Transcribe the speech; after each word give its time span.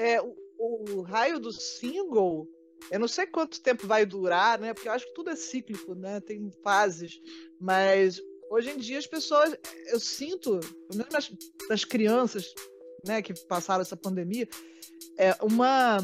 é, 0.00 0.22
o, 0.22 0.34
o 0.58 1.02
raio 1.02 1.38
do 1.38 1.52
single, 1.52 2.48
eu 2.90 2.98
não 2.98 3.08
sei 3.08 3.26
quanto 3.26 3.60
tempo 3.60 3.86
vai 3.86 4.06
durar, 4.06 4.58
né? 4.58 4.72
Porque 4.72 4.88
eu 4.88 4.92
acho 4.92 5.06
que 5.06 5.14
tudo 5.14 5.30
é 5.30 5.36
cíclico, 5.36 5.94
né? 5.94 6.20
Tem 6.20 6.50
fases. 6.62 7.20
Mas 7.60 8.20
hoje 8.50 8.70
em 8.70 8.78
dia 8.78 8.98
as 8.98 9.06
pessoas, 9.06 9.54
eu 9.86 10.00
sinto, 10.00 10.58
pelo 10.88 10.98
menos 10.98 11.12
das, 11.12 11.30
das 11.68 11.84
crianças, 11.84 12.52
né, 13.06 13.22
que 13.22 13.32
passaram 13.46 13.82
essa 13.82 13.96
pandemia, 13.96 14.48
é 15.16 15.36
uma 15.42 15.98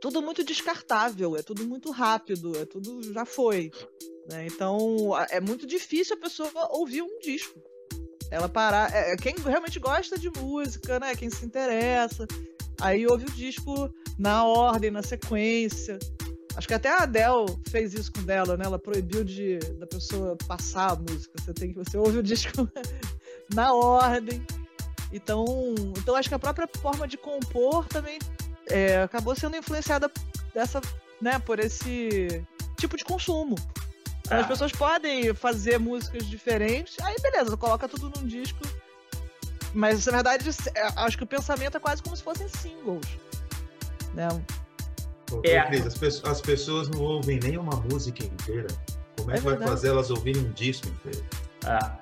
tudo 0.00 0.20
muito 0.20 0.44
descartável, 0.44 1.34
é 1.36 1.42
tudo 1.42 1.64
muito 1.66 1.90
rápido, 1.90 2.56
é 2.58 2.66
tudo 2.66 3.02
já 3.12 3.24
foi. 3.24 3.70
Né? 4.28 4.46
Então 4.46 5.12
é 5.30 5.40
muito 5.40 5.66
difícil 5.66 6.16
a 6.16 6.20
pessoa 6.20 6.50
ouvir 6.72 7.02
um 7.02 7.18
disco. 7.20 7.58
Ela 8.30 8.48
parar. 8.48 8.92
É, 8.94 9.12
é, 9.12 9.16
quem 9.16 9.34
realmente 9.36 9.78
gosta 9.78 10.18
de 10.18 10.28
música, 10.28 10.98
né? 10.98 11.14
Quem 11.14 11.30
se 11.30 11.44
interessa. 11.44 12.26
Aí 12.80 13.06
ouve 13.06 13.26
o 13.26 13.30
disco 13.30 13.92
na 14.18 14.44
ordem, 14.44 14.90
na 14.90 15.02
sequência. 15.02 15.98
Acho 16.56 16.68
que 16.68 16.74
até 16.74 16.88
a 16.88 17.02
Adele 17.02 17.58
fez 17.68 17.94
isso 17.94 18.12
com 18.12 18.22
dela, 18.22 18.56
né? 18.56 18.64
Ela 18.64 18.78
proibiu 18.78 19.24
de 19.24 19.58
da 19.78 19.86
pessoa 19.86 20.36
passar 20.46 20.92
a 20.92 20.96
música. 20.96 21.34
Você 21.40 21.52
tem 21.52 21.72
que 21.72 21.78
você 21.78 21.96
ouve 21.96 22.18
o 22.18 22.22
disco 22.22 22.68
na 23.52 23.74
ordem. 23.74 24.44
Então, 25.12 25.44
então 25.96 26.14
acho 26.16 26.28
que 26.28 26.34
a 26.34 26.38
própria 26.38 26.68
forma 26.80 27.06
de 27.06 27.16
compor 27.16 27.86
também 27.86 28.18
é, 28.68 29.02
acabou 29.02 29.34
sendo 29.34 29.56
influenciada 29.56 30.10
dessa, 30.52 30.80
né, 31.20 31.38
por 31.38 31.58
esse 31.58 32.44
tipo 32.76 32.96
de 32.96 33.04
consumo. 33.04 33.56
Então, 34.20 34.38
As 34.38 34.44
ah. 34.44 34.48
pessoas 34.48 34.72
podem 34.72 35.34
fazer 35.34 35.78
músicas 35.78 36.26
diferentes, 36.26 36.98
aí 37.00 37.16
beleza, 37.20 37.56
coloca 37.56 37.88
tudo 37.88 38.10
num 38.16 38.26
disco. 38.26 38.60
Mas 39.74 40.06
na 40.06 40.12
verdade, 40.12 40.48
é, 40.74 40.82
acho 40.96 41.18
que 41.18 41.24
o 41.24 41.26
pensamento 41.26 41.76
é 41.76 41.80
quase 41.80 42.02
como 42.02 42.16
se 42.16 42.22
fossem 42.22 42.48
singles. 42.48 43.06
Né? 44.14 44.28
é. 45.42 45.62
Cris, 45.66 45.86
as, 45.86 45.98
pessoas, 45.98 46.32
as, 46.32 46.40
pessoas 46.40 46.88
não 46.88 47.00
ouvem 47.00 47.40
nem 47.40 47.58
uma 47.58 47.76
música 47.90 48.24
inteira. 48.24 48.68
Como 49.16 49.32
é, 49.32 49.34
é 49.34 49.36
que 49.38 49.42
verdade. 49.44 49.64
vai 49.64 49.68
fazer 49.68 49.88
elas 49.88 50.10
ouvirem 50.10 50.42
um 50.42 50.52
disco 50.52 50.86
inteiro? 50.86 51.24
Ah. 51.66 51.98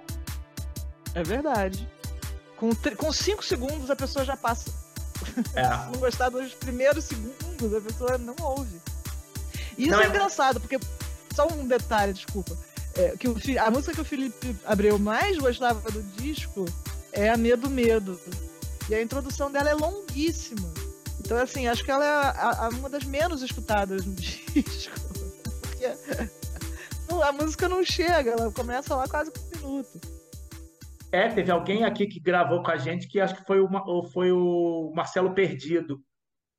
É 1.15 1.23
verdade. 1.23 1.89
Com, 2.57 2.71
com 2.97 3.13
cinco 3.13 3.45
segundos 3.45 3.91
a 3.91 3.97
pessoa 3.97 4.25
já 4.25 4.37
passa. 4.37 4.71
É. 5.55 5.65
Se 5.65 5.93
não 5.93 6.01
gostar 6.01 6.29
dos 6.29 6.53
primeiros 6.55 7.05
segundos, 7.05 7.75
a 7.75 7.81
pessoa 7.81 8.19
não 8.19 8.37
ouve. 8.41 8.81
E 9.79 9.85
isso 9.85 9.93
não, 9.93 10.01
é, 10.01 10.05
é 10.05 10.09
engraçado, 10.09 10.61
porque 10.61 10.79
só 11.35 11.49
um 11.49 11.67
detalhe, 11.67 12.13
desculpa. 12.13 12.57
É, 12.95 13.17
que 13.17 13.27
o, 13.27 13.37
a 13.59 13.71
música 13.71 13.95
que 13.95 14.01
o 14.03 14.05
Felipe 14.05 14.55
Abreu 14.67 14.99
mais 14.99 15.39
gostava 15.39 15.91
do 15.91 16.03
disco 16.03 16.67
é 17.13 17.29
a 17.29 17.37
Medo 17.37 17.71
Medo. 17.71 18.19
E 18.89 18.95
a 18.95 19.03
introdução 19.03 19.51
dela 19.51 19.71
é 19.71 19.75
longuíssima. 19.75 20.73
Então, 21.21 21.39
assim, 21.39 21.69
acho 21.69 21.85
que 21.85 21.91
ela 21.91 22.05
é 22.05 22.09
a, 22.09 22.67
a, 22.67 22.69
uma 22.71 22.89
das 22.89 23.05
menos 23.05 23.43
escutadas 23.43 24.05
no 24.05 24.15
disco. 24.17 24.95
Porque 25.61 25.87
a 27.23 27.33
música 27.33 27.69
não 27.69 27.85
chega, 27.85 28.33
ela 28.33 28.51
começa 28.53 28.97
lá 28.97 29.07
quase 29.07 29.31
com 29.31 29.41
um 29.41 29.61
minuto. 29.71 30.01
É, 31.13 31.29
teve 31.29 31.51
alguém 31.51 31.85
aqui 31.85 32.07
que 32.07 32.19
gravou 32.19 32.63
com 32.63 32.71
a 32.71 32.77
gente 32.79 33.07
que 33.07 33.21
acho 33.21 33.37
que 33.37 33.45
foi 33.45 33.61
o, 33.61 34.03
foi 34.09 34.33
o 34.33 34.91
Marcelo 34.95 35.35
Perdido, 35.35 36.01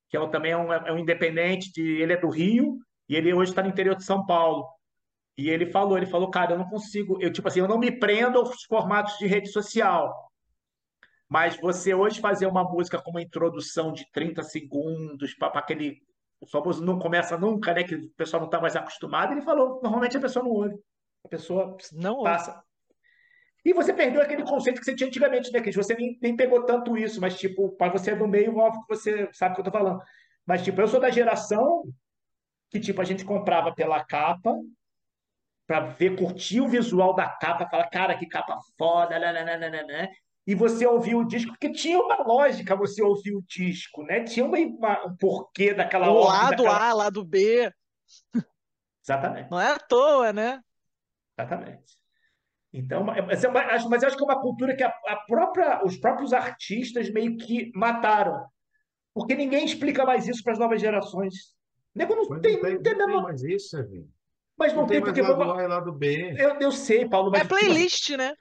que 0.08 0.16
é, 0.16 0.28
também 0.28 0.52
é 0.52 0.56
um, 0.56 0.72
é 0.72 0.92
um 0.92 0.98
independente, 0.98 1.72
de, 1.72 1.82
ele 2.00 2.12
é 2.12 2.20
do 2.20 2.30
Rio, 2.30 2.78
e 3.08 3.16
ele 3.16 3.34
hoje 3.34 3.50
está 3.50 3.62
no 3.62 3.68
interior 3.68 3.96
de 3.96 4.04
São 4.04 4.24
Paulo. 4.24 4.64
E 5.36 5.50
ele 5.50 5.66
falou, 5.66 5.96
ele 5.96 6.06
falou, 6.06 6.30
cara, 6.30 6.52
eu 6.52 6.58
não 6.58 6.68
consigo, 6.68 7.20
eu 7.20 7.32
tipo 7.32 7.48
assim, 7.48 7.58
eu 7.58 7.66
não 7.66 7.78
me 7.78 7.90
prendo 7.90 8.38
aos 8.38 8.62
formatos 8.64 9.18
de 9.18 9.26
rede 9.26 9.48
social. 9.48 10.23
Mas 11.28 11.56
você 11.56 11.94
hoje 11.94 12.20
fazer 12.20 12.46
uma 12.46 12.64
música 12.64 13.00
com 13.00 13.10
uma 13.10 13.22
introdução 13.22 13.92
de 13.92 14.06
30 14.12 14.42
segundos 14.42 15.34
para 15.34 15.58
aquele 15.58 16.02
o 16.40 16.46
famoso 16.46 16.84
não 16.84 16.98
começa 16.98 17.38
nunca, 17.38 17.72
né, 17.72 17.84
que 17.84 17.94
o 17.94 18.10
pessoal 18.10 18.40
não 18.40 18.48
está 18.48 18.60
mais 18.60 18.76
acostumado, 18.76 19.32
ele 19.32 19.40
falou, 19.40 19.80
normalmente 19.82 20.18
a 20.18 20.20
pessoa 20.20 20.44
não 20.44 20.52
ouve. 20.52 20.74
A 21.24 21.28
pessoa 21.28 21.76
não 21.92 22.22
passa 22.22 22.50
ouve. 22.50 22.62
E 23.64 23.72
você 23.72 23.94
perdeu 23.94 24.20
aquele 24.20 24.42
conceito 24.42 24.78
que 24.78 24.84
você 24.84 24.94
tinha 24.94 25.06
antigamente, 25.06 25.50
né, 25.50 25.60
que 25.62 25.72
Você 25.72 25.94
nem, 25.94 26.18
nem 26.20 26.36
pegou 26.36 26.66
tanto 26.66 26.98
isso, 26.98 27.18
mas, 27.18 27.38
tipo, 27.38 27.70
para 27.76 27.92
você 27.92 28.10
é 28.10 28.16
do 28.16 28.28
meio, 28.28 28.58
óbvio 28.58 28.82
que 28.82 28.94
você 28.94 29.28
sabe 29.32 29.52
o 29.52 29.54
que 29.54 29.60
eu 29.62 29.64
tô 29.64 29.70
falando. 29.70 30.02
Mas, 30.44 30.62
tipo, 30.62 30.78
eu 30.78 30.86
sou 30.86 31.00
da 31.00 31.08
geração 31.08 31.82
que 32.70 32.80
tipo 32.80 33.00
a 33.00 33.04
gente 33.04 33.24
comprava 33.24 33.72
pela 33.72 34.04
capa 34.04 34.52
para 35.66 35.80
ver, 35.80 36.16
curtir 36.16 36.60
o 36.60 36.68
visual 36.68 37.14
da 37.14 37.28
capa, 37.28 37.68
falar, 37.68 37.88
cara, 37.88 38.18
que 38.18 38.26
capa 38.26 38.58
foda, 38.76 39.18
né, 39.18 40.10
e 40.46 40.54
você 40.54 40.86
ouvia 40.86 41.16
o 41.16 41.24
disco, 41.24 41.52
porque 41.52 41.72
tinha 41.72 41.98
uma 41.98 42.22
lógica 42.22 42.76
você 42.76 43.02
ouvir 43.02 43.34
o 43.34 43.42
disco, 43.42 44.02
né? 44.02 44.24
Tinha 44.24 44.44
uma, 44.44 44.58
uma, 44.58 45.06
um 45.06 45.16
porquê 45.16 45.72
daquela 45.72 46.10
O 46.10 46.24
lado 46.24 46.50
daquela... 46.50 46.88
A, 46.88 46.92
lado 46.92 47.24
B. 47.24 47.72
Exatamente. 49.02 49.50
Não 49.50 49.60
é 49.60 49.72
à 49.72 49.78
toa, 49.78 50.32
né? 50.32 50.60
Exatamente. 51.38 51.98
Então, 52.72 53.04
mas 53.04 53.42
eu 53.42 53.50
acho 54.08 54.16
que 54.16 54.22
é 54.22 54.26
uma 54.26 54.40
cultura 54.40 54.74
que 54.74 54.82
a, 54.82 54.88
a 54.88 55.16
própria, 55.26 55.84
os 55.84 55.96
próprios 55.96 56.32
artistas 56.32 57.08
meio 57.10 57.36
que 57.36 57.70
mataram. 57.74 58.44
Porque 59.14 59.34
ninguém 59.34 59.64
explica 59.64 60.04
mais 60.04 60.26
isso 60.26 60.42
para 60.42 60.54
as 60.54 60.58
novas 60.58 60.80
gerações. 60.80 61.54
Nego 61.94 62.16
não, 62.16 62.40
tem, 62.40 62.56
não 62.56 62.82
tem, 62.82 62.96
não 62.96 63.06
tem 63.06 63.22
mais 63.22 63.42
isso, 63.44 63.78
Evinho. 63.78 64.10
Mas 64.58 64.72
não, 64.72 64.80
não 64.82 64.88
tem, 64.88 64.96
tem 64.96 65.04
porque. 65.04 65.22
Lado 65.22 65.52
A 65.52 65.62
e 65.62 65.66
lado 65.68 65.92
B. 65.92 66.34
Eu, 66.36 66.58
eu 66.60 66.72
sei, 66.72 67.08
Paulo. 67.08 67.30
Mas, 67.30 67.42
é 67.42 67.44
playlist, 67.44 68.10
né? 68.10 68.34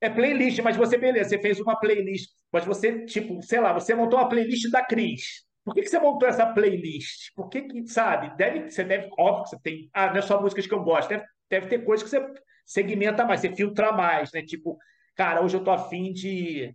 É 0.00 0.08
playlist, 0.08 0.58
mas 0.60 0.76
você, 0.76 0.96
beleza, 0.96 1.30
você 1.30 1.38
fez 1.38 1.60
uma 1.60 1.78
playlist. 1.78 2.30
Mas 2.50 2.64
você, 2.64 3.04
tipo, 3.04 3.42
sei 3.42 3.60
lá, 3.60 3.72
você 3.72 3.94
montou 3.94 4.18
uma 4.18 4.28
playlist 4.28 4.70
da 4.70 4.82
Cris. 4.82 5.44
Por 5.64 5.74
que, 5.74 5.82
que 5.82 5.88
você 5.88 5.98
montou 5.98 6.28
essa 6.28 6.46
playlist? 6.46 7.34
Por 7.34 7.48
que, 7.48 7.62
que 7.62 7.86
sabe? 7.86 8.34
Deve, 8.36 8.70
você 8.70 8.82
deve, 8.82 9.10
óbvio 9.18 9.44
que 9.44 9.50
você 9.50 9.60
tem. 9.60 9.90
Ah, 9.92 10.08
não 10.08 10.16
é 10.16 10.22
só 10.22 10.40
músicas 10.40 10.66
que 10.66 10.72
eu 10.72 10.82
gosto. 10.82 11.10
Deve, 11.10 11.24
deve 11.50 11.66
ter 11.66 11.84
coisas 11.84 12.02
que 12.02 12.10
você 12.10 12.26
segmenta 12.64 13.24
mais, 13.26 13.40
você 13.40 13.54
filtra 13.54 13.92
mais, 13.92 14.32
né? 14.32 14.42
Tipo, 14.42 14.78
cara, 15.14 15.42
hoje 15.42 15.56
eu 15.56 15.64
tô 15.64 15.70
afim 15.70 16.12
de 16.12 16.74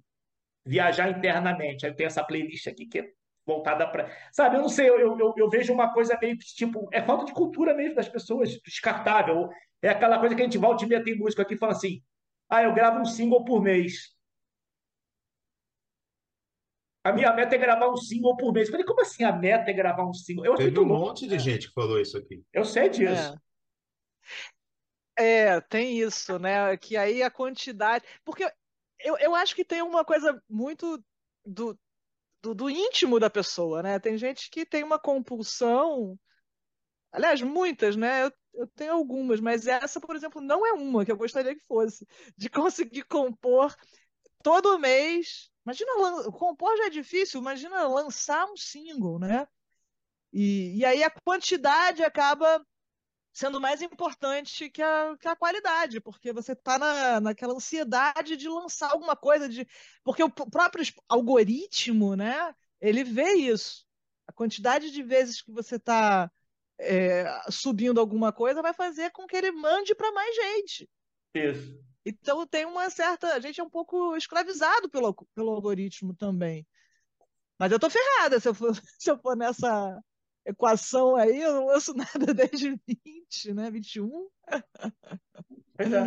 viajar 0.66 1.10
internamente. 1.10 1.86
Aí 1.86 1.94
tem 1.94 2.06
essa 2.06 2.24
playlist 2.24 2.68
aqui 2.68 2.86
que 2.86 3.00
é 3.00 3.10
voltada 3.46 3.88
para. 3.88 4.10
Sabe, 4.32 4.58
eu 4.58 4.62
não 4.62 4.70
sei, 4.70 4.90
eu, 4.90 5.00
eu, 5.00 5.34
eu, 5.38 5.50
vejo 5.50 5.74
uma 5.74 5.94
coisa 5.94 6.18
meio 6.22 6.38
tipo, 6.38 6.88
é 6.92 7.02
falta 7.02 7.26
de 7.26 7.34
cultura 7.34 7.74
mesmo 7.74 7.96
das 7.96 8.10
pessoas, 8.10 8.60
descartável. 8.64 9.50
É 9.82 9.90
aquela 9.90 10.20
coisa 10.20 10.36
que 10.36 10.42
a 10.42 10.46
gente 10.46 10.58
volta 10.58 10.84
e 10.84 10.88
meia 10.88 11.04
tem 11.04 11.18
músico 11.18 11.42
aqui 11.42 11.54
e 11.54 11.58
fala 11.58 11.74
assim: 11.74 12.02
ah, 12.50 12.64
eu 12.64 12.74
gravo 12.74 13.00
um 13.00 13.06
single 13.06 13.44
por 13.44 13.62
mês. 13.62 14.16
A 17.04 17.12
minha 17.12 17.32
meta 17.34 17.56
é 17.56 17.58
gravar 17.60 17.90
um 17.90 17.98
single 17.98 18.36
por 18.36 18.52
mês. 18.52 18.68
Eu 18.68 18.72
falei, 18.72 18.86
como 18.86 19.02
assim 19.02 19.24
a 19.24 19.32
meta 19.32 19.70
é 19.70 19.74
gravar 19.74 20.06
um 20.06 20.14
single? 20.14 20.46
Eu 20.46 20.56
Teve 20.56 20.80
um 20.80 20.86
monte 20.86 21.28
de 21.28 21.38
gente 21.38 21.68
que 21.68 21.74
falou 21.74 22.00
isso 22.00 22.18
aqui. 22.18 22.44
Eu 22.52 22.66
sei 22.66 22.90
disso. 22.90 23.40
É. 25.16 25.54
é, 25.54 25.62
tem 25.62 26.00
isso, 26.00 26.40
né? 26.40 26.76
Que 26.78 26.98
aí 26.98 27.22
a 27.22 27.30
quantidade. 27.30 28.04
Porque 28.24 28.52
eu, 29.00 29.18
eu 29.18 29.36
acho 29.36 29.56
que 29.56 29.64
tem 29.64 29.84
uma 29.84 30.04
coisa 30.04 30.42
muito 30.50 31.04
do, 31.46 31.78
do, 32.42 32.56
do, 32.56 32.70
íntimo 32.72 33.20
da 33.20 33.30
pessoa, 33.30 33.84
né? 33.84 34.00
Tem 34.00 34.18
gente 34.18 34.50
que 34.50 34.66
tem 34.66 34.84
uma 34.84 34.98
compulsão, 34.98 36.18
aliás, 37.12 37.40
muitas, 37.42 37.96
né? 37.96 38.24
Eu, 38.24 38.32
eu 38.56 38.68
tenho 38.68 38.94
algumas, 38.94 39.40
mas 39.40 39.68
essa, 39.68 40.00
por 40.00 40.16
exemplo, 40.16 40.42
não 40.42 40.66
é 40.66 40.74
uma 40.74 41.06
que 41.06 41.12
eu 41.12 41.18
gostaria 41.18 41.56
que 41.56 41.66
fosse, 41.66 42.08
de 42.38 42.50
conseguir 42.50 43.04
compor 43.04 43.76
todo 44.44 44.80
mês. 44.80 45.50
Imagina, 45.66 46.32
compor 46.32 46.78
já 46.78 46.86
é 46.86 46.90
difícil, 46.90 47.42
imagina 47.42 47.88
lançar 47.88 48.46
um 48.46 48.56
single, 48.56 49.20
né? 49.20 49.48
E, 50.32 50.78
e 50.78 50.86
aí 50.86 51.04
a 51.04 51.10
quantidade 51.10 52.04
acaba 52.04 52.66
sendo 53.34 53.60
mais 53.60 53.82
importante 53.82 54.70
que 54.70 54.82
a, 54.82 55.18
que 55.20 55.28
a 55.28 55.36
qualidade, 55.36 56.00
porque 56.00 56.32
você 56.32 56.54
está 56.54 56.80
na, 56.80 57.20
naquela 57.20 57.54
ansiedade 57.54 58.38
de 58.38 58.48
lançar 58.48 58.92
alguma 58.92 59.16
coisa, 59.16 59.50
de 59.50 59.68
porque 60.04 60.24
o 60.24 60.30
próprio 60.30 60.86
algoritmo, 61.10 62.16
né, 62.16 62.56
ele 62.80 63.04
vê 63.04 63.34
isso. 63.34 63.86
A 64.28 64.32
quantidade 64.32 64.92
de 64.92 65.04
vezes 65.04 65.42
que 65.42 65.52
você 65.52 65.76
está 65.76 66.32
é, 66.80 67.26
subindo 67.50 68.00
alguma 68.00 68.32
coisa 68.32 68.62
vai 68.62 68.74
fazer 68.74 69.12
com 69.12 69.26
que 69.26 69.36
ele 69.36 69.52
mande 69.52 69.96
para 69.96 70.12
mais 70.12 70.36
gente. 70.36 70.90
Isso. 71.34 71.80
Então 72.06 72.46
tem 72.46 72.66
uma 72.66 72.90
certa. 72.90 73.34
A 73.34 73.40
gente 73.40 73.60
é 73.60 73.64
um 73.64 73.70
pouco 73.70 74.16
escravizado 74.16 74.90
pelo, 74.90 75.14
pelo 75.34 75.52
algoritmo 75.52 76.14
também. 76.14 76.66
Mas 77.58 77.72
eu 77.72 77.80
tô 77.80 77.90
ferrada 77.90 78.40
se 78.40 78.48
eu 78.48 78.54
for, 78.54 78.74
se 79.00 79.10
eu 79.10 79.18
for 79.18 79.36
nessa, 79.36 80.02
equação 80.46 81.16
aí, 81.16 81.42
eu 81.42 81.54
não 81.54 81.66
lanço 81.66 81.94
nada 81.98 82.34
desde 82.34 82.80
20, 82.88 83.54
né? 83.54 83.72
21. 83.72 84.30
Pois 85.76 85.92
é. 85.92 86.04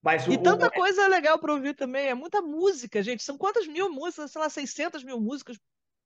Mas 0.00 0.26
o, 0.26 0.32
e 0.32 0.40
tanta 0.40 0.68
o... 0.68 0.72
coisa 0.72 1.08
legal 1.08 1.38
para 1.38 1.52
ouvir 1.52 1.74
também. 1.74 2.06
É 2.06 2.14
muita 2.14 2.40
música, 2.40 3.02
gente. 3.02 3.22
São 3.22 3.36
quantas 3.36 3.66
mil 3.66 3.90
músicas? 3.90 4.30
Sei 4.30 4.40
lá, 4.40 4.48
600 4.48 5.02
mil 5.02 5.20
músicas 5.20 5.58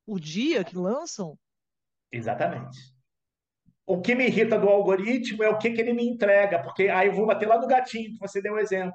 por 0.06 0.18
dia 0.18 0.64
que 0.64 0.76
lançam? 0.76 1.38
Exatamente. 2.10 2.91
O 3.86 4.00
que 4.00 4.14
me 4.14 4.26
irrita 4.26 4.58
do 4.58 4.68
algoritmo 4.68 5.42
é 5.42 5.48
o 5.48 5.58
que, 5.58 5.70
que 5.70 5.80
ele 5.80 5.92
me 5.92 6.06
entrega, 6.06 6.62
porque 6.62 6.88
aí 6.88 7.08
eu 7.08 7.14
vou 7.14 7.26
bater 7.26 7.48
lá 7.48 7.58
no 7.58 7.66
gatinho, 7.66 8.12
que 8.12 8.18
você 8.18 8.40
deu 8.40 8.54
o 8.54 8.56
um 8.56 8.58
exemplo. 8.58 8.94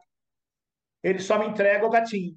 Ele 1.04 1.19
só 1.19 1.38
me 1.38 1.48
entrega 1.48 1.86
o 1.86 1.89
gatinho. 1.89 2.36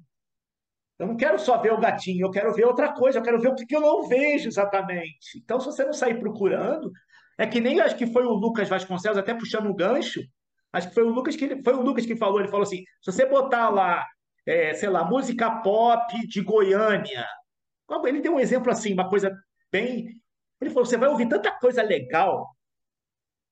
Eu 0.99 1.07
não 1.07 1.17
quero 1.17 1.39
só 1.39 1.57
ver 1.57 1.73
o 1.73 1.79
gatinho, 1.79 2.25
eu 2.25 2.29
quero 2.29 2.53
ver 2.53 2.65
outra 2.65 2.93
coisa, 2.93 3.17
eu 3.17 3.23
quero 3.23 3.39
ver 3.39 3.47
o 3.47 3.55
que 3.55 3.75
eu 3.75 3.81
não 3.81 4.07
vejo 4.07 4.47
exatamente. 4.47 5.39
Então, 5.43 5.59
se 5.59 5.65
você 5.65 5.83
não 5.83 5.93
sair 5.93 6.19
procurando, 6.19 6.91
é 7.39 7.47
que 7.47 7.59
nem 7.59 7.79
acho 7.79 7.97
que 7.97 8.05
foi 8.05 8.23
o 8.23 8.33
Lucas 8.33 8.69
Vasconcelos, 8.69 9.17
até 9.17 9.33
puxando 9.33 9.67
o 9.67 9.73
gancho, 9.73 10.21
acho 10.71 10.89
que 10.89 10.93
foi 10.93 11.03
o 11.03 11.09
Lucas 11.09 11.35
que 11.35 11.45
ele, 11.45 11.63
foi 11.63 11.73
o 11.73 11.81
Lucas 11.81 12.05
que 12.05 12.15
falou, 12.15 12.39
ele 12.39 12.49
falou 12.49 12.63
assim: 12.63 12.83
se 13.01 13.11
você 13.11 13.25
botar 13.25 13.69
lá, 13.69 14.05
é, 14.45 14.75
sei 14.75 14.89
lá, 14.89 15.03
música 15.03 15.49
pop 15.61 16.27
de 16.27 16.41
Goiânia, 16.41 17.25
ele 18.05 18.21
deu 18.21 18.35
um 18.35 18.39
exemplo 18.39 18.71
assim, 18.71 18.93
uma 18.93 19.09
coisa 19.09 19.35
bem. 19.71 20.20
Ele 20.61 20.69
falou: 20.69 20.85
você 20.85 20.97
vai 20.97 21.09
ouvir 21.09 21.27
tanta 21.27 21.51
coisa 21.51 21.81
legal. 21.81 22.55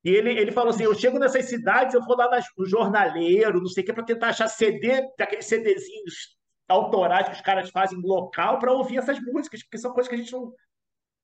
E 0.04 0.12
ele, 0.12 0.32
ele 0.32 0.52
falou 0.52 0.70
assim: 0.70 0.84
eu 0.84 0.96
chego 0.96 1.20
nessas 1.20 1.46
cidades, 1.46 1.94
eu 1.94 2.04
vou 2.04 2.16
lá 2.16 2.30
no 2.58 2.66
jornaleiro, 2.66 3.60
não 3.60 3.68
sei 3.68 3.84
o 3.84 3.86
que, 3.86 3.94
para 3.94 4.06
tentar 4.06 4.30
achar 4.30 4.48
CD, 4.48 5.02
daqueles 5.18 5.46
CDzinhos 5.46 6.38
autorais 6.68 7.28
que 7.28 7.36
os 7.36 7.42
caras 7.42 7.70
fazem 7.72 8.00
local 8.00 8.60
para 8.60 8.72
ouvir 8.72 9.00
essas 9.00 9.20
músicas, 9.20 9.64
porque 9.64 9.80
são 9.80 9.92
coisas 9.92 10.08
que 10.08 10.16
a 10.16 10.18
gente 10.18 10.32
não, 10.32 10.42
não, 10.42 10.54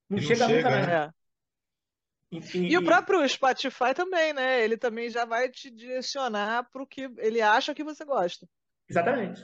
não 0.10 0.18
chega, 0.18 0.48
chega 0.48 0.70
nunca, 0.70 0.88
né? 0.88 1.12
E, 2.32 2.38
e, 2.58 2.72
e, 2.72 2.78
o 2.78 2.84
próprio 2.84 3.28
Spotify 3.30 3.94
também, 3.96 4.34
né? 4.34 4.64
Ele 4.64 4.76
também 4.76 5.10
já 5.10 5.24
vai 5.24 5.50
te 5.50 5.70
direcionar 5.70 6.68
para 6.72 6.82
o 6.82 6.88
que 6.88 7.10
ele 7.20 7.40
acha 7.40 7.76
que 7.76 7.84
você 7.84 8.04
gosta. 8.04 8.48
Exatamente. 8.90 9.42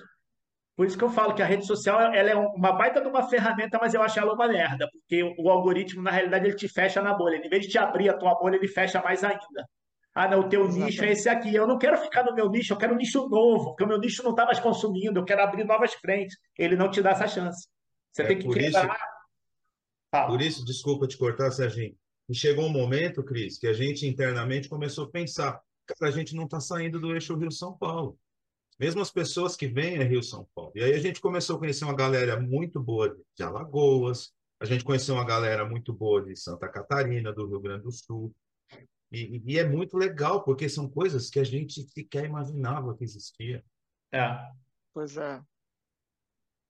Por 0.82 0.88
isso 0.88 0.98
que 0.98 1.04
eu 1.04 1.12
falo 1.12 1.36
que 1.36 1.44
a 1.44 1.46
rede 1.46 1.64
social 1.64 2.12
ela 2.12 2.32
é 2.32 2.36
uma 2.36 2.72
baita 2.72 3.00
de 3.00 3.08
uma 3.08 3.30
ferramenta, 3.30 3.78
mas 3.80 3.94
eu 3.94 4.02
acho 4.02 4.20
ela 4.20 4.34
uma 4.34 4.48
merda, 4.48 4.90
porque 4.92 5.22
o 5.38 5.48
algoritmo, 5.48 6.02
na 6.02 6.10
realidade, 6.10 6.48
ele 6.48 6.56
te 6.56 6.68
fecha 6.68 7.00
na 7.04 7.14
bolha. 7.14 7.36
Em 7.36 7.48
vez 7.48 7.66
de 7.66 7.70
te 7.70 7.78
abrir 7.78 8.10
a 8.10 8.18
tua 8.18 8.34
bolha, 8.34 8.56
ele 8.56 8.68
fecha 8.68 9.00
mais 9.00 9.24
ainda. 9.24 9.70
Ah, 10.12 10.28
não, 10.28 10.40
o 10.40 10.50
teu 10.50 10.62
Exatamente. 10.62 10.86
nicho 10.86 11.04
é 11.04 11.12
esse 11.12 11.30
aqui. 11.30 11.54
Eu 11.54 11.68
não 11.68 11.78
quero 11.78 12.00
ficar 12.00 12.24
no 12.24 12.34
meu 12.34 12.50
nicho, 12.50 12.74
eu 12.74 12.78
quero 12.80 12.96
um 12.96 12.98
nicho 12.98 13.30
novo, 13.30 13.66
porque 13.66 13.84
o 13.84 13.88
meu 13.88 14.00
nicho 14.00 14.24
não 14.24 14.32
está 14.32 14.44
mais 14.44 14.60
consumindo, 14.60 15.20
eu 15.20 15.24
quero 15.24 15.44
abrir 15.44 15.64
novas 15.66 15.94
frentes. 15.94 16.36
Ele 16.58 16.76
não 16.76 16.90
te 16.90 17.00
dá 17.00 17.12
essa 17.12 17.28
chance. 17.28 17.68
Você 18.12 18.24
é 18.24 18.26
tem 18.26 18.40
que 18.40 18.46
por 18.46 18.56
quebrar. 18.56 18.86
Isso, 18.86 18.96
ah. 20.14 20.26
Por 20.26 20.42
isso, 20.42 20.66
desculpa 20.66 21.06
te 21.06 21.16
cortar, 21.16 21.52
Serginho. 21.52 21.96
E 22.28 22.34
chegou 22.34 22.66
um 22.66 22.70
momento, 22.70 23.24
Cris, 23.24 23.60
que 23.60 23.68
a 23.68 23.74
gente 23.74 24.08
internamente 24.08 24.68
começou 24.68 25.06
a 25.06 25.12
pensar: 25.12 25.62
cara, 25.86 26.10
a 26.10 26.12
gente 26.12 26.36
não 26.36 26.46
está 26.46 26.60
saindo 26.60 27.00
do 27.00 27.14
eixo 27.14 27.38
Rio-São 27.38 27.78
Paulo. 27.78 28.18
Mesmo 28.82 29.00
as 29.00 29.12
pessoas 29.12 29.56
que 29.56 29.68
vêm 29.68 29.98
é 29.98 30.04
Rio-São 30.04 30.48
Paulo. 30.56 30.72
E 30.74 30.84
aí 30.84 30.96
a 30.96 31.00
gente 31.00 31.22
começou 31.22 31.56
a 31.56 31.60
conhecer 31.60 31.86
uma 31.86 31.96
galera 31.96 32.40
muito 32.40 32.80
boa 32.80 33.16
de 33.38 33.44
Alagoas, 33.44 34.34
a 34.60 34.66
gente 34.66 34.84
conheceu 34.84 35.14
uma 35.14 35.24
galera 35.24 35.64
muito 35.64 35.94
boa 35.94 36.20
de 36.24 36.36
Santa 36.36 36.68
Catarina, 36.68 37.32
do 37.32 37.46
Rio 37.46 37.60
Grande 37.60 37.84
do 37.84 37.92
Sul. 37.92 38.34
E, 39.12 39.40
e, 39.46 39.60
é 39.60 39.64
muito 39.64 39.96
legal, 39.96 40.44
porque 40.44 40.68
são 40.68 40.90
coisas 40.90 41.30
que 41.30 41.40
a 41.40 41.44
gente 41.44 41.84
sequer 41.90 42.26
imaginava 42.26 42.98
que 42.98 43.04
existia. 43.04 43.64
É. 44.12 44.36
Pois 44.92 45.16
é. 45.16 45.40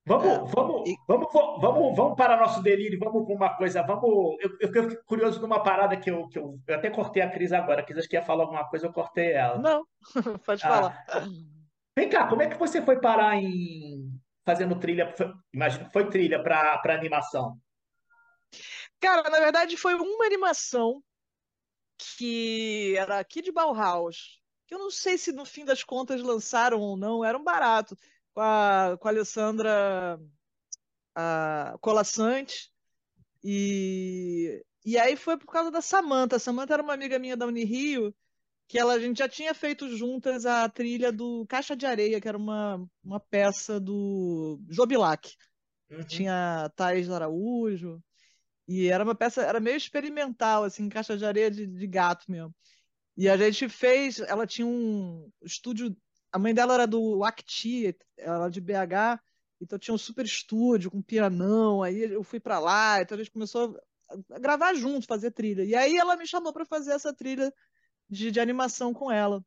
Vamos, 0.06 0.28
é. 0.28 0.54
vamos, 0.54 0.90
e... 0.90 0.98
vamos, 1.07 1.28
vamos, 1.31 1.96
vamos 1.96 2.18
para 2.18 2.36
nosso 2.36 2.62
delírio, 2.62 3.00
vamos 3.00 3.25
para 3.25 3.36
uma 3.36 3.56
coisa, 3.56 3.84
vamos. 3.84 4.36
Eu, 4.42 4.57
eu 4.60 4.68
fiquei 4.68 4.98
curioso 5.06 5.40
numa 5.40 5.64
parada 5.64 5.96
que 5.96 6.12
eu, 6.12 6.28
que 6.28 6.38
eu, 6.38 6.60
eu 6.68 6.75
até 6.75 6.90
cortei 6.90 7.22
a 7.22 7.31
Cris 7.31 7.54
agora. 7.54 7.80
A 7.80 7.86
Cris 7.86 8.00
acho 8.00 8.10
que 8.10 8.18
ia 8.18 8.22
falar 8.22 8.44
alguma 8.44 8.68
coisa, 8.68 8.88
eu 8.88 8.92
cortei 8.92 9.31
ela. 9.31 9.57
Não, 9.57 9.86
pode 10.46 10.62
ah. 10.66 10.68
falar. 10.68 11.06
Vem 11.98 12.10
cá, 12.10 12.28
como 12.28 12.42
é 12.42 12.50
que 12.50 12.58
você 12.58 12.82
foi 12.82 13.00
parar 13.00 13.36
em 13.36 14.12
fazendo 14.46 14.80
trilha? 14.80 15.14
Imagina, 15.54 15.90
foi 15.92 16.10
trilha 16.10 16.42
para 16.42 16.94
animação? 16.94 17.60
Cara, 19.00 19.30
na 19.30 19.40
verdade 19.40 19.76
foi 19.78 19.96
uma 19.96 20.26
animação 20.26 21.04
que 22.18 22.96
era 22.98 23.20
aqui 23.20 23.42
de 23.42 23.52
Bauhaus, 23.52 24.42
que 24.66 24.74
eu 24.74 24.80
não 24.80 24.90
sei 24.90 25.18
se 25.18 25.32
no 25.32 25.46
fim 25.46 25.66
das 25.66 25.84
contas 25.84 26.22
lançaram 26.22 26.80
ou 26.80 26.98
não, 26.98 27.24
era 27.24 27.38
um 27.38 27.44
barato, 27.44 27.96
com 28.34 28.42
a, 28.42 28.98
com 29.00 29.08
a 29.08 29.12
Alessandra 29.12 30.20
a 31.16 31.78
Colassante, 31.82 32.72
e, 33.44 34.64
e 34.86 34.98
aí 34.98 35.16
foi 35.16 35.38
por 35.38 35.52
causa 35.52 35.72
da 35.72 35.82
Samantha. 35.82 36.36
A 36.36 36.40
Samantha 36.40 36.74
era 36.74 36.84
uma 36.84 36.94
amiga 36.94 37.20
minha 37.20 37.36
da 37.36 37.46
Unirio, 37.46 38.16
que 38.71 38.79
ela, 38.79 38.94
a 38.94 39.00
gente 39.00 39.18
já 39.18 39.27
tinha 39.27 39.53
feito 39.53 39.89
juntas 39.97 40.45
a 40.45 40.69
trilha 40.69 41.12
do 41.12 41.45
Caixa 41.45 41.75
de 41.75 41.85
Areia, 41.85 42.21
que 42.21 42.27
era 42.27 42.38
uma, 42.38 42.81
uma 43.03 43.19
peça 43.19 43.81
do 43.81 44.62
Jobilac. 44.69 45.35
Uhum. 45.89 46.06
Tinha 46.06 46.71
Thais 46.73 47.09
Araújo, 47.09 48.01
e 48.65 48.88
era 48.88 49.03
uma 49.03 49.13
peça, 49.13 49.41
era 49.41 49.59
meio 49.59 49.75
experimental, 49.75 50.63
assim, 50.63 50.88
caixa 50.88 51.18
de 51.18 51.25
areia 51.25 51.51
de, 51.51 51.68
de 51.68 51.85
gato 51.85 52.31
mesmo. 52.31 52.56
E 53.18 53.27
a 53.27 53.35
gente 53.35 53.68
fez, 53.68 54.19
ela 54.19 54.47
tinha 54.47 54.65
um 54.65 55.29
estúdio, 55.41 55.94
a 56.31 56.39
mãe 56.39 56.53
dela 56.53 56.75
era 56.75 56.88
do 56.88 57.25
Acti, 57.25 57.94
ela 58.15 58.47
de 58.47 58.62
BH, 58.62 59.19
então 59.59 59.77
tinha 59.77 59.94
um 59.94 59.97
super 59.97 60.23
estúdio 60.23 60.89
com 60.89 61.01
pianão, 61.01 61.83
aí 61.83 62.03
eu 62.03 62.23
fui 62.23 62.39
para 62.39 62.57
lá, 62.57 63.01
então 63.01 63.15
a 63.15 63.19
gente 63.21 63.31
começou 63.31 63.77
a 64.29 64.39
gravar 64.39 64.73
junto, 64.75 65.07
fazer 65.07 65.31
trilha. 65.31 65.65
E 65.65 65.75
aí 65.75 65.97
ela 65.97 66.15
me 66.15 66.25
chamou 66.25 66.53
para 66.53 66.63
fazer 66.63 66.91
essa 66.91 67.13
trilha 67.13 67.53
de, 68.12 68.30
de 68.31 68.40
animação 68.40 68.94
com 68.94 69.12
ela. 69.12 69.44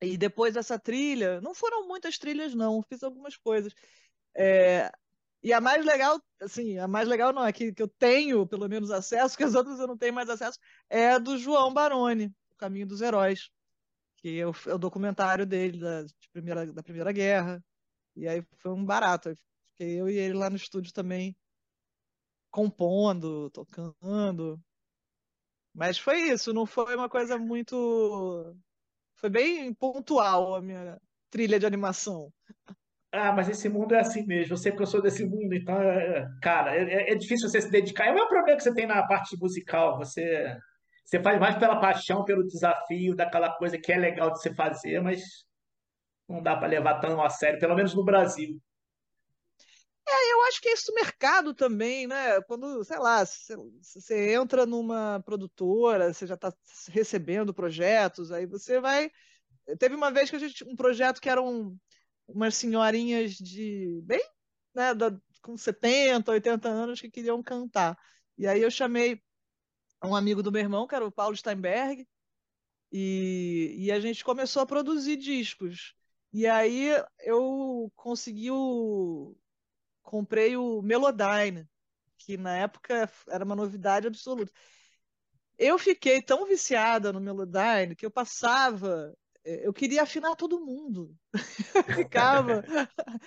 E 0.00 0.16
depois 0.18 0.54
dessa 0.54 0.78
trilha, 0.78 1.40
não 1.40 1.54
foram 1.54 1.86
muitas 1.88 2.18
trilhas 2.18 2.54
não, 2.54 2.82
fiz 2.82 3.02
algumas 3.02 3.36
coisas. 3.36 3.72
É, 4.36 4.90
e 5.42 5.52
a 5.52 5.60
mais 5.60 5.84
legal, 5.84 6.20
assim, 6.40 6.78
a 6.78 6.88
mais 6.88 7.08
legal 7.08 7.32
não 7.32 7.44
é 7.46 7.52
que, 7.52 7.72
que 7.72 7.82
eu 7.82 7.88
tenho 7.88 8.46
pelo 8.46 8.68
menos 8.68 8.90
acesso, 8.90 9.36
que 9.38 9.44
as 9.44 9.54
outras 9.54 9.78
eu 9.80 9.86
não 9.86 9.96
tenho 9.98 10.14
mais 10.14 10.28
acesso, 10.30 10.58
é 10.90 11.12
a 11.12 11.18
do 11.18 11.38
João 11.38 11.72
Baroni, 11.72 12.26
O 12.52 12.56
Caminho 12.56 12.86
dos 12.86 13.00
Heróis, 13.00 13.50
que 14.18 14.40
é 14.40 14.46
o, 14.46 14.52
é 14.66 14.74
o 14.74 14.78
documentário 14.78 15.46
dele 15.46 15.78
da, 15.80 16.02
de 16.04 16.14
primeira, 16.32 16.72
da 16.72 16.82
Primeira 16.82 17.12
Guerra. 17.12 17.64
E 18.16 18.28
aí 18.28 18.42
foi 18.58 18.72
um 18.72 18.84
barato. 18.84 19.32
Fiquei 19.70 20.00
eu 20.00 20.08
e 20.10 20.16
ele 20.16 20.34
lá 20.34 20.50
no 20.50 20.56
estúdio 20.56 20.92
também 20.92 21.36
compondo, 22.50 23.50
tocando. 23.50 24.60
Mas 25.74 25.98
foi 25.98 26.20
isso, 26.30 26.52
não 26.52 26.66
foi 26.66 26.94
uma 26.94 27.08
coisa 27.08 27.38
muito. 27.38 28.54
Foi 29.16 29.28
bem 29.28 29.72
pontual 29.74 30.54
a 30.54 30.62
minha 30.62 31.00
trilha 31.30 31.58
de 31.58 31.66
animação. 31.66 32.32
Ah, 33.10 33.32
mas 33.32 33.48
esse 33.48 33.68
mundo 33.68 33.94
é 33.94 34.00
assim 34.00 34.26
mesmo. 34.26 34.52
Eu 34.52 34.56
sei 34.58 34.72
que 34.72 34.82
eu 34.82 34.86
sou 34.86 35.00
desse 35.00 35.24
mundo, 35.24 35.54
então, 35.54 35.80
é, 35.80 36.18
é 36.18 36.26
cara, 36.42 36.76
é, 36.76 37.12
é, 37.12 37.14
difícil 37.14 37.48
você 37.48 37.60
se 37.60 37.70
dedicar. 37.70 38.06
É 38.06 38.10
o 38.10 38.14
mesmo 38.14 38.28
problema 38.28 38.56
que 38.56 38.62
você 38.62 38.74
tem 38.74 38.86
na 38.86 39.06
parte 39.06 39.36
musical. 39.40 39.96
Você, 39.98 40.56
você 41.04 41.20
faz 41.22 41.40
mais 41.40 41.56
pela 41.56 41.80
paixão, 41.80 42.24
pelo 42.24 42.46
desafio, 42.46 43.16
daquela 43.16 43.50
coisa 43.56 43.78
que 43.78 43.92
é 43.92 43.96
legal 43.96 44.30
de 44.32 44.42
se 44.42 44.54
fazer, 44.54 45.00
mas 45.00 45.20
não 46.28 46.42
dá 46.42 46.56
para 46.56 46.68
levar 46.68 47.00
tão 47.00 47.22
a 47.22 47.30
sério, 47.30 47.58
pelo 47.58 47.74
menos 47.74 47.94
no 47.94 48.04
Brasil. 48.04 48.60
É, 50.10 50.32
eu 50.32 50.42
acho 50.44 50.60
que 50.60 50.68
é 50.68 50.72
isso 50.72 50.90
do 50.90 50.94
mercado 50.94 51.54
também, 51.54 52.06
né? 52.06 52.40
Quando, 52.42 52.82
sei 52.84 52.98
lá, 52.98 53.24
você 53.24 54.32
entra 54.32 54.64
numa 54.66 55.20
produtora, 55.24 56.12
você 56.12 56.26
já 56.26 56.34
está 56.34 56.52
recebendo 56.90 57.52
projetos, 57.54 58.32
aí 58.32 58.46
você 58.46 58.80
vai. 58.80 59.10
Teve 59.78 59.94
uma 59.94 60.10
vez 60.10 60.30
que 60.30 60.36
a 60.36 60.38
gente 60.38 60.64
um 60.64 60.76
projeto 60.76 61.20
que 61.20 61.28
era 61.28 61.42
um 61.42 61.76
umas 62.28 62.54
senhorinhas 62.56 63.32
de 63.32 64.00
bem, 64.04 64.20
né, 64.74 64.94
da, 64.94 65.10
com 65.42 65.56
70, 65.56 66.30
80 66.30 66.68
anos 66.68 67.00
que 67.00 67.10
queriam 67.10 67.42
cantar. 67.42 67.98
E 68.36 68.46
aí 68.46 68.62
eu 68.62 68.70
chamei 68.70 69.22
um 70.04 70.14
amigo 70.14 70.42
do 70.42 70.52
meu 70.52 70.60
irmão, 70.60 70.86
que 70.86 70.94
era 70.94 71.06
o 71.06 71.12
Paulo 71.12 71.36
Steinberg, 71.36 72.06
e, 72.92 73.76
e 73.78 73.92
a 73.92 74.00
gente 74.00 74.24
começou 74.24 74.62
a 74.62 74.66
produzir 74.66 75.16
discos. 75.16 75.94
E 76.32 76.46
aí 76.46 76.90
eu 77.20 77.90
consegui 77.96 78.50
o. 78.50 79.36
Comprei 80.08 80.56
o 80.56 80.80
Melodyne, 80.80 81.68
que 82.16 82.36
na 82.36 82.56
época 82.56 83.10
era 83.28 83.44
uma 83.44 83.54
novidade 83.54 84.06
absoluta. 84.06 84.50
Eu 85.58 85.78
fiquei 85.78 86.22
tão 86.22 86.46
viciada 86.46 87.12
no 87.12 87.20
Melodyne 87.20 87.94
que 87.94 88.06
eu 88.06 88.10
passava 88.10 89.14
eu 89.44 89.72
queria 89.72 90.02
afinar 90.02 90.36
todo 90.36 90.64
mundo. 90.64 91.16
Ficava. 92.06 92.62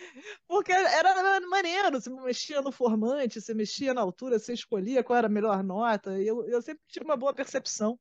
Porque 0.48 0.72
era 0.72 1.40
maneiro, 1.48 2.00
você 2.00 2.10
mexia 2.10 2.62
no 2.62 2.72
formante, 2.72 3.42
você 3.42 3.54
mexia 3.54 3.94
na 3.94 4.02
altura, 4.02 4.38
você 4.38 4.54
escolhia 4.54 5.04
qual 5.04 5.18
era 5.18 5.28
a 5.28 5.30
melhor 5.30 5.64
nota. 5.64 6.12
Eu, 6.22 6.48
eu 6.48 6.62
sempre 6.62 6.84
tive 6.88 7.06
uma 7.06 7.18
boa 7.18 7.34
percepção, 7.34 8.00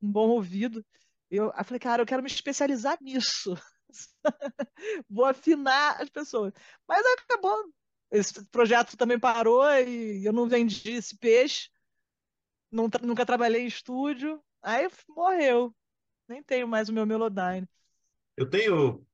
um 0.00 0.10
bom 0.10 0.28
ouvido. 0.28 0.84
Eu, 1.30 1.52
eu 1.54 1.64
falei, 1.64 1.78
cara, 1.78 2.02
eu 2.02 2.06
quero 2.06 2.22
me 2.22 2.28
especializar 2.28 2.96
nisso. 3.02 3.54
Vou 5.08 5.26
afinar 5.26 6.00
as 6.00 6.08
pessoas. 6.08 6.52
Mas 6.86 7.04
acabou. 7.22 7.70
Esse 8.10 8.44
projeto 8.46 8.96
também 8.96 9.18
parou 9.18 9.64
e 9.80 10.24
eu 10.24 10.32
não 10.32 10.48
vendi 10.48 10.92
esse 10.92 11.16
peixe. 11.16 11.68
nunca 12.70 13.26
trabalhei 13.26 13.62
em 13.62 13.66
estúdio. 13.66 14.42
Aí 14.62 14.88
morreu. 15.08 15.74
Nem 16.28 16.42
tenho 16.42 16.66
mais 16.66 16.88
o 16.88 16.92
meu 16.92 17.06
Melodyne. 17.06 17.68
Eu 18.36 18.48
tenho 18.48 19.04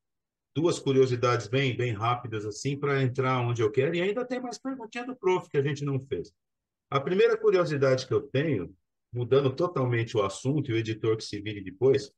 duas 0.54 0.78
curiosidades 0.78 1.48
bem, 1.48 1.76
bem 1.76 1.92
rápidas 1.92 2.44
assim 2.46 2.78
para 2.78 3.02
entrar 3.02 3.40
onde 3.40 3.62
eu 3.62 3.70
quero 3.70 3.94
e 3.94 4.00
ainda 4.00 4.24
tem 4.24 4.40
mais 4.40 4.58
perguntinha 4.58 5.04
do 5.04 5.16
prof 5.16 5.48
que 5.48 5.56
a 5.56 5.62
gente 5.62 5.84
não 5.84 5.98
fez. 5.98 6.32
A 6.90 7.00
primeira 7.00 7.36
curiosidade 7.36 8.06
que 8.06 8.14
eu 8.14 8.22
tenho, 8.22 8.74
mudando 9.12 9.54
totalmente 9.54 10.16
o 10.16 10.22
assunto 10.22 10.70
e 10.70 10.74
o 10.74 10.76
editor 10.76 11.16
que 11.16 11.24
se 11.24 11.40
vire 11.40 11.60
depois, 11.60 12.12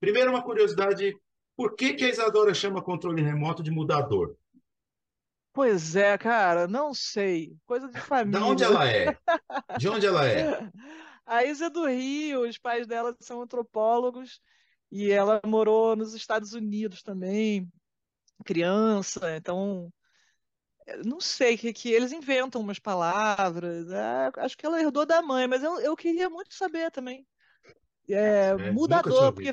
primeiro 0.00 0.30
uma 0.30 0.42
curiosidade, 0.42 1.14
por 1.56 1.74
que, 1.74 1.94
que 1.94 2.04
a 2.04 2.08
Isadora 2.08 2.54
chama 2.54 2.82
controle 2.82 3.22
remoto 3.22 3.62
de 3.62 3.70
mudador? 3.70 4.34
Pois 5.54 5.94
é, 5.94 6.18
cara, 6.18 6.66
não 6.66 6.92
sei. 6.92 7.56
Coisa 7.64 7.88
de 7.88 8.00
família. 8.00 8.40
Da 8.42 8.46
onde 8.46 8.64
ela 8.64 8.90
é? 8.90 9.16
De 9.78 9.88
onde 9.88 10.06
ela 10.06 10.26
é? 10.26 10.70
A 11.24 11.44
Isa 11.44 11.66
é 11.66 11.70
do 11.70 11.86
Rio, 11.86 12.46
os 12.46 12.58
pais 12.58 12.86
dela 12.86 13.16
são 13.20 13.40
antropólogos 13.40 14.40
e 14.92 15.10
ela 15.10 15.40
morou 15.46 15.96
nos 15.96 16.12
Estados 16.12 16.52
Unidos 16.52 17.02
também, 17.02 17.72
criança, 18.44 19.34
então 19.34 19.90
não 21.04 21.20
sei 21.20 21.56
que, 21.56 21.72
que 21.72 21.90
eles 21.90 22.12
inventam 22.12 22.60
umas 22.60 22.78
palavras. 22.78 23.90
é, 23.90 24.30
acho 24.38 24.56
que 24.56 24.66
ela 24.66 24.80
herdou 24.80 25.06
da 25.06 25.22
mãe, 25.22 25.46
mas 25.46 25.62
eu, 25.62 25.80
eu 25.80 25.96
queria 25.96 26.28
muito 26.28 26.52
saber 26.54 26.90
também. 26.90 27.26
É, 28.08 28.14
É, 28.16 28.56
tinha 28.56 28.72
mudador, 28.72 29.32
porque 29.32 29.50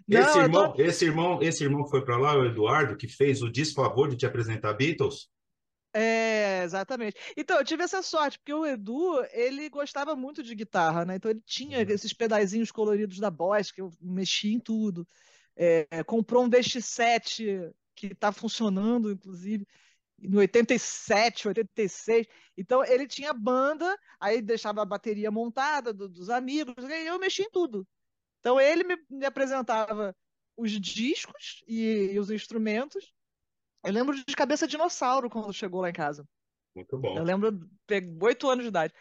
esse 0.09 0.37
Não, 0.37 0.41
eu 0.43 0.49
irmão, 0.49 0.75
tô... 0.75 0.77
esse 0.77 1.05
irmão, 1.05 1.39
esse 1.41 1.63
irmão 1.63 1.83
que 1.85 1.91
foi 1.91 2.05
para 2.05 2.17
lá, 2.17 2.35
o 2.37 2.45
Eduardo, 2.45 2.97
que 2.97 3.07
fez 3.07 3.41
o 3.43 3.51
desfavor 3.51 4.09
de 4.09 4.17
te 4.17 4.25
apresentar 4.27 4.73
Beatles. 4.73 5.29
É, 5.95 6.63
exatamente. 6.63 7.17
Então, 7.37 7.57
eu 7.59 7.63
tive 7.65 7.83
essa 7.83 8.01
sorte, 8.01 8.39
porque 8.39 8.53
o 8.53 8.65
Edu, 8.65 9.23
ele 9.31 9.69
gostava 9.69 10.15
muito 10.15 10.41
de 10.41 10.55
guitarra, 10.55 11.05
né? 11.05 11.15
Então, 11.15 11.29
ele 11.29 11.41
tinha 11.45 11.81
Uhum. 11.81 11.87
esses 11.87 12.11
pedazinhos 12.13 12.71
coloridos 12.71 13.19
da 13.19 13.29
Boss, 13.29 13.71
que 13.71 13.79
eu 13.81 13.91
mexia 14.01 14.51
em 14.53 14.59
tudo. 14.59 15.07
É, 15.55 16.03
comprou 16.03 16.45
um 16.45 16.49
DX7 16.49 17.71
que 17.95 18.07
está 18.07 18.31
funcionando, 18.31 19.11
inclusive, 19.11 19.65
no 20.17 20.39
87, 20.39 21.47
86. 21.47 22.27
Então, 22.57 22.83
ele 22.83 23.07
tinha 23.07 23.33
banda, 23.33 23.97
aí 24.19 24.41
deixava 24.41 24.81
a 24.81 24.85
bateria 24.85 25.31
montada 25.31 25.93
do- 25.93 26.07
dos 26.09 26.29
amigos, 26.29 26.75
e 26.77 27.07
eu 27.07 27.19
mexia 27.19 27.45
em 27.45 27.51
tudo. 27.51 27.87
Então, 28.39 28.59
ele 28.59 28.83
me, 28.83 28.97
me 29.09 29.25
apresentava 29.25 30.15
os 30.55 30.71
discos 30.71 31.63
e, 31.67 32.11
e 32.13 32.19
os 32.19 32.29
instrumentos. 32.29 33.13
Eu 33.83 33.91
lembro 33.91 34.15
de 34.15 34.35
Cabeça 34.35 34.67
Dinossauro 34.67 35.29
quando 35.29 35.53
chegou 35.53 35.81
lá 35.81 35.89
em 35.89 35.93
casa. 35.93 36.27
Muito 36.75 36.95
Eu 36.97 37.01
bom. 37.01 37.23
lembro, 37.23 37.69
oito 38.21 38.49
anos 38.49 38.63
de 38.63 38.69
idade. 38.69 38.93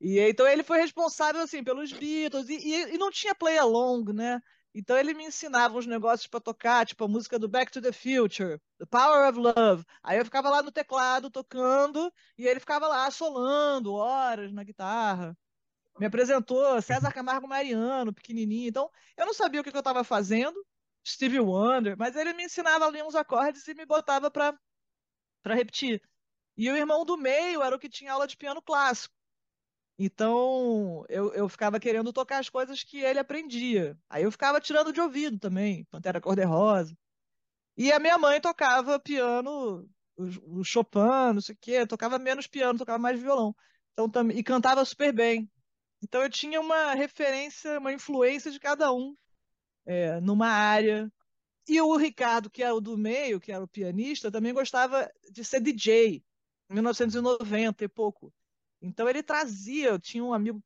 E 0.00 0.18
então 0.18 0.46
ele 0.46 0.62
foi 0.64 0.78
responsável 0.78 1.40
assim 1.40 1.62
pelos 1.62 1.92
Beatles 1.92 2.48
e, 2.48 2.54
e- 2.54 2.94
e 2.94 2.98
não 2.98 3.10
tinha 3.10 3.34
play 3.34 3.56
along, 3.56 4.12
né? 4.12 4.40
Então 4.74 4.96
ele 4.96 5.12
me 5.14 5.24
ensinava 5.26 5.76
uns 5.76 5.86
negócios 5.86 6.26
para 6.26 6.40
tocar, 6.40 6.86
tipo 6.86 7.04
a 7.04 7.08
música 7.08 7.38
do 7.38 7.48
Back 7.48 7.70
to 7.72 7.80
the 7.82 7.92
Future, 7.92 8.58
The 8.78 8.86
Power 8.86 9.28
of 9.28 9.38
Love. 9.38 9.84
Aí 10.02 10.18
eu 10.18 10.24
ficava 10.24 10.48
lá 10.48 10.62
no 10.62 10.72
teclado 10.72 11.30
tocando 11.30 12.12
e 12.38 12.46
ele 12.46 12.58
ficava 12.60 12.88
lá 12.88 13.10
solando 13.10 13.92
horas 13.94 14.52
na 14.52 14.64
guitarra. 14.64 15.36
Me 15.98 16.06
apresentou 16.06 16.80
César 16.80 17.12
Camargo 17.12 17.46
Mariano, 17.46 18.14
pequenininho. 18.14 18.68
Então 18.68 18.90
eu 19.16 19.26
não 19.26 19.34
sabia 19.34 19.60
o 19.60 19.64
que 19.64 19.70
que 19.70 19.76
eu 19.76 19.80
estava 19.80 20.02
fazendo, 20.04 20.64
Stevie 21.06 21.40
Wonder, 21.40 21.96
mas 21.98 22.16
ele 22.16 22.32
me 22.32 22.44
ensinava 22.44 22.86
ali 22.86 23.02
uns 23.02 23.14
acordes 23.14 23.66
e 23.68 23.74
me 23.74 23.84
botava 23.86 24.30
para 24.30 24.58
para 25.42 25.54
repetir. 25.54 26.00
E 26.56 26.70
o 26.70 26.76
irmão 26.76 27.04
do 27.04 27.16
meio 27.18 27.62
era 27.62 27.74
o 27.74 27.78
que 27.78 27.88
tinha 27.88 28.12
aula 28.12 28.26
de 28.26 28.36
piano 28.36 28.62
clássico. 28.62 29.14
Então, 30.04 31.04
eu, 31.08 31.32
eu 31.34 31.48
ficava 31.48 31.78
querendo 31.78 32.12
tocar 32.12 32.38
as 32.38 32.48
coisas 32.48 32.82
que 32.82 32.98
ele 32.98 33.18
aprendia. 33.20 33.96
Aí 34.08 34.24
eu 34.24 34.32
ficava 34.32 34.60
tirando 34.60 34.92
de 34.92 35.00
ouvido 35.00 35.38
também, 35.38 35.84
Pantera 35.86 36.20
Cor-de-Rosa. 36.20 36.96
E 37.76 37.92
a 37.92 37.98
minha 38.00 38.18
mãe 38.18 38.40
tocava 38.40 38.98
piano, 39.00 39.88
o, 40.16 40.60
o 40.60 40.64
Chopin, 40.64 41.34
não 41.34 41.40
sei 41.40 41.54
o 41.54 41.58
quê, 41.60 41.86
tocava 41.86 42.18
menos 42.18 42.46
piano, 42.46 42.78
tocava 42.78 42.98
mais 42.98 43.20
violão. 43.20 43.54
Então, 43.92 44.10
tam- 44.10 44.30
e 44.30 44.42
cantava 44.42 44.84
super 44.84 45.12
bem. 45.12 45.50
Então 46.02 46.22
eu 46.22 46.30
tinha 46.30 46.60
uma 46.60 46.94
referência, 46.94 47.78
uma 47.78 47.92
influência 47.92 48.50
de 48.50 48.60
cada 48.60 48.92
um, 48.92 49.16
é, 49.86 50.20
numa 50.20 50.48
área. 50.48 51.12
E 51.68 51.80
o 51.82 51.96
Ricardo, 51.96 52.50
que 52.50 52.62
era 52.62 52.74
o 52.74 52.80
do 52.80 52.98
meio, 52.98 53.40
que 53.40 53.52
era 53.52 53.64
o 53.64 53.68
pianista, 53.68 54.30
também 54.32 54.54
gostava 54.54 55.10
de 55.32 55.44
ser 55.44 55.60
DJ, 55.60 56.24
em 56.70 56.74
1990 56.74 57.84
e 57.84 57.88
pouco. 57.88 58.32
Então 58.82 59.08
ele 59.08 59.22
trazia, 59.22 59.88
eu 59.90 59.98
tinha 59.98 60.24
um 60.24 60.32
amigo, 60.34 60.62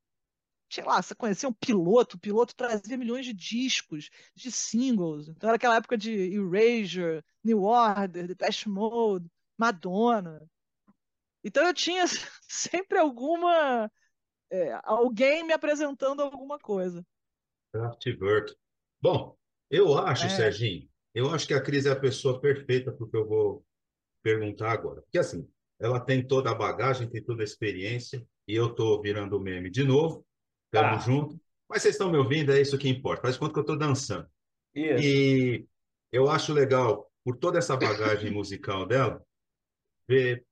sei 0.71 0.85
lá, 0.85 1.03
você 1.03 1.15
conhecia 1.15 1.49
um 1.49 1.53
piloto, 1.53 2.17
o 2.17 2.21
piloto 2.21 2.55
trazia 2.57 2.97
milhões 2.97 3.27
de 3.27 3.33
discos, 3.35 4.11
de 4.35 4.51
singles. 4.51 5.29
Então 5.29 5.49
era 5.49 5.57
aquela 5.57 5.77
época 5.77 5.97
de 5.99 6.13
Erasure, 6.13 7.23
New 7.45 7.63
Order, 7.63 8.27
Depeche 8.27 8.69
Mode, 8.69 9.31
Madonna. 9.59 10.49
Então 11.45 11.65
eu 11.67 11.75
tinha 11.75 12.05
sempre 12.49 12.99
alguma, 12.99 13.91
é, 14.51 14.81
alguém 14.85 15.45
me 15.45 15.53
apresentando 15.53 16.23
alguma 16.23 16.59
coisa. 16.59 17.05
Kraftwerk. 17.73 18.57
Bom, 19.01 19.37
eu 19.71 19.97
acho, 19.99 20.27
É, 20.27 20.29
Serginho, 20.31 20.89
eu 21.15 21.31
acho 21.31 21.47
que 21.47 21.55
a 21.55 21.63
Cris 21.63 21.87
é 21.87 21.93
a 21.93 22.01
pessoa 22.01 22.41
perfeita 22.41 22.93
para 22.93 23.05
o 23.05 23.09
que 23.11 23.17
eu 23.17 23.27
vou 23.27 23.65
perguntar 24.23 24.73
agora. 24.73 25.03
Porque 25.03 25.19
assim, 25.19 25.49
ela 25.79 26.01
tem 26.01 26.27
toda 26.27 26.51
a 26.51 26.55
bagagem, 26.55 27.09
tem 27.09 27.23
toda 27.23 27.43
a 27.43 27.45
experiência, 27.45 28.25
e 28.49 28.55
eu 28.55 28.67
estou 28.69 29.01
virando 29.03 29.41
meme 29.41 29.71
de 29.71 29.85
novo, 29.85 30.25
estamos 30.73 31.05
Tá. 31.05 31.11
juntos. 31.11 31.39
Mas 31.69 31.83
vocês 31.83 31.95
estão 31.95 32.11
me 32.11 32.17
ouvindo, 32.19 32.53
é 32.53 32.61
isso 32.61 32.79
que 32.79 32.89
importa. 32.89 33.23
Faz 33.23 33.37
conta 33.37 33.53
que 33.53 33.59
eu 33.59 33.63
estou 33.63 33.77
dançando. 33.77 34.27
E 35.03 35.67
eu 36.13 36.31
acho 36.31 36.53
legal, 36.53 37.11
por 37.25 37.37
toda 37.37 37.59
essa 37.59 37.77
bagagem 37.77 38.31
musical 38.33 38.87
dela, 38.87 39.21
ver, 40.09 40.45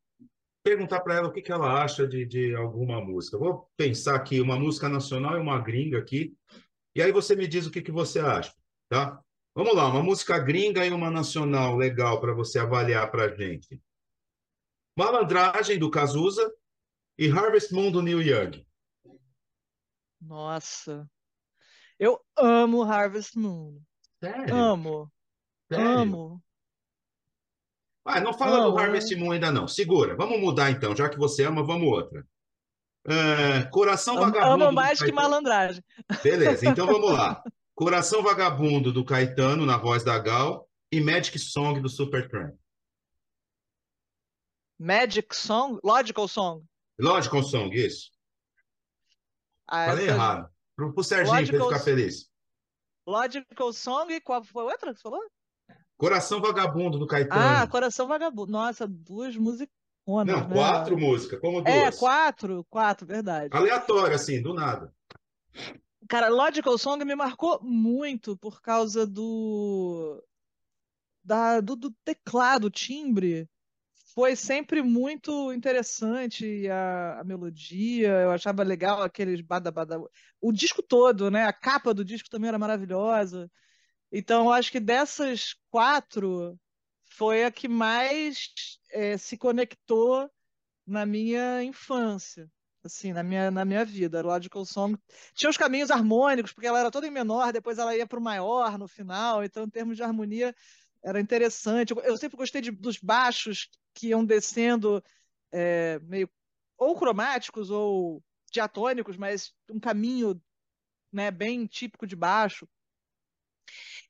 perguntar 0.64 1.00
para 1.00 1.14
ela 1.14 1.28
o 1.28 1.32
que 1.32 1.40
que 1.42 1.52
ela 1.52 1.82
acha 1.82 2.06
de, 2.06 2.24
de 2.26 2.54
alguma 2.56 3.00
música. 3.00 3.36
Eu 3.36 3.40
Vou 3.40 3.70
pensar 3.76 4.16
aqui 4.16 4.40
uma 4.40 4.58
música 4.58 4.88
nacional 4.88 5.36
e 5.36 5.40
uma 5.40 5.60
gringa 5.60 5.98
aqui, 5.98 6.34
e 6.96 7.02
aí 7.02 7.12
você 7.12 7.36
me 7.36 7.46
diz 7.46 7.66
o 7.66 7.70
que 7.70 7.82
que 7.82 7.92
você 7.92 8.18
acha, 8.18 8.52
tá? 8.88 9.20
Vamos 9.54 9.74
lá, 9.74 9.86
uma 9.88 10.02
música 10.02 10.38
gringa 10.38 10.84
e 10.84 10.90
uma 10.90 11.10
nacional 11.10 11.76
legal 11.76 12.20
para 12.20 12.32
você 12.32 12.58
avaliar 12.58 13.08
para 13.10 13.26
a 13.26 13.34
gente. 13.36 13.80
Malandragem 14.96 15.78
do 15.78 15.90
Cazuza 15.90 16.52
e 17.18 17.28
Harvest 17.28 17.72
Moon 17.72 17.90
do 17.90 18.00
Neil 18.02 18.22
Young. 18.22 18.64
nossa, 20.20 21.08
eu 21.98 22.20
amo 22.36 22.82
Harvest 22.82 23.36
Moon. 23.38 23.80
Sério? 24.22 24.54
Amo, 24.54 25.12
Sério? 25.70 25.86
amo, 25.98 26.42
Ah, 28.06 28.20
não 28.20 28.32
fala 28.32 28.60
do 28.60 28.68
amo. 28.68 28.78
Harvest 28.78 29.12
Eu 29.12 29.18
Moon 29.18 29.32
ainda 29.32 29.50
não. 29.50 29.66
Segura. 29.68 30.16
Vamos 30.16 30.40
mudar 30.40 30.70
então, 30.70 30.94
já 30.96 31.08
que 31.08 31.18
você 31.18 31.44
ama, 31.44 31.62
vamos 31.64 31.88
outra. 31.88 32.26
É, 33.06 33.64
Coração 33.70 34.14
amo, 34.16 34.24
amo 34.24 34.32
Vagabundo 34.34 34.66
do 34.66 34.72
mais 34.72 35.02
que 35.02 35.12
malandragem. 35.12 35.84
Beleza, 36.22 36.66
então 36.68 36.86
vamos 36.86 37.12
lá. 37.12 37.42
Coração 37.74 38.22
Vagabundo 38.22 38.92
do 38.92 39.04
Caetano, 39.04 39.66
na 39.66 39.76
voz 39.76 40.04
da 40.04 40.18
Gal, 40.18 40.68
e 40.92 41.00
Magic 41.00 41.38
Song 41.38 41.80
do 41.80 41.88
Supertramp. 41.88 42.54
Magic 44.78 45.34
Song, 45.34 45.78
Logical 45.82 46.28
Song. 46.28 46.64
Logical 46.98 47.42
Song, 47.42 47.74
isso. 47.76 48.10
Ah, 49.66 49.86
Falei 49.86 50.04
essa 50.06 50.14
errado. 50.14 50.50
Pro, 50.76 50.92
pro 50.92 51.04
Serginho, 51.04 51.30
pra 51.32 51.40
ele 51.42 51.50
Logical, 51.52 51.68
ficar 51.68 51.84
feliz. 51.84 52.30
Logical 53.06 53.72
Song 53.72 54.12
e 54.12 54.20
qual 54.20 54.42
foi 54.44 54.62
a 54.62 54.66
outra 54.66 54.92
que 54.92 54.98
você 54.98 55.02
falou? 55.02 55.22
Coração 55.96 56.40
Vagabundo 56.40 56.98
do 56.98 57.04
Ah, 57.04 57.08
Caetano. 57.08 57.70
Coração 57.70 58.06
Vagabundo. 58.08 58.50
Nossa, 58.50 58.86
duas 58.86 59.36
musiconas, 59.36 59.70
Não, 60.26 60.48
né? 60.48 60.54
quatro 60.54 60.98
músicas, 60.98 61.40
como 61.40 61.60
É, 61.66 61.82
duas. 61.84 61.98
quatro, 61.98 62.64
quatro, 62.68 63.06
verdade. 63.06 63.56
Aleatório, 63.56 64.14
assim, 64.14 64.42
do 64.42 64.52
nada. 64.52 64.92
Cara, 66.08 66.28
Logical 66.28 66.76
Song 66.76 67.02
me 67.04 67.14
marcou 67.14 67.62
muito 67.62 68.36
por 68.36 68.60
causa 68.60 69.06
do, 69.06 70.22
da, 71.22 71.60
do, 71.60 71.76
do 71.76 71.90
teclado, 72.04 72.68
timbre. 72.70 73.48
Foi 74.14 74.36
sempre 74.36 74.80
muito 74.80 75.52
interessante 75.52 76.68
a, 76.68 77.20
a 77.20 77.24
melodia, 77.24 78.08
eu 78.08 78.30
achava 78.30 78.62
legal 78.62 79.02
aqueles 79.02 79.40
bada 79.40 79.72
bada. 79.72 79.98
O 80.40 80.52
disco 80.52 80.82
todo, 80.82 81.30
né? 81.30 81.44
A 81.46 81.52
capa 81.52 81.92
do 81.92 82.04
disco 82.04 82.30
também 82.30 82.48
era 82.48 82.58
maravilhosa. 82.58 83.50
Então, 84.12 84.44
eu 84.46 84.52
acho 84.52 84.70
que 84.70 84.78
dessas 84.78 85.56
quatro 85.70 86.58
foi 87.04 87.44
a 87.44 87.50
que 87.50 87.66
mais 87.68 88.52
é, 88.92 89.18
se 89.18 89.36
conectou 89.36 90.30
na 90.86 91.04
minha 91.04 91.62
infância, 91.64 92.48
assim, 92.84 93.12
na 93.12 93.22
minha, 93.24 93.50
na 93.50 93.64
minha 93.64 93.84
vida. 93.84 94.22
Logical 94.22 94.64
Song 94.64 94.96
tinha 95.34 95.50
os 95.50 95.56
caminhos 95.56 95.90
harmônicos, 95.90 96.52
porque 96.52 96.68
ela 96.68 96.78
era 96.80 96.90
toda 96.90 97.06
em 97.06 97.10
menor, 97.10 97.52
depois 97.52 97.78
ela 97.78 97.96
ia 97.96 98.06
para 98.06 98.18
o 98.18 98.22
maior 98.22 98.78
no 98.78 98.86
final, 98.86 99.42
então, 99.44 99.64
em 99.64 99.70
termos 99.70 99.96
de 99.96 100.04
harmonia, 100.04 100.54
era 101.02 101.20
interessante. 101.20 101.92
Eu, 102.04 102.16
sempre 102.16 102.36
gostei 102.36 102.60
de, 102.60 102.70
dos 102.70 102.98
baixos 102.98 103.68
que 103.94 104.08
iam 104.08 104.24
descendo 104.24 105.02
é, 105.52 105.98
meio 106.00 106.28
ou 106.76 106.96
cromáticos 106.96 107.70
ou 107.70 108.22
diatônicos, 108.50 109.16
mas 109.16 109.54
um 109.70 109.80
caminho 109.80 110.40
né, 111.12 111.30
bem 111.30 111.66
típico 111.66 112.06
de 112.06 112.16
baixo. 112.16 112.68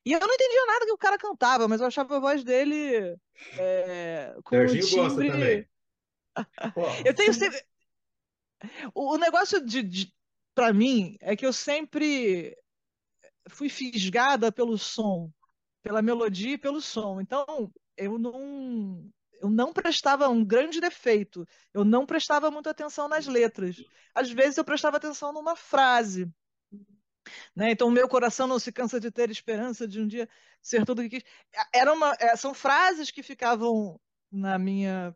E 0.04 0.12
eu 0.12 0.20
não 0.20 0.34
entendia 0.34 0.66
nada 0.66 0.84
que 0.86 0.92
o 0.92 0.98
cara 0.98 1.18
cantava, 1.18 1.68
mas 1.68 1.80
eu 1.80 1.86
achava 1.86 2.16
a 2.16 2.20
voz 2.20 2.44
dele 2.44 3.16
é, 3.58 4.36
com 4.44 4.56
Serginho 4.56 4.84
um 4.84 4.86
timbre... 4.86 5.06
gosta 5.06 5.32
também. 5.32 5.68
eu 7.06 7.14
tenho 7.14 7.32
sempre... 7.32 7.62
O 8.94 9.16
negócio 9.16 9.64
de, 9.64 9.82
de 9.82 10.14
para 10.54 10.72
mim 10.72 11.16
é 11.20 11.36
que 11.36 11.44
eu 11.44 11.52
sempre 11.52 12.56
fui 13.48 13.68
fisgada 13.68 14.50
pelo 14.50 14.78
som, 14.78 15.30
pela 15.82 16.00
melodia 16.00 16.54
e 16.54 16.58
pelo 16.58 16.80
som. 16.80 17.20
Então, 17.20 17.72
eu 17.96 18.18
não 18.18 19.10
eu 19.44 19.50
não 19.50 19.74
prestava 19.74 20.26
um 20.30 20.42
grande 20.42 20.80
defeito. 20.80 21.46
Eu 21.74 21.84
não 21.84 22.06
prestava 22.06 22.50
muita 22.50 22.70
atenção 22.70 23.08
nas 23.08 23.26
letras. 23.26 23.76
Às 24.14 24.30
vezes 24.30 24.56
eu 24.56 24.64
prestava 24.64 24.96
atenção 24.96 25.34
numa 25.34 25.54
frase. 25.54 26.32
Né? 27.54 27.70
Então, 27.70 27.90
meu 27.90 28.08
coração 28.08 28.46
não 28.46 28.58
se 28.58 28.72
cansa 28.72 28.98
de 28.98 29.10
ter 29.10 29.30
esperança 29.30 29.86
de 29.86 30.00
um 30.00 30.06
dia 30.06 30.26
ser 30.62 30.86
tudo 30.86 31.00
o 31.00 31.02
que 31.02 31.20
quis. 31.20 31.30
Era 31.74 31.92
uma, 31.92 32.16
é, 32.18 32.34
são 32.36 32.54
frases 32.54 33.10
que 33.10 33.22
ficavam 33.22 34.00
na 34.32 34.58
minha, 34.58 35.14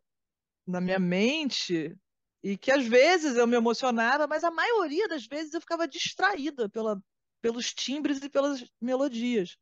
na 0.67 0.79
minha 0.79 0.99
mente 0.99 1.97
e 2.43 2.59
que 2.59 2.71
às 2.71 2.87
vezes 2.87 3.37
eu 3.37 3.47
me 3.47 3.57
emocionava, 3.57 4.27
mas 4.27 4.45
a 4.45 4.51
maioria 4.51 5.09
das 5.09 5.25
vezes 5.25 5.55
eu 5.55 5.61
ficava 5.63 5.89
distraída 5.89 6.69
pela, 6.69 7.03
pelos 7.41 7.73
timbres 7.73 8.23
e 8.23 8.29
pelas 8.29 8.63
melodias. 8.79 9.57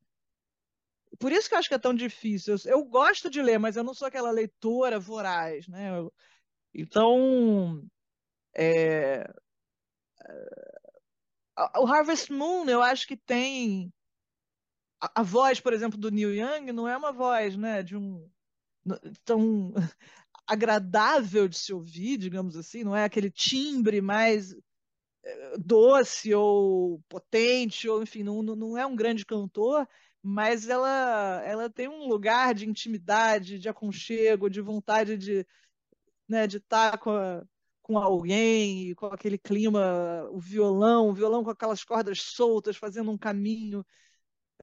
Por 1.18 1.32
isso 1.32 1.48
que 1.48 1.54
eu 1.54 1.58
acho 1.58 1.68
que 1.68 1.74
é 1.74 1.78
tão 1.78 1.94
difícil. 1.94 2.54
Eu, 2.64 2.78
eu 2.78 2.84
gosto 2.84 3.30
de 3.30 3.42
ler, 3.42 3.58
mas 3.58 3.76
eu 3.76 3.84
não 3.84 3.94
sou 3.94 4.08
aquela 4.08 4.30
leitora 4.30 4.98
voraz, 4.98 5.66
né? 5.68 5.98
Eu, 5.98 6.12
então, 6.74 7.82
é, 8.54 9.26
o 11.78 11.86
Harvest 11.86 12.30
Moon, 12.30 12.68
eu 12.68 12.82
acho 12.82 13.06
que 13.06 13.16
tem 13.16 13.92
a, 15.00 15.20
a, 15.20 15.22
voz, 15.22 15.60
por 15.60 15.72
exemplo, 15.72 15.98
do 15.98 16.10
Neil 16.10 16.34
Young 16.34 16.72
não 16.72 16.88
é 16.88 16.96
uma 16.96 17.12
voz, 17.12 17.56
né, 17.56 17.82
de 17.82 17.96
um 17.96 18.28
tão 19.24 19.72
agradável 20.46 21.48
de 21.48 21.58
se 21.58 21.72
ouvir, 21.72 22.18
digamos 22.18 22.56
assim, 22.56 22.84
não 22.84 22.94
é 22.94 23.04
aquele 23.04 23.30
timbre 23.30 24.00
mais 24.00 24.54
doce 25.58 26.34
ou 26.34 27.00
potente, 27.08 27.88
ou 27.88 28.02
enfim, 28.02 28.22
não, 28.22 28.42
não 28.42 28.78
é 28.78 28.86
um 28.86 28.96
grande 28.96 29.24
cantor, 29.24 29.86
mas 30.22 30.68
ela, 30.68 31.42
ela 31.44 31.70
tem 31.70 31.88
um 31.88 32.08
lugar 32.08 32.54
de 32.54 32.68
intimidade, 32.68 33.58
de 33.58 33.68
aconchego, 33.68 34.50
de 34.50 34.60
vontade 34.60 35.16
de 35.16 35.46
né, 36.28 36.46
de 36.46 36.58
estar 36.58 36.98
com 36.98 37.12
com 37.86 37.98
alguém, 37.98 38.92
com 38.96 39.06
aquele 39.06 39.38
clima, 39.38 40.28
o 40.32 40.40
violão, 40.40 41.08
o 41.08 41.14
violão 41.14 41.44
com 41.44 41.50
aquelas 41.50 41.84
cordas 41.84 42.20
soltas, 42.20 42.76
fazendo 42.76 43.12
um 43.12 43.16
caminho, 43.16 43.86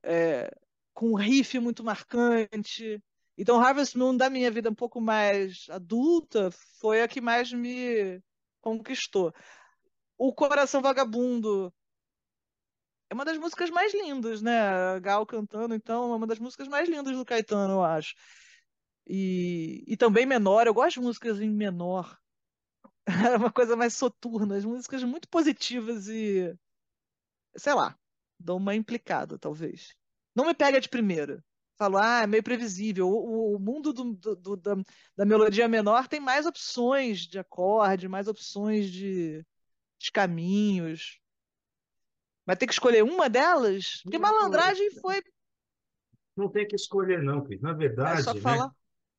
é, 0.03 0.51
com 0.93 1.11
um 1.11 1.15
riff 1.15 1.57
muito 1.59 1.85
marcante. 1.85 3.01
Então, 3.37 3.61
Harvest 3.61 3.97
Moon, 3.97 4.17
da 4.17 4.29
minha 4.29 4.51
vida 4.51 4.69
um 4.69 4.75
pouco 4.75 4.99
mais 4.99 5.67
adulta, 5.69 6.51
foi 6.81 7.01
a 7.01 7.07
que 7.07 7.21
mais 7.21 7.53
me 7.53 8.21
conquistou. 8.59 9.33
O 10.25 10.33
Coração 10.33 10.81
Vagabundo 10.81 11.73
é 13.09 13.13
uma 13.13 13.25
das 13.25 13.37
músicas 13.37 13.69
mais 13.69 13.93
lindas, 13.93 14.41
né? 14.41 14.97
Gal 15.01 15.25
cantando, 15.25 15.75
então, 15.75 16.13
é 16.13 16.15
uma 16.15 16.25
das 16.25 16.39
músicas 16.39 16.69
mais 16.69 16.87
lindas 16.87 17.17
do 17.17 17.25
Caetano, 17.25 17.73
eu 17.73 17.83
acho. 17.83 18.15
E, 19.05 19.83
e 19.85 19.97
também 19.97 20.25
menor, 20.25 20.65
eu 20.65 20.73
gosto 20.73 21.01
de 21.01 21.05
músicas 21.05 21.41
em 21.41 21.49
menor. 21.49 22.17
Era 23.05 23.35
uma 23.37 23.51
coisa 23.51 23.75
mais 23.75 23.95
soturna, 23.95 24.55
as 24.55 24.63
músicas 24.63 25.03
muito 25.03 25.27
positivas 25.27 26.07
e. 26.07 26.57
Sei 27.57 27.73
lá, 27.73 27.93
dou 28.39 28.55
uma 28.55 28.73
implicada, 28.75 29.37
talvez. 29.37 29.93
Não 30.33 30.45
me 30.45 30.53
pega 30.53 30.79
de 30.79 30.87
primeira. 30.87 31.43
Falo, 31.77 31.97
ah, 31.97 32.21
é 32.23 32.27
meio 32.27 32.43
previsível. 32.43 33.09
O, 33.09 33.57
o 33.57 33.59
mundo 33.59 33.91
do, 33.91 34.13
do, 34.13 34.35
do, 34.37 34.55
da, 34.55 34.75
da, 35.17 35.25
melodia 35.25 35.67
menor 35.67 36.07
tem 36.07 36.21
mais 36.21 36.45
opções 36.45 37.27
de 37.27 37.37
acorde, 37.39 38.07
mais 38.07 38.29
opções 38.29 38.89
de, 38.89 39.45
de 40.03 40.11
caminhos. 40.11 41.19
Vai 42.45 42.57
ter 42.57 42.67
que 42.67 42.73
escolher 42.73 43.03
uma 43.03 43.29
delas? 43.29 44.01
Porque 44.03 44.19
malandragem 44.19 44.91
foi. 44.91 45.23
Não 46.35 46.49
tem 46.49 46.67
que 46.67 46.75
escolher, 46.75 47.23
não, 47.23 47.41
Cris. 47.41 47.61
Na 47.61 47.71
verdade, 47.71 48.19
é 48.19 48.23
só 48.23 48.35
falar. 48.35 48.67
Né? 48.67 48.73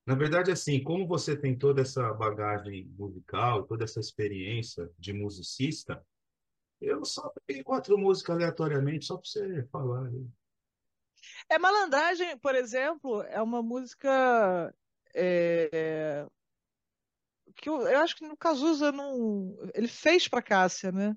Na 0.07 0.15
verdade, 0.15 0.51
assim, 0.53 0.83
como 0.83 1.07
você 1.07 1.35
tem 1.35 1.57
toda 1.57 1.81
essa 1.81 2.13
bagagem 2.13 2.85
musical, 2.99 3.65
toda 3.65 3.85
essa 3.85 3.99
experiência 3.99 4.91
de 4.99 5.15
musicista, 5.15 6.05
eu 6.79 7.03
só 7.07 7.33
peguei 7.47 7.63
quatro 7.63 7.97
músicas 7.97 8.37
aleatoriamente, 8.37 9.07
só 9.07 9.17
para 9.17 9.27
você 9.27 9.65
falar. 9.73 10.11
É 11.49 11.59
Malandragem, 11.59 12.37
por 12.37 12.55
exemplo, 12.55 13.23
é 13.23 13.41
uma 13.41 13.63
música 13.63 14.75
é, 15.15 16.27
que 17.57 17.69
eu, 17.69 17.83
eu, 17.83 18.01
acho 18.01 18.17
que 18.17 18.27
no 18.27 18.37
Cazuza 18.37 18.93
não, 18.93 19.57
ele 19.75 19.89
fez 19.89 20.29
para 20.29 20.43
Cássia, 20.43 20.93
né? 20.93 21.17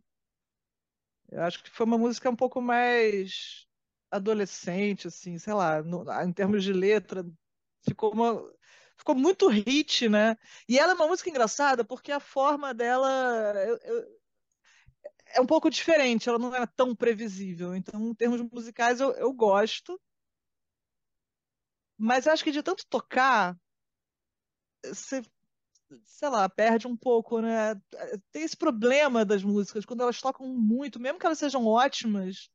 Eu 1.30 1.44
acho 1.44 1.64
que 1.64 1.70
foi 1.70 1.86
uma 1.86 1.98
música 1.98 2.30
um 2.30 2.36
pouco 2.36 2.62
mais 2.62 3.66
adolescente, 4.10 5.08
assim, 5.08 5.38
sei 5.38 5.54
lá, 5.54 5.82
no, 5.84 6.06
em 6.24 6.32
termos 6.32 6.64
de 6.64 6.72
letra, 6.72 7.26
ficou 7.82 8.14
uma, 8.14 8.42
ficou 8.98 9.16
muito 9.16 9.48
hit, 9.48 10.08
né? 10.10 10.38
E 10.68 10.80
ela 10.80 10.94
é 10.94 10.96
uma 10.96 11.08
música 11.08 11.30
engraçada 11.30 11.84
porque 11.84 12.12
a 12.12 12.20
forma 12.20 12.74
dela 12.74 13.10
eu, 13.66 13.78
eu, 13.84 14.18
é 15.36 15.42
um 15.42 15.46
pouco 15.46 15.70
diferente, 15.70 16.30
ela 16.30 16.40
não 16.40 16.54
é 16.56 16.66
tão 16.66 16.96
previsível. 16.96 17.76
Então, 17.76 18.10
em 18.10 18.16
termos 18.16 18.42
musicais, 18.52 19.00
eu, 19.00 19.12
eu 19.14 19.32
gosto. 19.34 20.00
Mas 21.98 22.28
acho 22.28 22.44
que 22.44 22.52
de 22.52 22.64
tanto 22.64 22.86
tocar, 22.88 23.58
você, 24.84 25.22
sei 26.06 26.30
lá, 26.30 26.48
perde 26.50 26.88
um 26.88 26.96
pouco, 26.96 27.42
né? 27.42 27.76
Tem 28.32 28.44
esse 28.44 28.56
problema 28.56 29.24
das 29.24 29.44
músicas, 29.44 29.86
quando 29.86 30.02
elas 30.02 30.20
tocam 30.20 30.48
muito, 30.48 31.00
mesmo 31.00 31.20
que 31.20 31.26
elas 31.26 31.40
sejam 31.40 31.66
ótimas, 31.66 32.50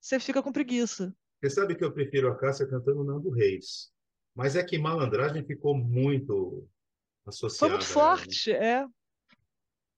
você 0.00 0.18
fica 0.18 0.42
com 0.42 0.52
preguiça. 0.52 1.14
Você 1.40 1.50
sabe 1.50 1.74
que 1.74 1.84
eu 1.84 1.92
prefiro 1.92 2.28
a 2.28 2.36
Cássia 2.36 2.68
cantando 2.68 3.04
Nando 3.04 3.30
Reis. 3.30 3.92
Mas 4.34 4.56
é 4.56 4.62
que 4.62 4.78
malandragem 4.78 5.44
ficou 5.44 5.76
muito 5.76 6.68
associada. 7.26 7.58
Foi 7.58 7.68
muito 7.70 7.84
forte, 7.84 8.52
é. 8.52 8.86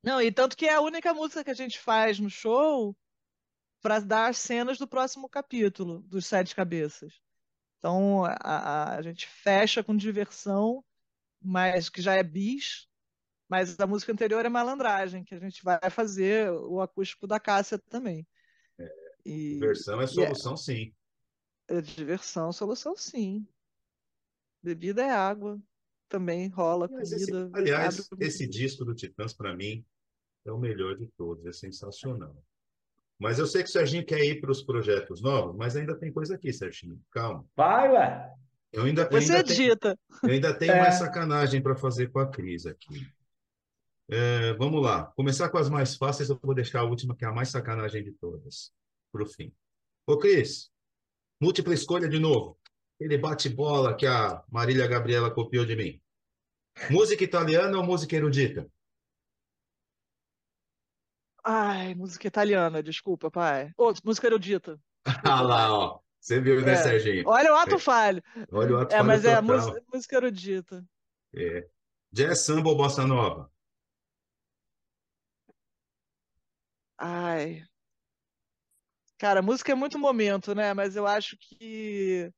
Não, 0.03 0.21
e 0.21 0.33
tanto 0.33 0.57
que 0.57 0.67
é 0.67 0.75
a 0.75 0.81
única 0.81 1.15
música 1.15 1.45
que 1.45 1.51
a 1.51 1.55
gente 1.55 1.79
faz 1.79 2.19
no 2.19 2.29
show 2.29 2.97
para 3.81 4.01
dar 4.01 4.29
as 4.29 4.39
cenas 4.39 4.79
do 4.79 4.87
próximo 4.87 5.29
capítulo 5.29 6.01
dos 6.03 6.27
Sete 6.27 6.55
Cabeças. 6.55 7.21
Então 7.79 8.25
a, 8.25 8.37
a, 8.41 8.97
a, 8.97 9.03
gente 9.03 9.27
fecha 9.27 9.83
com 9.83 9.97
diversão, 9.97 10.85
mas 11.45 11.89
que 11.89 12.01
já 12.01 12.15
é 12.15 12.23
bis, 12.23 12.89
mas 13.49 13.79
a 13.79 13.87
música 13.87 14.13
anterior 14.13 14.45
é 14.45 14.49
malandragem, 14.49 15.25
que 15.25 15.35
a 15.35 15.39
gente 15.39 15.63
vai 15.63 15.91
fazer 15.91 16.51
o 16.51 16.81
acústico 16.81 17.27
da 17.27 17.39
Cássia 17.39 17.79
também. 17.79 18.27
É, 18.79 18.89
e, 19.25 19.55
diversão 19.55 20.01
é, 20.01 20.05
é 20.05 20.07
solução, 20.07 20.55
é, 20.55 20.57
sim. 20.57 20.95
É 21.69 21.81
diversão, 21.81 22.53
solução, 22.53 22.97
sim. 22.97 23.47
Bebida 24.63 25.03
é 25.03 25.11
água, 25.11 25.61
também 26.09 26.49
rola 26.49 26.89
Mas 26.91 27.11
comida. 27.11 27.45
Esse, 27.47 27.57
aliás, 27.57 28.11
esse 28.21 28.47
disco 28.47 28.85
do 28.85 28.95
Titãs, 28.95 29.35
para 29.35 29.55
mim, 29.57 29.85
é 30.45 30.53
o 30.53 30.59
melhor 30.59 30.97
de 30.97 31.07
todos, 31.17 31.45
é 31.47 31.53
sensacional. 31.53 32.37
Mas 33.19 33.39
eu 33.39 33.47
sei 33.47 33.63
que 33.63 33.69
o 33.69 33.73
Serginho 33.73 34.05
quer 34.05 34.25
ir 34.25 34.41
para 34.41 34.51
os 34.51 34.63
projetos 34.63 35.23
novos, 35.23 35.55
mas 35.57 35.77
ainda 35.77 35.97
tem 35.97 36.13
coisa 36.13 36.35
aqui, 36.35 36.53
Serginho. 36.53 37.01
Calma. 37.11 37.45
Vai, 37.55 37.91
ué. 37.93 38.35
Eu 38.73 38.85
ainda, 38.85 39.09
Você 39.11 39.35
ainda 39.35 39.43
dita. 39.43 39.97
Tenho, 39.97 40.19
eu 40.23 40.31
ainda 40.31 40.55
tenho 40.55 40.73
é. 40.73 40.81
mais 40.81 40.95
sacanagem 40.95 41.63
para 41.63 41.77
fazer 41.77 42.11
com 42.11 42.19
a 42.19 42.27
Cris 42.27 42.65
aqui. 42.65 43.07
É, 44.11 44.55
vamos 44.55 44.83
lá. 44.83 45.07
Começar 45.15 45.51
com 45.51 45.59
as 45.59 45.69
mais 45.69 45.95
fáceis, 45.95 46.31
eu 46.31 46.39
vou 46.43 46.55
deixar 46.55 46.81
a 46.81 46.85
última, 46.85 47.15
que 47.15 47.25
é 47.25 47.29
a 47.29 47.33
mais 47.33 47.51
sacanagem 47.51 48.03
de 48.03 48.13
todas, 48.13 48.73
para 49.13 49.23
o 49.23 49.27
fim. 49.27 49.55
Ô, 50.07 50.17
Cris, 50.17 50.71
múltipla 51.41 51.75
escolha 51.75 52.09
de 52.09 52.19
novo. 52.19 52.59
Ele 52.99 53.19
bate-bola 53.19 53.95
que 53.95 54.07
a 54.07 54.43
Marília 54.51 54.87
Gabriela 54.87 55.31
copiou 55.31 55.67
de 55.67 55.77
mim. 55.77 56.01
Música 56.91 57.23
italiana 57.23 57.77
ou 57.77 57.85
música 57.85 58.17
erudita? 58.17 58.67
Ai, 61.45 61.95
música 61.95 62.29
italiana, 62.29 62.83
desculpa, 62.83 63.31
pai. 63.31 63.73
Ô, 63.77 63.93
música 64.05 64.29
erudita. 64.29 64.81
ah 65.27 65.43
lá, 65.43 65.73
ó. 65.75 66.01
Você 66.23 66.41
viu, 66.41 66.61
né, 66.65 66.75
É. 66.75 66.77
Serginho? 66.77 67.25
Olha 67.29 67.53
o 67.53 67.57
ato 67.57 67.75
É. 67.75 67.79
falho. 67.81 68.23
Olha 68.53 68.75
o 68.77 68.79
ato 68.79 68.95
É, 68.95 68.99
falho 68.99 69.09
mas 69.09 69.25
é 69.25 69.35
a 69.35 69.43
total. 69.43 69.57
música, 69.57 69.85
música 69.93 70.17
erudita. 70.17 70.85
É. 71.35 71.69
Jazz, 72.13 72.41
samba 72.43 72.69
ou 72.71 72.77
bossa 72.77 73.05
nova? 73.05 73.51
Ai. 76.99 77.65
Cara, 79.19 79.43
música 79.43 79.73
é 79.73 79.75
muito 79.75 79.99
momento, 79.99 80.55
né? 80.55 80.73
Mas 80.75 80.95
eu 80.95 81.07
acho 81.07 81.37
que. 81.39 82.33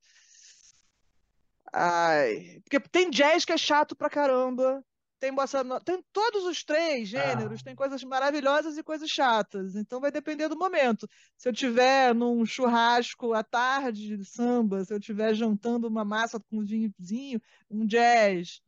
Ai. 1.73 2.61
Porque 2.65 2.81
tem 2.89 3.11
jazz 3.11 3.45
que 3.45 3.53
é 3.53 3.59
chato 3.59 3.95
pra 3.95 4.09
caramba. 4.09 4.83
Tem 5.25 5.33
bossa 5.33 5.65
nova. 5.65 5.83
Tem 5.83 6.05
todos 6.13 6.45
os 6.45 6.63
três 6.63 7.09
gêneros. 7.09 7.63
Tem 7.63 7.75
coisas 7.75 8.05
maravilhosas 8.05 8.77
e 8.77 8.83
coisas 8.83 9.09
chatas. 9.09 9.75
Então 9.75 9.99
vai 9.99 10.11
depender 10.11 10.49
do 10.51 10.59
momento. 10.59 11.09
Se 11.35 11.49
eu 11.49 11.53
tiver 11.55 12.15
num 12.15 12.45
churrasco 12.45 13.33
à 13.33 13.43
tarde 13.43 14.19
de 14.19 14.25
samba, 14.27 14.85
se 14.85 14.93
eu 14.93 15.01
tiver 15.01 15.33
jantando 15.33 15.89
uma 15.89 16.05
massa 16.05 16.39
com 16.39 16.59
um 16.59 16.63
vinhozinho, 16.63 17.41
um 17.71 17.87
jazz. 17.87 18.61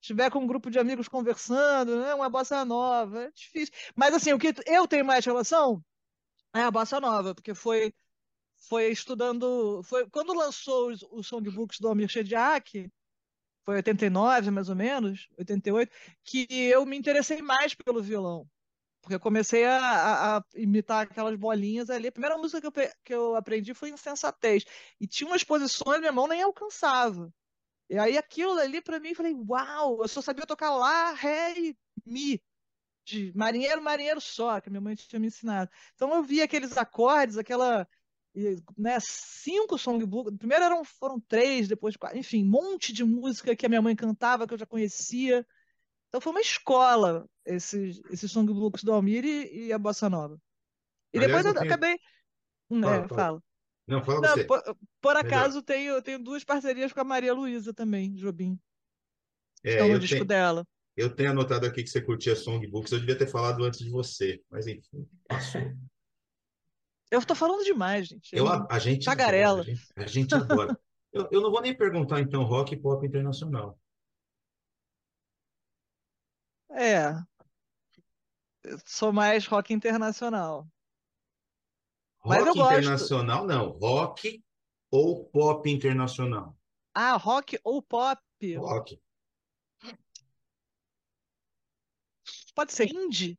Se 0.00 0.06
tiver 0.06 0.30
com 0.30 0.38
um 0.38 0.46
grupo 0.46 0.70
de 0.70 0.78
amigos 0.78 1.08
conversando, 1.08 1.98
né? 1.98 2.14
Uma 2.14 2.30
bossa 2.30 2.64
nova. 2.64 3.24
É 3.24 3.32
difícil. 3.32 3.74
Mas 3.96 4.14
assim, 4.14 4.32
o 4.32 4.38
que 4.38 4.54
eu 4.66 4.86
tenho 4.86 5.04
mais 5.04 5.24
relação 5.24 5.84
é 6.54 6.60
a 6.60 6.70
bossa 6.70 7.00
nova, 7.00 7.34
porque 7.34 7.56
foi 7.56 7.92
foi 8.68 8.90
estudando, 8.92 9.82
foi 9.82 10.08
quando 10.10 10.32
lançou 10.32 10.90
os, 10.92 11.02
os 11.10 11.26
songbooks 11.26 11.80
do 11.80 11.88
Almir 11.88 12.08
Shediak, 12.08 12.88
foi 13.68 13.76
89 13.76 14.50
mais 14.50 14.68
ou 14.70 14.76
menos, 14.76 15.28
88, 15.38 15.92
que 16.24 16.46
eu 16.50 16.86
me 16.86 16.96
interessei 16.96 17.42
mais 17.42 17.74
pelo 17.74 18.02
violão. 18.02 18.48
Porque 19.02 19.14
eu 19.16 19.20
comecei 19.20 19.64
a, 19.66 19.78
a- 19.80 20.38
a 20.38 20.44
imitar 20.56 21.02
aquelas 21.04 21.36
bolinhas 21.36 21.90
ali. 21.90 22.08
A 22.08 22.12
primeira 22.12 22.38
música 22.38 22.60
que 22.60 22.66
eu, 22.80 22.90
que 23.04 23.14
eu 23.14 23.34
aprendi 23.36 23.74
foi 23.74 23.90
Insensatez. 23.90 24.64
E 25.00 25.06
tinha 25.08 25.28
umas 25.28 25.44
posições, 25.44 26.00
minha 26.00 26.12
mão 26.12 26.28
nem 26.28 26.42
alcançava. 26.42 27.32
E 27.90 27.98
aí 27.98 28.18
aquilo 28.18 28.52
ali 28.60 28.82
pra 28.82 29.00
mim, 29.00 29.10
eu 29.10 29.16
falei, 29.16 29.34
uau, 29.34 30.02
eu 30.02 30.08
só 30.08 30.22
sabia 30.22 30.46
tocar 30.46 30.70
lá, 30.76 31.12
ré 31.12 31.54
e 31.58 31.78
mi 32.06 32.42
de 33.04 33.32
marinheiro, 33.34 33.82
marinheiro 33.82 34.20
só, 34.20 34.60
que 34.60 34.70
minha 34.70 34.80
mãe 34.80 34.94
tinha 34.94 35.18
me 35.20 35.26
ensinado. 35.28 35.70
Então 35.94 36.14
eu 36.14 36.22
via 36.22 36.44
aqueles 36.44 36.76
acordes, 36.76 37.38
aquela, 37.38 37.88
e, 38.34 38.56
né, 38.76 38.98
cinco 39.00 39.76
songbooks. 39.78 40.36
Primeiro 40.36 40.64
eram, 40.64 40.84
foram 40.84 41.18
três, 41.20 41.66
depois 41.68 41.96
quatro, 41.96 42.18
enfim, 42.18 42.44
um 42.44 42.48
monte 42.48 42.92
de 42.92 43.04
música 43.04 43.54
que 43.56 43.66
a 43.66 43.68
minha 43.68 43.82
mãe 43.82 43.96
cantava, 43.96 44.46
que 44.46 44.54
eu 44.54 44.58
já 44.58 44.66
conhecia. 44.66 45.46
Então 46.08 46.20
foi 46.20 46.32
uma 46.32 46.40
escola, 46.40 47.28
esses, 47.44 48.00
esses 48.10 48.30
songbooks 48.30 48.82
do 48.84 48.92
Almir 48.92 49.24
e, 49.24 49.66
e 49.66 49.72
a 49.72 49.78
Bossa 49.78 50.08
Nova. 50.08 50.40
E 51.12 51.18
Aliás, 51.18 51.44
depois 51.44 51.44
eu 51.46 51.50
eu 51.52 51.54
tenho- 51.60 51.72
acabei. 51.72 51.98
Hum, 52.70 52.82
Fala, 52.82 52.94
é, 52.96 53.08
fala. 53.08 53.20
fala. 53.22 53.42
Não, 53.86 54.04
fala 54.04 54.20
Não, 54.20 54.34
você. 54.36 54.44
por, 54.44 54.62
por 55.00 55.16
acaso 55.16 55.62
tenho, 55.62 56.00
tenho 56.02 56.18
duas 56.22 56.44
parcerias 56.44 56.92
com 56.92 57.00
a 57.00 57.04
Maria 57.04 57.32
Luísa 57.32 57.72
também, 57.72 58.12
Jobim. 58.14 58.58
É, 59.64 59.72
Estão 59.72 59.88
no 59.88 59.98
disco 59.98 60.16
tenho, 60.16 60.26
dela. 60.26 60.66
eu 60.96 61.14
tenho 61.14 61.30
anotado 61.30 61.66
aqui 61.66 61.82
que 61.82 61.88
você 61.88 62.00
curtia 62.02 62.36
songbooks. 62.36 62.92
Eu 62.92 63.00
devia 63.00 63.16
ter 63.18 63.26
falado 63.26 63.64
antes 63.64 63.80
de 63.80 63.90
você, 63.90 64.42
mas 64.50 64.66
enfim, 64.66 65.08
passou. 65.26 65.62
Eu 67.10 67.24
tô 67.24 67.34
falando 67.34 67.64
demais, 67.64 68.08
gente. 68.08 68.34
Eu, 68.36 68.46
a, 68.48 68.66
a 68.70 68.78
gente 68.78 69.04
Tagarela. 69.04 69.60
adora, 69.62 69.72
a 69.72 69.74
gente, 69.74 69.92
a 69.96 70.06
gente 70.06 70.34
adora. 70.34 70.80
Eu, 71.12 71.28
eu 71.32 71.40
não 71.40 71.50
vou 71.50 71.62
nem 71.62 71.74
perguntar, 71.74 72.20
então, 72.20 72.42
rock 72.44 72.74
e 72.74 72.80
pop 72.80 73.04
internacional. 73.06 73.78
É. 76.70 77.14
Eu 78.62 78.78
sou 78.84 79.12
mais 79.12 79.46
rock 79.46 79.72
internacional. 79.72 80.68
Mas 82.24 82.40
eu 82.40 82.46
Rock 82.46 82.58
gosto. 82.58 82.78
internacional, 82.80 83.46
não. 83.46 83.70
Rock 83.78 84.44
ou 84.90 85.24
pop 85.30 85.70
internacional? 85.70 86.54
Ah, 86.94 87.16
rock 87.16 87.58
ou 87.64 87.80
pop? 87.82 88.20
Rock. 88.56 89.00
Pode 92.54 92.72
ser 92.72 92.88
indie? 92.92 93.38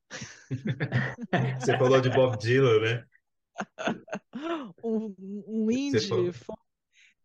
Você 1.60 1.78
falou 1.78 2.00
de 2.02 2.10
Bob 2.10 2.38
Dylan, 2.38 2.80
né? 2.80 3.09
Um, 4.84 5.14
um 5.48 5.72
indie? 5.72 6.08
falou. 6.08 6.34
folk. 6.34 6.62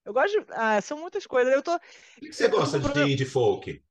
Eu 0.04 0.12
gosto 0.12 0.40
de... 0.40 0.46
Ah, 0.50 0.80
são 0.80 0.98
muitas 0.98 1.26
coisas. 1.26 1.52
Eu 1.52 1.62
tô... 1.62 1.74
O 1.76 1.80
que 2.20 2.32
você 2.32 2.48
gosta 2.48 2.78
de 2.78 3.12
indie 3.12 3.24
folk? 3.24 3.82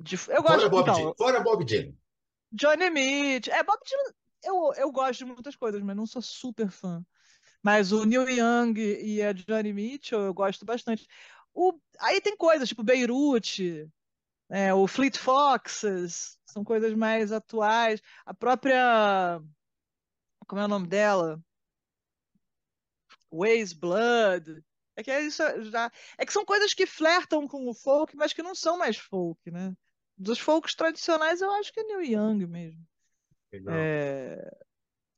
de- 0.00 0.14
Eu 0.14 0.18
Fora 0.42 0.42
gosto... 0.42 0.70
Bob 0.70 0.90
Então. 0.90 1.14
Fora 1.16 1.40
Bob 1.40 1.64
Dylan. 1.64 1.94
Johnny 2.50 2.90
Mitchell. 2.90 3.54
É, 3.54 3.62
Bob 3.62 3.78
Dylan... 3.84 4.14
Eu, 4.42 4.72
eu 4.76 4.92
gosto 4.92 5.18
de 5.18 5.24
muitas 5.26 5.54
coisas, 5.56 5.82
mas 5.82 5.96
não 5.96 6.06
sou 6.06 6.20
super 6.22 6.70
fã. 6.70 7.04
Mas 7.62 7.92
o 7.92 8.04
Neil 8.04 8.28
Young 8.28 8.74
e 8.78 9.22
a 9.22 9.32
Johnny 9.32 9.72
Mitchell 9.72 10.20
eu 10.20 10.34
gosto 10.34 10.64
bastante. 10.64 11.06
O... 11.52 11.72
Aí 12.00 12.20
tem 12.20 12.36
coisas, 12.36 12.68
tipo 12.68 12.82
Beirute, 12.82 13.88
é, 14.50 14.74
o 14.74 14.86
Fleet 14.86 15.16
Foxes, 15.16 16.38
são 16.44 16.64
coisas 16.64 16.92
mais 16.94 17.32
atuais. 17.32 18.00
A 18.26 18.34
própria... 18.34 19.40
Como 20.46 20.60
é 20.60 20.64
o 20.64 20.68
nome 20.68 20.86
dela? 20.86 21.40
Waze 23.30 23.74
Blood. 23.74 24.62
É 24.96 25.02
que 25.02 25.10
é 25.10 25.20
isso 25.22 25.42
já. 25.64 25.90
É 26.16 26.24
que 26.24 26.32
são 26.32 26.44
coisas 26.44 26.72
que 26.72 26.86
flertam 26.86 27.48
com 27.48 27.68
o 27.68 27.74
folk, 27.74 28.16
mas 28.16 28.32
que 28.32 28.42
não 28.42 28.54
são 28.54 28.78
mais 28.78 28.96
folk, 28.96 29.50
né? 29.50 29.74
Dos 30.16 30.38
folks 30.38 30.74
tradicionais, 30.74 31.40
eu 31.40 31.50
acho 31.52 31.72
que 31.72 31.80
é 31.80 31.82
Neil 31.82 32.02
Young 32.02 32.46
mesmo. 32.46 32.86
Legal. 33.52 33.74
É, 33.76 34.50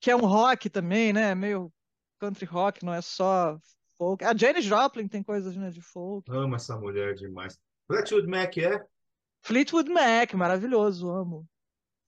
Que 0.01 0.11
é 0.11 0.17
um 0.17 0.25
rock 0.25 0.71
também, 0.71 1.13
né? 1.13 1.35
Meio 1.35 1.73
country 2.19 2.47
rock, 2.47 2.85
não 2.85 2.95
é 2.95 3.03
só 3.03 3.59
folk. 3.99 4.25
A 4.25 4.35
Janis 4.35 4.65
Joplin 4.65 5.09
tem 5.09 5.23
coisas, 5.23 5.55
né, 5.57 5.71
de 5.71 5.83
folk. 5.83 6.31
Amo 6.31 6.57
essa 6.57 6.79
mulher 6.79 7.15
demais. 7.15 7.59
Fleetwood 7.87 8.27
Mac 8.27 8.57
é? 8.57 8.85
Fleetwood 9.43 9.91
Mac, 9.91 10.33
maravilhoso, 10.35 11.11
amo. 11.11 11.47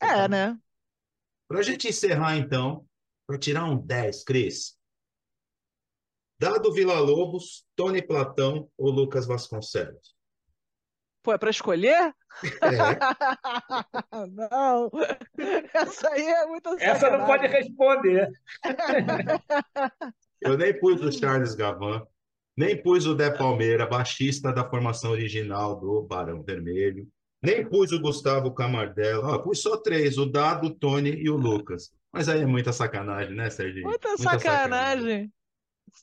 É, 0.01 0.27
né? 0.29 0.59
Para 1.47 1.61
a 1.61 1.63
gente 1.63 1.89
encerrar, 1.89 2.37
então, 2.37 2.87
para 3.29 3.39
tirar 3.39 3.67
um 3.67 3.77
10, 3.77 4.25
Cris. 4.25 4.79
Dado 6.41 6.73
Vila 6.73 6.99
Lobos, 6.99 7.67
Tony 7.77 8.01
Platão 8.01 8.71
ou 8.79 8.91
Lucas 8.91 9.27
Vasconcelos? 9.27 10.17
Pô, 11.23 11.35
é 11.35 11.39
pra 11.39 11.51
escolher? 11.51 12.15
É, 12.63 12.71
Não. 14.33 14.91
Essa 15.75 16.09
aí 16.09 16.27
é 16.27 16.47
muito 16.47 16.71
Essa 16.81 17.11
não 17.11 17.27
pode 17.27 17.47
responder. 17.49 18.31
eu 20.41 20.57
nem 20.57 20.81
pus 20.81 21.03
o 21.03 21.13
Charles 21.13 21.55
Gavan, 21.55 22.07
nem 22.57 22.81
pus 22.81 23.05
o 23.05 23.15
Dé 23.15 23.31
Palmeira, 23.31 23.85
baixista 23.85 24.53
da 24.55 24.67
formação 24.67 25.11
original 25.11 25.79
do 25.79 26.03
Barão 26.03 26.43
Vermelho, 26.43 27.07
nem 27.43 27.69
pus 27.69 27.93
o 27.93 28.01
Gustavo 28.01 28.55
Camardella. 28.55 29.35
Ó, 29.35 29.39
pus 29.41 29.61
só 29.61 29.77
três, 29.77 30.17
o 30.17 30.25
Dado, 30.25 30.69
o 30.69 30.75
Tony 30.75 31.11
e 31.11 31.29
o 31.29 31.37
Lucas. 31.37 31.93
Mas 32.13 32.29
aí 32.29 32.43
é 32.43 32.47
muita 32.47 32.73
sacanagem, 32.73 33.35
né, 33.35 33.51
Serginho? 33.51 33.87
Muita 33.89 34.17
sacanagem. 34.17 35.33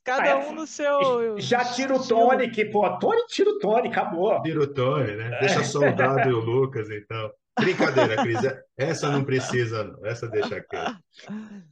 Cada 0.03 0.33
Ah, 0.33 0.37
um 0.39 0.53
no 0.53 0.67
seu. 0.67 1.39
Já 1.39 1.63
tira 1.63 1.95
o 1.95 2.07
Tony, 2.07 2.49
que, 2.51 2.65
pô, 2.65 2.97
Tony 2.97 3.25
tira 3.27 3.49
o 3.49 3.59
Tony, 3.59 3.87
acabou. 3.87 4.41
Tira 4.41 4.61
o 4.61 4.67
Tony, 4.73 5.15
né? 5.15 5.39
Deixa 5.39 5.63
só 5.63 5.79
o 5.79 5.81
Dado 5.95 6.29
e 6.29 6.33
o 6.33 6.39
Lucas, 6.39 6.89
então. 6.89 7.31
Brincadeira, 7.59 8.21
Cris. 8.21 8.39
Essa 8.77 9.09
não 9.09 9.23
precisa, 9.23 9.83
não. 9.83 10.05
Essa 10.05 10.27
deixa 10.27 10.61
quieto. 10.61 10.97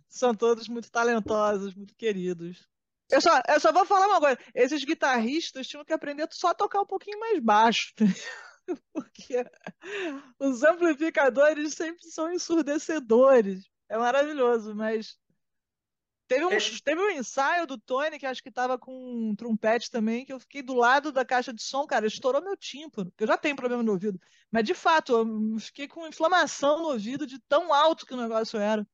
São 0.08 0.34
todos 0.34 0.68
muito 0.70 0.90
talentosos, 0.90 1.76
muito 1.76 1.94
queridos. 1.96 2.68
Eu 3.12 3.20
só, 3.22 3.42
eu 3.50 3.60
só 3.60 3.72
vou 3.74 3.86
falar 3.86 4.08
uma 4.08 4.20
coisa: 4.20 4.40
esses 4.56 4.84
guitarristas 4.86 5.68
tinham 5.68 5.84
que 5.84 5.94
aprender 5.94 6.28
só 6.32 6.50
a 6.50 6.56
tocar 6.56 6.82
um 6.82 6.86
pouquinho 6.86 7.20
mais 7.20 7.40
baixo. 7.40 7.94
Porque 8.94 9.46
os 10.40 10.64
amplificadores 10.64 11.74
sempre 11.74 12.04
são 12.06 12.32
ensurdecedores. 12.32 13.66
É 13.90 13.98
maravilhoso, 13.98 14.76
mas. 14.76 15.18
Teve 16.28 16.46
um, 16.46 16.52
É. 16.52 16.58
teve 16.84 17.02
um 17.02 17.10
ensaio 17.12 17.68
do 17.68 17.78
Tony, 17.78 18.18
que 18.18 18.26
acho 18.26 18.42
que 18.42 18.50
estava 18.50 18.78
com 18.80 19.30
um 19.30 19.36
trompete 19.36 19.92
também, 19.92 20.26
que 20.26 20.32
eu 20.32 20.40
fiquei 20.40 20.64
do 20.64 20.74
lado 20.74 21.12
da 21.12 21.24
caixa 21.26 21.54
de 21.54 21.62
som, 21.62 21.86
cara, 21.86 22.08
estourou 22.08 22.42
meu 22.42 22.56
tímpano, 22.56 23.12
porque 23.12 23.24
eu 23.26 23.28
já 23.28 23.38
tenho 23.38 23.56
problema 23.58 23.84
no 23.84 23.92
ouvido. 23.92 24.20
Mas 24.50 24.64
de 24.64 24.74
fato, 24.74 25.14
eu 25.14 25.60
fiquei 25.60 25.88
com 25.88 26.08
inflamação 26.08 26.80
no 26.82 26.88
ouvido 26.92 27.28
de 27.28 27.40
tão 27.48 27.74
alto 27.74 28.06
que 28.06 28.14
o 28.14 28.18
negócio 28.18 28.58
era. 28.58 28.88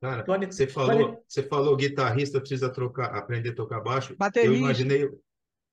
Cara, 0.00 0.22
Tony- 0.22 0.46
você 0.46 0.66
falou, 0.66 1.24
você 1.26 1.42
falou 1.42 1.74
guitarrista 1.76 2.38
precisa 2.38 2.70
trocar, 2.70 3.16
aprender 3.16 3.50
a 3.50 3.54
tocar 3.54 3.80
baixo. 3.80 4.14
Baterista. 4.16 4.52
Eu 4.54 4.58
imaginei. 4.58 5.08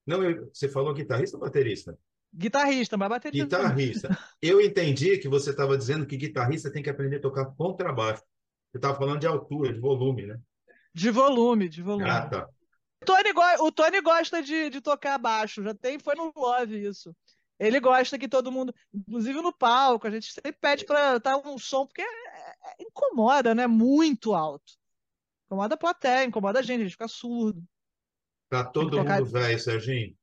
Não, 0.07 0.23
eu- 0.23 0.49
você 0.51 0.69
falou 0.69 0.93
guitarrista 0.93 1.35
ou 1.35 1.41
baterista? 1.41 1.99
Guitarrista, 2.33 2.95
mas 2.97 3.09
bateria. 3.09 3.43
Guitarrista. 3.43 4.17
Eu 4.41 4.61
entendi 4.61 5.17
que 5.17 5.27
você 5.27 5.49
estava 5.49 5.77
dizendo 5.77 6.05
que 6.07 6.15
guitarrista 6.15 6.71
tem 6.71 6.81
que 6.81 6.89
aprender 6.89 7.17
a 7.17 7.21
tocar 7.21 7.45
contrabaixo. 7.57 8.23
Você 8.71 8.77
estava 8.77 8.97
falando 8.97 9.19
de 9.19 9.27
altura, 9.27 9.73
de 9.73 9.79
volume, 9.79 10.25
né? 10.27 10.39
De 10.93 11.09
volume, 11.09 11.67
de 11.69 11.81
volume. 11.81 12.09
Ah, 12.09 12.27
tá. 12.27 12.47
O 13.01 13.05
Tony, 13.05 13.33
go- 13.33 13.65
o 13.65 13.71
Tony 13.71 14.01
gosta 14.01 14.41
de, 14.41 14.69
de 14.69 14.79
tocar 14.81 15.17
baixo, 15.17 15.63
já 15.63 15.73
tem, 15.73 15.97
foi 15.99 16.15
no 16.15 16.31
Love 16.35 16.85
isso. 16.87 17.15
Ele 17.59 17.79
gosta 17.79 18.17
que 18.17 18.27
todo 18.27 18.51
mundo, 18.51 18.73
inclusive 18.93 19.41
no 19.41 19.53
palco, 19.53 20.07
a 20.07 20.11
gente 20.11 20.31
sempre 20.31 20.53
pede 20.53 20.85
para 20.85 21.17
estar 21.17 21.37
um 21.37 21.57
som, 21.57 21.85
porque 21.85 22.01
é- 22.01 22.05
é- 22.05 22.75
incomoda, 22.83 23.53
né? 23.53 23.67
Muito 23.67 24.33
alto. 24.33 24.73
Incomoda 25.45 25.75
a 25.75 25.77
plateia, 25.77 26.23
incomoda 26.23 26.59
a 26.59 26.61
gente, 26.61 26.79
a 26.81 26.83
gente 26.83 26.91
fica 26.93 27.07
surdo. 27.07 27.61
Tá 28.49 28.63
todo 28.63 28.91
colocar- 28.91 29.19
mundo 29.19 29.31
velho, 29.31 29.59
Serginho. 29.59 30.15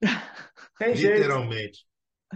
Tem 0.78 0.94
jeito. 0.96 1.14
Literalmente. 1.16 1.86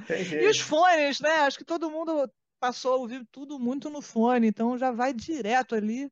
Tem 0.06 0.22
E 0.42 0.48
os 0.48 0.60
fones, 0.60 1.20
né? 1.20 1.30
Acho 1.40 1.58
que 1.58 1.64
todo 1.64 1.90
mundo 1.90 2.30
passou 2.58 2.94
a 2.94 2.96
ouvir 2.96 3.26
tudo 3.30 3.58
muito 3.58 3.88
no 3.90 4.02
fone, 4.02 4.48
então 4.48 4.78
já 4.78 4.90
vai 4.90 5.12
direto 5.12 5.74
ali. 5.74 6.10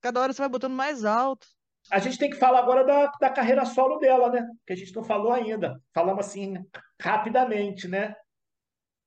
Cada 0.00 0.20
hora 0.20 0.32
você 0.32 0.42
vai 0.42 0.48
botando 0.48 0.74
mais 0.74 1.04
alto. 1.04 1.46
A 1.90 1.98
gente 1.98 2.18
tem 2.18 2.30
que 2.30 2.36
falar 2.36 2.58
agora 2.58 2.84
da, 2.84 3.06
da 3.20 3.30
carreira 3.30 3.64
solo 3.64 3.98
dela, 3.98 4.30
né? 4.30 4.46
Que 4.66 4.72
a 4.72 4.76
gente 4.76 4.94
não 4.94 5.02
falou 5.02 5.32
ainda. 5.32 5.80
Falamos 5.94 6.26
assim 6.26 6.54
rapidamente, 7.00 7.88
né? 7.88 8.14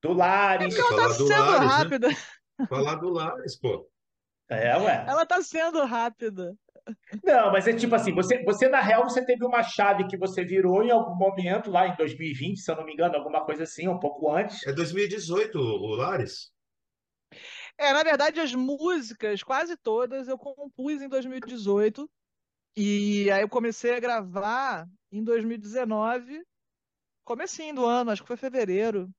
Do 0.01 0.13
Lares. 0.13 0.75
Ela 0.75 0.89
tá 0.89 0.95
falar 0.95 1.09
sendo 1.11 1.29
Lares, 1.29 1.59
né? 1.59 1.67
rápida. 1.67 2.09
Falar 2.67 2.95
do 2.95 3.09
Lares, 3.09 3.59
pô. 3.59 3.89
É, 4.49 4.77
ué. 4.77 5.05
Ela 5.07 5.25
tá 5.25 5.41
sendo 5.41 5.83
rápida. 5.85 6.55
Não, 7.23 7.51
mas 7.51 7.67
é 7.67 7.73
tipo 7.73 7.95
assim, 7.95 8.13
você, 8.13 8.43
você 8.43 8.67
na 8.67 8.81
real 8.81 9.03
você 9.03 9.25
teve 9.25 9.45
uma 9.45 9.63
chave 9.63 10.07
que 10.07 10.17
você 10.17 10.43
virou 10.43 10.83
em 10.83 10.91
algum 10.91 11.15
momento 11.15 11.71
lá 11.71 11.87
em 11.87 11.95
2020, 11.95 12.59
se 12.59 12.69
eu 12.69 12.75
não 12.75 12.85
me 12.85 12.93
engano, 12.93 13.15
alguma 13.15 13.45
coisa 13.45 13.63
assim, 13.63 13.87
um 13.87 13.99
pouco 13.99 14.31
antes. 14.31 14.65
É 14.67 14.73
2018 14.73 15.57
o 15.57 15.95
Lares? 15.95 16.51
É, 17.77 17.91
na 17.91 18.03
verdade, 18.03 18.39
as 18.39 18.53
músicas, 18.53 19.41
quase 19.43 19.75
todas, 19.77 20.27
eu 20.27 20.37
compus 20.37 21.01
em 21.01 21.09
2018. 21.09 22.09
E 22.75 23.29
aí 23.31 23.41
eu 23.41 23.49
comecei 23.49 23.95
a 23.95 23.99
gravar 23.99 24.87
em 25.11 25.23
2019, 25.23 26.43
comecinho 27.23 27.75
do 27.75 27.85
ano, 27.85 28.11
acho 28.11 28.21
que 28.23 28.27
foi 28.27 28.37
fevereiro. 28.37 29.09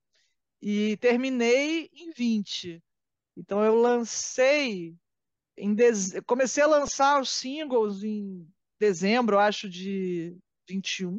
E 0.61 0.97
terminei 0.99 1.89
em 1.93 2.11
20. 2.11 2.83
Então 3.37 3.65
eu 3.65 3.75
lancei 3.75 4.97
dez... 5.75 6.13
comecei 6.27 6.63
a 6.63 6.67
lançar 6.67 7.21
os 7.21 7.31
singles 7.31 8.03
em 8.03 8.49
dezembro, 8.79 9.39
acho, 9.39 9.69
de 9.69 10.37
21. 10.69 11.19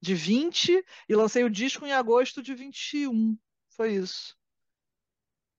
De 0.00 0.14
20, 0.14 0.84
e 1.08 1.14
lancei 1.14 1.44
o 1.44 1.50
disco 1.50 1.86
em 1.86 1.92
agosto 1.92 2.42
de 2.42 2.54
21. 2.54 3.38
Foi 3.70 3.94
isso. 3.94 4.36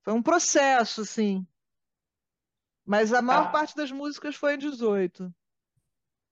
Foi 0.04 0.14
um 0.14 0.22
processo, 0.22 1.02
assim. 1.02 1.46
Mas 2.86 3.12
a 3.12 3.22
maior 3.22 3.46
Tá. 3.46 3.52
parte 3.52 3.76
das 3.76 3.92
músicas 3.92 4.36
foi 4.36 4.54
em 4.54 4.60
18. 4.60 5.34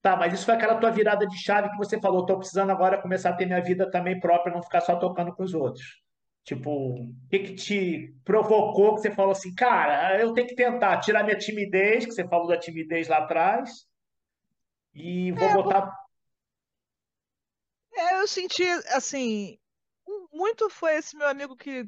Tá, 0.04 0.16
mas 0.16 0.34
isso 0.34 0.46
foi 0.46 0.54
aquela 0.54 0.80
tua 0.80 0.92
virada 0.92 1.26
de 1.26 1.38
chave 1.42 1.72
que 1.72 1.78
você 1.78 2.00
falou, 2.00 2.26
tô 2.26 2.38
precisando 2.38 2.70
agora 2.72 3.02
começar 3.02 3.30
a 3.32 3.36
ter 3.36 3.46
minha 3.46 3.64
vida 3.64 3.90
também 3.90 4.20
própria, 4.20 4.54
não 4.54 4.62
ficar 4.62 4.82
só 4.82 5.00
tocando 5.00 5.34
com 5.34 5.44
os 5.44 5.54
outros. 5.54 6.03
Tipo, 6.44 6.72
o 6.96 7.16
que 7.30 7.40
que 7.40 7.56
te 7.56 8.14
provocou 8.26 8.96
que 8.96 9.02
você 9.02 9.12
falou 9.12 9.32
assim, 9.32 9.54
cara, 9.56 10.20
eu 10.22 10.34
tenho 10.34 10.48
que 10.48 10.56
tentar 10.56 11.00
tirar 11.00 11.24
minha 11.24 11.38
timidez, 11.38 12.06
que 12.06 12.12
você 12.12 12.28
falou 12.28 12.48
da 12.48 12.58
timidez 12.60 13.08
lá 13.08 13.20
atrás, 13.20 13.70
e 14.94 15.32
vou 15.34 15.52
É, 15.52 15.54
botar. 15.54 15.92
É, 17.96 18.20
eu 18.22 18.28
senti, 18.28 18.64
assim, 18.94 19.58
muito 20.32 20.70
foi 20.70 20.96
esse 20.98 21.16
meu 21.16 21.28
amigo 21.28 21.56
que, 21.56 21.88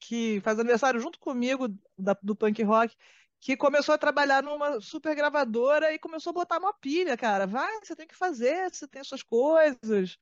que 0.00 0.40
faz 0.42 0.58
aniversário 0.58 1.00
junto 1.00 1.18
comigo, 1.20 1.68
da- 1.98 2.18
do 2.22 2.36
punk 2.36 2.62
rock, 2.64 2.96
que 3.40 3.56
começou 3.56 3.94
a 3.94 3.98
trabalhar 3.98 4.42
numa 4.42 4.80
super 4.80 5.14
gravadora 5.16 5.92
e 5.94 5.98
começou 6.00 6.32
a 6.32 6.34
botar 6.34 6.58
uma 6.58 6.74
pilha, 6.74 7.16
cara. 7.16 7.46
Vai, 7.46 7.80
você 7.82 7.96
tem 7.96 8.06
que 8.08 8.16
fazer, 8.16 8.70
você 8.72 8.88
tem 8.88 9.04
suas 9.04 9.22
coisas, 9.22 10.18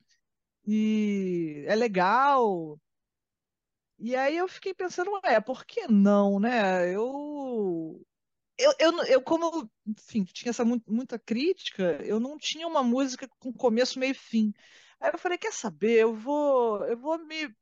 e 0.67 1.65
é 1.67 1.75
legal. 1.75 2.79
E 3.97 4.15
aí 4.15 4.35
eu 4.37 4.47
fiquei 4.47 4.73
pensando, 4.73 5.11
é, 5.23 5.39
por 5.39 5.65
que 5.65 5.87
não, 5.87 6.39
né? 6.39 6.93
Eu, 6.93 8.05
eu, 8.57 8.73
eu, 8.79 9.03
eu 9.05 9.23
como, 9.23 9.69
enfim, 9.87 10.23
tinha 10.25 10.51
essa 10.51 10.65
mu- 10.65 10.81
muita 10.87 11.19
crítica, 11.19 11.99
eu 12.05 12.19
não 12.19 12.37
tinha 12.37 12.67
uma 12.67 12.83
música 12.83 13.27
com 13.39 13.53
começo, 13.53 13.99
meio 13.99 14.11
e 14.11 14.15
fim. 14.15 14.53
Aí 14.99 15.11
eu 15.13 15.19
falei, 15.19 15.37
quer 15.37 15.53
saber? 15.53 15.99
Eu 16.01 16.13
vou, 16.15 16.85
eu 16.85 16.97
vou 16.97 17.19
me, 17.25 17.55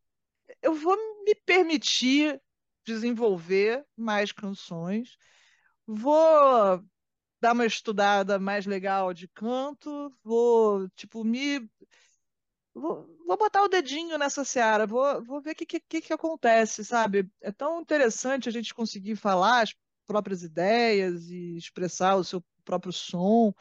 eu 0.62 0.74
vou 0.76 0.96
me 1.26 1.36
permitir 1.46 2.42
desenvolver 2.86 3.86
mais 3.98 4.32
canções. 4.32 5.18
Vou 5.88 6.84
dar 7.42 7.54
uma 7.54 7.66
estudada 7.66 8.40
mais 8.40 8.66
legal 8.66 9.14
de 9.14 9.28
canto. 9.28 10.12
Vou, 10.24 10.90
tipo, 10.92 11.24
me 11.24 11.70
Vou, 12.74 13.08
vou 13.28 13.38
botar 13.38 13.62
o 13.64 13.68
dedinho 13.68 14.18
nessa 14.18 14.44
seara, 14.44 14.88
vou, 14.88 15.24
vou 15.24 15.42
ver 15.42 15.52
o 15.52 15.56
que, 15.56 15.66
que, 15.66 16.02
que 16.02 16.14
acontece, 16.14 16.84
sabe? 16.84 17.30
É 17.40 17.52
tão 17.52 17.80
interessante 17.82 18.50
a 18.50 18.52
gente 18.52 18.74
conseguir 18.74 19.16
falar 19.16 19.62
as 19.62 19.76
próprias 20.08 20.42
ideias 20.44 21.30
e 21.30 21.56
expressar 21.56 22.16
o 22.16 22.24
seu 22.24 22.44
próprio 22.66 22.92
som. 22.92 23.54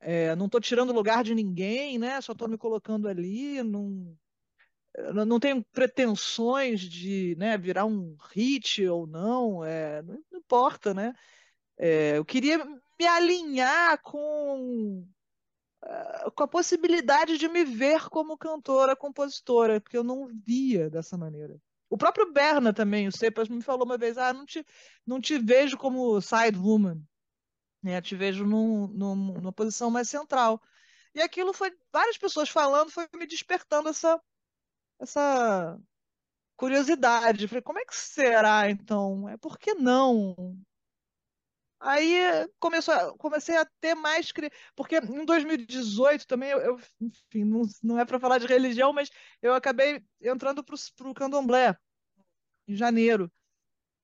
É, 0.00 0.34
não 0.36 0.46
estou 0.46 0.60
tirando 0.60 0.92
lugar 0.92 1.22
de 1.22 1.34
ninguém, 1.34 1.98
né? 1.98 2.20
Só 2.20 2.32
estou 2.32 2.48
me 2.48 2.58
colocando 2.58 3.08
ali. 3.08 3.62
Não, 3.62 4.16
não 5.26 5.38
tenho 5.38 5.64
pretensões 5.72 6.80
de, 6.80 7.36
né, 7.38 7.56
virar 7.56 7.84
um 7.84 8.16
hit 8.32 8.84
ou 8.86 9.06
não. 9.06 9.64
é, 9.64 10.02
não 10.02 10.18
importa, 10.32 10.92
né? 10.92 11.12
É, 11.76 12.18
eu 12.18 12.24
queria 12.24 12.58
me 12.98 13.06
alinhar 13.06 14.02
com 14.02 15.06
com 16.34 16.42
a 16.42 16.48
possibilidade 16.48 17.38
de 17.38 17.48
me 17.48 17.64
ver 17.64 18.08
como 18.08 18.36
cantora, 18.36 18.96
compositora, 18.96 19.80
porque 19.80 19.96
eu 19.96 20.04
não 20.04 20.26
via 20.26 20.90
dessa 20.90 21.16
maneira. 21.16 21.60
O 21.90 21.96
próprio 21.96 22.30
Berna 22.32 22.72
também, 22.72 23.08
o 23.08 23.12
Cepas 23.12 23.48
me 23.48 23.62
falou 23.62 23.84
uma 23.84 23.96
vez, 23.96 24.18
ah, 24.18 24.32
não 24.32 24.44
te, 24.44 24.64
não 25.06 25.20
te 25.20 25.38
vejo 25.38 25.78
como 25.78 26.20
side 26.20 26.58
woman, 26.58 27.00
né? 27.82 28.00
Te 28.02 28.14
vejo 28.14 28.44
num, 28.44 28.88
num, 28.88 29.14
numa 29.14 29.52
posição 29.52 29.90
mais 29.90 30.08
central. 30.08 30.60
E 31.14 31.22
aquilo 31.22 31.52
foi 31.52 31.72
várias 31.92 32.18
pessoas 32.18 32.48
falando, 32.50 32.90
foi 32.90 33.08
me 33.14 33.26
despertando 33.26 33.88
essa, 33.88 34.20
essa 34.98 35.78
curiosidade. 36.56 37.48
Falei, 37.48 37.62
como 37.62 37.78
é 37.78 37.84
que 37.84 37.96
será 37.96 38.68
então? 38.70 39.28
É 39.28 39.36
por 39.38 39.58
que 39.58 39.74
não? 39.74 40.58
Aí 41.80 42.12
começou, 42.58 43.16
comecei 43.18 43.56
a 43.56 43.64
ter 43.80 43.94
mais. 43.94 44.32
Porque 44.74 44.96
em 44.98 45.24
2018 45.24 46.26
também, 46.26 46.50
eu, 46.50 46.58
eu- 46.60 46.80
enfim, 47.00 47.44
não, 47.44 47.62
não 47.82 47.98
é 47.98 48.04
para 48.04 48.18
falar 48.20 48.38
de 48.38 48.46
religião, 48.46 48.92
mas 48.92 49.10
eu 49.42 49.54
acabei 49.54 50.02
entrando 50.20 50.64
para 50.64 50.74
o 51.08 51.14
candomblé 51.14 51.76
em 52.66 52.76
janeiro. 52.76 53.30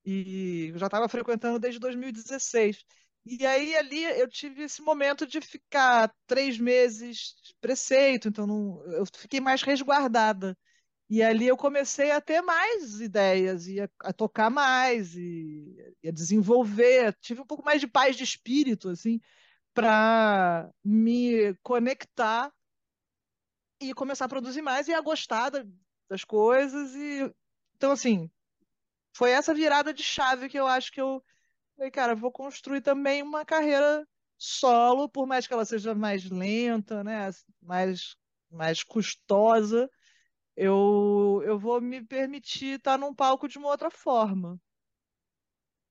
E 0.05 0.69
eu 0.73 0.79
já 0.79 0.87
estava 0.87 1.09
frequentando 1.09 1.59
desde 1.59 1.79
2016. 1.79 2.85
E 3.25 3.45
aí 3.45 3.75
ali 3.75 4.03
eu 4.19 4.27
tive 4.29 4.63
esse 4.63 4.81
momento 4.81 5.25
de 5.27 5.41
ficar 5.41 6.13
três 6.27 6.59
meses 6.59 7.35
preceito, 7.61 8.27
então 8.29 8.47
não, 8.47 8.83
eu 8.93 9.05
fiquei 9.17 9.41
mais 9.41 9.63
resguardada. 9.63 10.57
E 11.09 11.21
ali 11.21 11.47
eu 11.47 11.55
comecei 11.57 12.11
a 12.11 12.19
ter 12.21 12.41
mais 12.41 12.99
ideias, 12.99 13.67
e 13.67 13.79
a, 13.81 13.89
a 14.01 14.11
tocar 14.13 14.49
mais, 14.49 15.15
e, 15.15 15.75
e 16.03 16.09
a 16.09 16.11
desenvolver. 16.11 17.15
Tive 17.21 17.41
um 17.41 17.45
pouco 17.45 17.63
mais 17.63 17.79
de 17.81 17.87
paz 17.87 18.15
de 18.15 18.23
espírito, 18.23 18.89
assim, 18.89 19.19
para 19.73 20.71
me 20.83 21.55
conectar 21.63 22.53
e 23.79 23.93
começar 23.93 24.25
a 24.25 24.29
produzir 24.29 24.61
mais 24.61 24.87
e 24.87 24.93
a 24.93 25.01
gostar 25.01 25.49
da- 25.49 25.65
das 26.09 26.23
coisas. 26.23 26.93
E 26.95 27.33
então, 27.75 27.91
assim, 27.91 28.29
foi 29.15 29.31
essa 29.31 29.53
virada 29.53 29.93
de 29.93 30.03
chave 30.03 30.49
que 30.49 30.59
eu 30.59 30.67
acho 30.67 30.91
que 30.91 31.01
eu 31.01 31.23
falei, 31.77 31.91
cara, 31.91 32.15
vou 32.15 32.31
construir 32.31 32.81
também 32.81 33.23
uma 33.23 33.45
carreira 33.45 34.07
solo, 34.37 35.09
por 35.09 35.27
mais 35.27 35.47
que 35.47 35.53
ela 35.53 35.65
seja 35.65 35.95
mais 35.95 36.29
lenta, 36.29 37.03
né, 37.03 37.29
mais 37.61 38.15
mais 38.51 38.83
custosa 38.83 39.89
eu, 40.55 41.41
eu 41.45 41.59
vou 41.59 41.81
me 41.81 42.03
permitir 42.03 42.77
estar 42.77 42.97
num 42.97 43.13
palco 43.13 43.47
de 43.47 43.57
uma 43.57 43.69
outra 43.69 43.89
forma. 43.89 44.59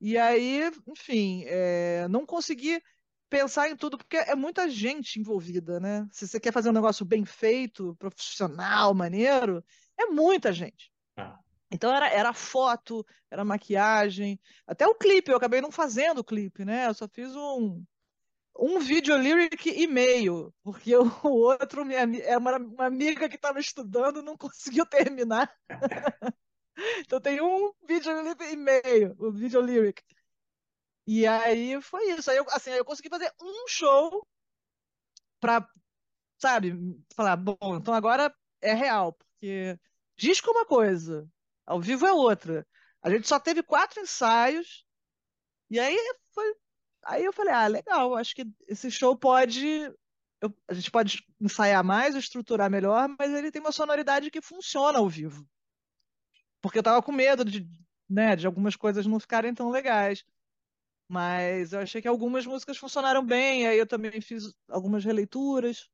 E 0.01 0.19
aí, 0.19 0.71
enfim, 0.87 1.45
é, 1.47 2.07
não 2.09 2.27
consegui 2.27 2.83
pensar 3.29 3.69
em 3.69 3.77
tudo, 3.77 3.99
porque 3.99 4.17
é 4.17 4.35
muita 4.35 4.69
gente 4.69 5.19
envolvida, 5.19 5.81
né? 5.81 6.07
Se 6.13 6.29
você 6.29 6.39
quer 6.39 6.53
fazer 6.53 6.69
um 6.69 6.73
negócio 6.75 7.05
bem 7.05 7.25
feito, 7.25 7.97
profissional, 7.97 8.95
maneiro, 8.95 9.65
é 9.99 10.07
muita 10.07 10.53
gente. 10.53 10.93
Ah. 11.17 11.39
Então 11.71 11.95
era, 11.95 12.09
era 12.09 12.33
foto, 12.33 13.05
era 13.31 13.45
maquiagem, 13.45 14.39
até 14.67 14.87
o 14.87 14.95
clipe, 14.95 15.31
eu 15.31 15.37
acabei 15.37 15.61
não 15.61 15.73
fazendo 15.73 16.19
o 16.19 16.25
clipe, 16.25 16.65
né? 16.65 16.87
Eu 16.87 16.95
só 16.95 17.09
fiz 17.09 17.35
um, 17.35 17.83
um 18.57 18.79
vídeo 18.79 19.17
lyric 19.17 19.69
e 19.69 19.87
meio, 19.87 20.55
porque 20.63 20.95
o, 20.97 21.05
outro 21.25 21.83
é 21.91 22.39
uma, 22.39 22.57
uma 22.57 22.87
amiga 22.87 23.29
que 23.29 23.37
estava 23.37 23.61
estudando 23.61 24.23
não 24.23 24.37
conseguiu 24.37 24.87
terminar. 24.87 25.53
Então 26.99 27.21
tem 27.21 27.41
um 27.41 27.73
vídeo 27.87 28.11
e 28.51 28.57
meio, 28.57 29.15
o 29.19 29.31
vídeo 29.31 29.61
lyric. 29.61 30.03
E 31.07 31.27
aí 31.27 31.81
foi 31.83 32.11
isso. 32.13 32.31
Aí 32.31 32.37
eu, 32.37 32.45
assim, 32.51 32.71
aí 32.71 32.79
eu 32.79 32.85
consegui 32.85 33.09
fazer 33.09 33.33
um 33.41 33.69
show 33.69 34.27
pra, 35.41 35.69
sabe, 36.39 36.75
falar, 37.15 37.37
bom, 37.37 37.77
então 37.77 37.95
agora 37.95 38.35
é 38.61 38.75
real, 38.75 39.13
porque 39.15 39.79
disco 40.17 40.49
é 40.51 40.53
uma 40.53 40.67
coisa, 40.67 41.29
ao 41.67 41.81
vivo 41.81 42.07
é 42.07 42.13
outra. 42.13 42.67
A 43.03 43.11
gente 43.11 43.29
só 43.29 43.39
teve 43.41 43.63
quatro 43.63 44.01
ensaios, 44.01 44.87
e 45.71 45.81
aí 45.81 45.97
foi. 46.33 46.55
Aí 47.05 47.25
eu 47.25 47.33
falei, 47.33 47.53
ah, 47.53 47.67
legal, 47.67 48.15
acho 48.17 48.35
que 48.35 48.47
esse 48.67 48.91
show 48.91 49.17
pode. 49.17 49.67
eu, 50.41 50.55
a 50.69 50.75
gente 50.75 50.91
pode 50.91 51.25
ensaiar 51.41 51.85
mais, 51.85 52.15
estruturar 52.15 52.71
melhor, 52.71 53.09
mas 53.19 53.33
ele 53.33 53.51
tem 53.51 53.61
uma 53.61 53.73
sonoridade 53.73 54.31
que 54.31 54.41
funciona 54.41 54.99
ao 54.99 55.09
vivo. 55.09 55.47
Porque 56.61 56.79
eu 56.79 56.83
tava 56.83 57.03
com 57.03 57.13
medo 57.13 57.45
de, 57.45 57.69
né, 58.09 58.37
de 58.37 58.47
algumas 58.47 58.77
coisas 58.77 59.07
não 59.07 59.21
ficarem 59.21 59.55
tão 59.55 59.71
legais. 59.71 60.25
Mas 61.09 61.73
eu 61.73 61.81
achei 61.81 62.01
que 62.01 62.09
algumas 62.09 62.47
músicas 62.47 62.79
funcionaram 62.79 63.25
bem, 63.25 63.67
aí 63.67 63.79
eu 63.79 63.87
também 63.87 64.21
fiz 64.21 64.55
algumas 64.69 65.05
releituras. 65.05 65.91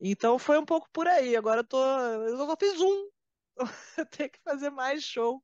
Então 0.00 0.38
foi 0.38 0.58
um 0.58 0.64
pouco 0.64 0.88
por 0.92 1.06
aí. 1.06 1.36
Agora 1.36 1.60
eu 1.60 1.64
tô. 1.64 1.78
Eu 1.78 2.36
só 2.36 2.56
fiz 2.56 2.80
um. 2.80 3.10
Eu 3.98 4.06
tenho 4.06 4.30
que 4.30 4.40
fazer 4.42 4.70
mais 4.70 5.02
show. 5.04 5.42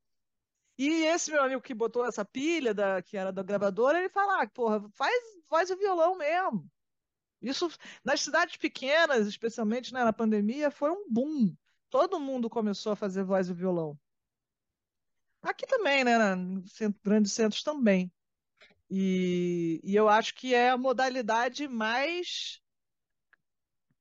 E 0.79 1.05
esse 1.07 1.33
meu 1.33 1.43
amigo 1.43 1.61
que 1.61 1.75
botou 1.75 2.07
essa 2.07 2.25
pilha, 2.25 2.73
da, 2.73 3.03
que 3.03 3.17
era 3.17 3.33
da 3.33 3.43
gravadora, 3.43 3.99
ele 3.99 4.09
fala: 4.09 4.43
ah, 4.43 4.49
porra, 4.49 4.89
faz, 4.91 5.13
faz 5.49 5.71
o 5.71 5.77
violão 5.77 6.17
mesmo. 6.17 6.71
Isso, 7.43 7.69
nas 8.05 8.21
cidades 8.21 8.57
pequenas, 8.57 9.27
especialmente 9.27 9.93
né, 9.93 10.05
na 10.05 10.13
pandemia, 10.13 10.71
foi 10.71 10.91
um 10.91 11.09
boom. 11.11 11.55
Todo 11.91 12.21
mundo 12.21 12.49
começou 12.49 12.93
a 12.93 12.97
fazer 12.97 13.25
voz 13.25 13.49
e 13.49 13.55
violão. 13.55 13.99
Aqui 15.43 15.67
também, 15.67 16.05
né? 16.05 16.17
Grandes 17.03 17.33
centros 17.33 17.63
também. 17.63 18.13
E, 18.91 19.81
e 19.85 19.95
eu 19.95 20.09
acho 20.09 20.35
que 20.35 20.55
é 20.55 20.71
a 20.71 20.79
modalidade 20.79 21.69
mais 21.69 22.61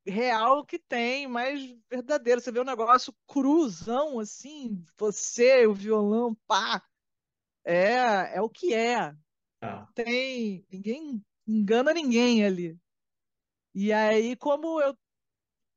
real 0.08 0.66
que 0.66 0.80
tem, 0.80 1.28
mais 1.28 1.62
verdadeira. 1.90 2.40
Você 2.40 2.52
vê 2.52 2.60
um 2.60 2.66
negócio 2.66 3.14
cruzão, 3.28 4.20
assim, 4.20 4.84
você, 4.98 5.68
o 5.68 5.74
violão, 5.74 6.36
pá. 6.48 6.84
É, 7.64 8.38
é 8.38 8.42
o 8.42 8.50
que 8.50 8.74
é. 8.74 9.14
Ah. 9.62 9.88
Tem. 9.94 10.66
Ninguém 10.72 11.24
engana 11.48 11.94
ninguém 11.94 12.46
ali. 12.46 12.78
E 13.74 13.94
aí, 13.94 14.36
como 14.36 14.82
eu, 14.82 14.98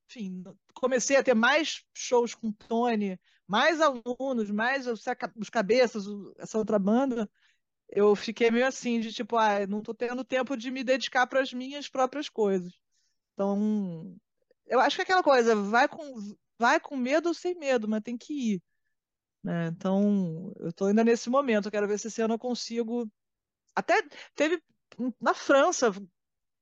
enfim, 0.09 0.43
comecei 0.75 1.17
a 1.17 1.23
ter 1.23 1.35
mais 1.35 1.85
shows 1.95 2.35
com 2.35 2.53
Tony, 2.53 3.19
mais 3.47 3.81
alunos, 3.81 4.51
mais 4.51 4.87
os 4.87 5.51
cabeças, 5.51 6.05
essa 6.39 6.57
outra 6.57 6.79
banda, 6.79 7.29
eu 7.89 8.15
fiquei 8.15 8.51
meio 8.51 8.67
assim, 8.67 9.01
de 9.01 9.13
tipo, 9.13 9.37
ah, 9.37 9.67
não 9.67 9.83
tô 9.83 9.93
tendo 9.93 10.25
tempo 10.25 10.57
de 10.57 10.71
me 10.71 10.85
dedicar 10.85 11.27
para 11.27 11.41
as 11.41 11.53
minhas 11.53 11.89
próprias 11.89 12.29
coisas. 12.29 12.73
Então, 13.41 14.15
eu 14.67 14.79
acho 14.81 14.97
que 14.97 15.01
é 15.01 15.05
aquela 15.05 15.23
coisa, 15.23 15.57
vai 15.57 15.89
com, 15.89 16.15
vai 16.59 16.79
com 16.79 16.95
medo 16.95 17.31
ou 17.31 17.35
sem 17.35 17.55
medo, 17.55 17.89
mas 17.89 18.03
tem 18.03 18.15
que 18.15 18.35
ir. 18.35 18.63
Né? 19.43 19.69
Então, 19.69 20.53
eu 20.59 20.69
estou 20.69 20.89
ainda 20.89 21.03
nesse 21.03 21.31
momento, 21.31 21.65
eu 21.65 21.73
quero 21.73 21.89
ver 21.89 21.99
se 21.99 22.09
esse 22.09 22.21
ano 22.21 22.35
eu 22.35 22.39
consigo. 22.39 23.11
Até 23.75 24.07
teve 24.35 24.63
na 25.19 25.33
França, 25.33 25.91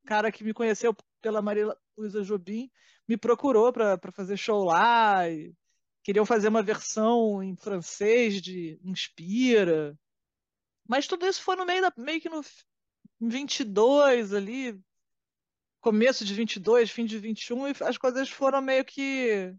cara 0.07 0.31
que 0.31 0.45
me 0.45 0.55
conheceu 0.55 0.95
pela 1.21 1.43
Maria 1.43 1.77
Luísa 1.97 2.23
Jobim, 2.23 2.71
me 3.09 3.17
procurou 3.17 3.73
para 3.73 3.99
fazer 4.13 4.37
show 4.37 4.63
lá. 4.63 5.29
E 5.29 5.53
queriam 6.05 6.25
fazer 6.25 6.47
uma 6.47 6.63
versão 6.63 7.43
em 7.43 7.57
francês 7.57 8.41
de 8.41 8.79
Inspira. 8.85 9.99
Mas 10.87 11.09
tudo 11.09 11.27
isso 11.27 11.43
foi 11.43 11.57
no 11.57 11.67
meio 11.67 11.83
da, 11.83 11.93
meio 11.97 12.21
que 12.21 12.29
no 12.29 12.41
22 13.21 14.33
ali, 14.33 14.81
começo 15.89 16.23
de 16.23 16.35
22, 16.35 16.91
fim 16.91 17.07
de 17.07 17.19
21, 17.19 17.69
e 17.69 17.73
as 17.81 17.97
coisas 17.97 18.29
foram 18.29 18.61
meio 18.61 18.85
que 18.85 19.55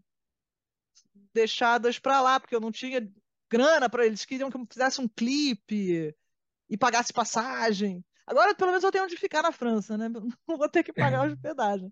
deixadas 1.34 1.98
para 1.98 2.20
lá, 2.20 2.38
porque 2.38 2.54
eu 2.54 2.60
não 2.60 2.70
tinha 2.70 3.12
grana 3.50 3.90
para 3.90 4.06
eles 4.06 4.24
queriam 4.24 4.48
que 4.48 4.56
eu 4.56 4.64
fizesse 4.70 5.00
um 5.00 5.08
clipe 5.08 6.14
e 6.68 6.78
pagasse 6.78 7.12
passagem. 7.12 8.04
Agora, 8.24 8.54
pelo 8.54 8.70
menos, 8.70 8.84
eu 8.84 8.92
tenho 8.92 9.02
onde 9.02 9.16
ficar 9.16 9.42
na 9.42 9.50
França, 9.50 9.98
né? 9.98 10.08
Não 10.48 10.56
vou 10.56 10.68
ter 10.68 10.84
que 10.84 10.92
pagar 10.92 11.26
hospedagem. 11.26 11.90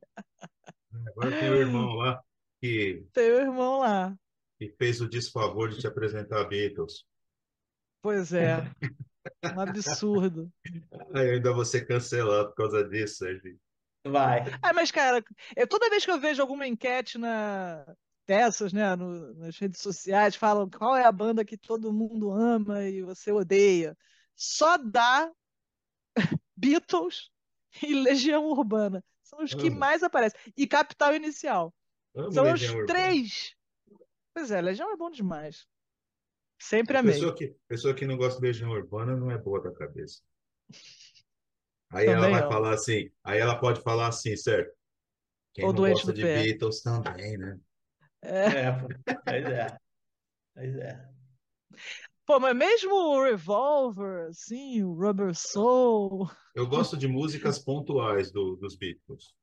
Agora 1.09 1.31
tem 1.37 1.51
o 1.51 1.57
irmão 1.57 1.94
lá 1.96 2.22
que. 2.61 3.05
Tem 3.12 3.33
o 3.33 3.40
irmão 3.40 3.81
lá. 3.81 4.16
Que 4.57 4.72
fez 4.79 5.01
o 5.01 5.09
desfavor 5.09 5.68
de 5.70 5.81
te 5.81 5.88
apresentar 5.88 6.42
a 6.42 6.44
Beatles. 6.44 7.05
Pois 8.01 8.33
é. 8.33 8.59
Um 9.53 9.61
absurdo. 9.61 10.48
Aí 11.12 11.31
ainda 11.31 11.53
vou 11.53 11.64
ser 11.64 11.88
cancelado 11.88 12.51
por 12.51 12.55
causa 12.55 12.88
disso, 12.88 13.16
Sérgio. 13.16 13.59
Vai. 14.07 14.41
Ah, 14.63 14.73
mas, 14.73 14.91
cara, 14.91 15.23
eu, 15.57 15.67
toda 15.67 15.91
vez 15.91 16.05
que 16.05 16.11
eu 16.11 16.21
vejo 16.21 16.41
alguma 16.41 16.67
enquete 16.67 17.19
na, 17.19 17.85
dessas, 18.27 18.73
né, 18.73 18.95
no, 18.97 19.35
nas 19.35 19.59
redes 19.59 19.81
sociais, 19.81 20.37
falam 20.37 20.69
qual 20.71 20.97
é 20.97 21.05
a 21.05 21.13
banda 21.13 21.45
que 21.45 21.57
todo 21.59 21.93
mundo 21.93 22.31
ama 22.31 22.85
e 22.85 23.03
você 23.03 23.33
odeia. 23.33 23.97
Só 24.35 24.77
dá 24.79 25.31
Beatles 26.57 27.31
e 27.83 27.95
Legião 27.95 28.47
Urbana. 28.47 29.05
São 29.23 29.43
os 29.43 29.53
que 29.53 29.69
mais 29.71 30.03
aparecem. 30.03 30.41
E 30.57 30.67
Capital 30.67 31.15
Inicial. 31.15 31.75
Amo 32.15 32.33
São 32.33 32.45
Legião 32.45 32.75
os 32.75 32.81
Urbana. 32.81 32.87
três. 32.87 33.55
Pois 34.33 34.51
é, 34.51 34.61
Legião 34.61 34.93
é 34.93 34.97
bom 34.97 35.11
demais. 35.11 35.67
Sempre 36.61 36.97
A 36.97 37.01
amei. 37.01 37.15
pessoa 37.15 37.35
que, 37.35 37.57
pessoa 37.69 37.95
que 37.95 38.07
não 38.07 38.17
gosta 38.17 38.41
de 38.41 38.47
Legião 38.47 38.71
Urbana 38.71 39.17
não 39.17 39.31
é 39.31 39.39
boa 39.39 39.61
da 39.63 39.73
cabeça. 39.73 40.23
Aí 41.90 42.07
ela 42.07 42.22
Também 42.22 42.33
vai 42.33 42.42
não. 42.42 42.48
falar 42.48 42.74
assim, 42.74 43.11
aí 43.24 43.38
ela 43.38 43.59
pode 43.59 43.81
falar 43.83 44.09
assim, 44.09 44.37
certo? 44.37 44.72
Quem 45.55 45.66
Ou 45.66 45.72
não 45.72 45.77
doente 45.77 46.01
gosta 46.01 46.12
do 46.12 46.16
de 46.16 46.22
pé. 46.22 46.42
Beatles 46.44 46.83
também, 46.83 47.38
né? 47.38 47.59
É. 48.22 48.66
É, 48.66 48.72
pô. 48.72 48.88
pois 49.24 49.44
é. 49.44 49.79
Pois 50.55 50.77
é. 50.77 51.09
Pô, 52.27 52.38
mas 52.38 52.55
mesmo 52.55 52.94
o 52.94 53.24
Revolver, 53.24 54.29
assim, 54.29 54.83
o 54.83 54.92
Rubber 54.94 55.35
Soul. 55.35 56.29
Eu 56.55 56.66
gosto 56.66 56.96
de 56.96 57.09
músicas 57.09 57.59
pontuais 57.59 58.31
do, 58.31 58.57
dos 58.57 58.77
Beatles. 58.77 59.35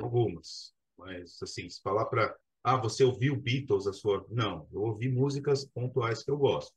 Algumas. 0.00 0.74
Mas, 0.98 1.40
assim, 1.42 1.68
se 1.68 1.80
falar 1.82 2.06
para. 2.06 2.36
Ah, 2.64 2.76
você 2.76 3.04
ouviu 3.04 3.36
Beatles 3.36 3.86
a 3.86 3.92
sua. 3.92 4.26
Não, 4.30 4.68
eu 4.72 4.82
ouvi 4.82 5.08
músicas 5.08 5.64
pontuais 5.64 6.22
que 6.24 6.30
eu 6.30 6.38
gosto. 6.38 6.74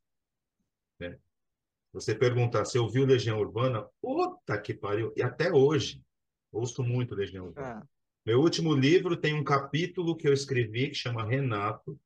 Você 1.91 2.13
perguntar 2.13 2.65
se 2.65 2.77
eu 2.77 2.83
ouviu 2.83 3.05
Legião 3.05 3.39
Urbana, 3.39 3.87
puta 4.01 4.59
que 4.61 4.73
pariu. 4.73 5.11
E 5.15 5.23
até 5.23 5.51
hoje, 5.51 6.03
ouço 6.51 6.83
muito 6.83 7.15
Legião 7.15 7.47
Urbana. 7.47 7.79
Ah, 7.81 7.87
Meu 8.25 8.39
último 8.41 8.73
livro 8.75 9.17
tem 9.17 9.33
um 9.33 9.43
capítulo 9.43 10.15
que 10.15 10.27
eu 10.27 10.33
escrevi 10.33 10.89
que 10.89 10.95
chama 10.95 11.25
Renato, 11.25 11.99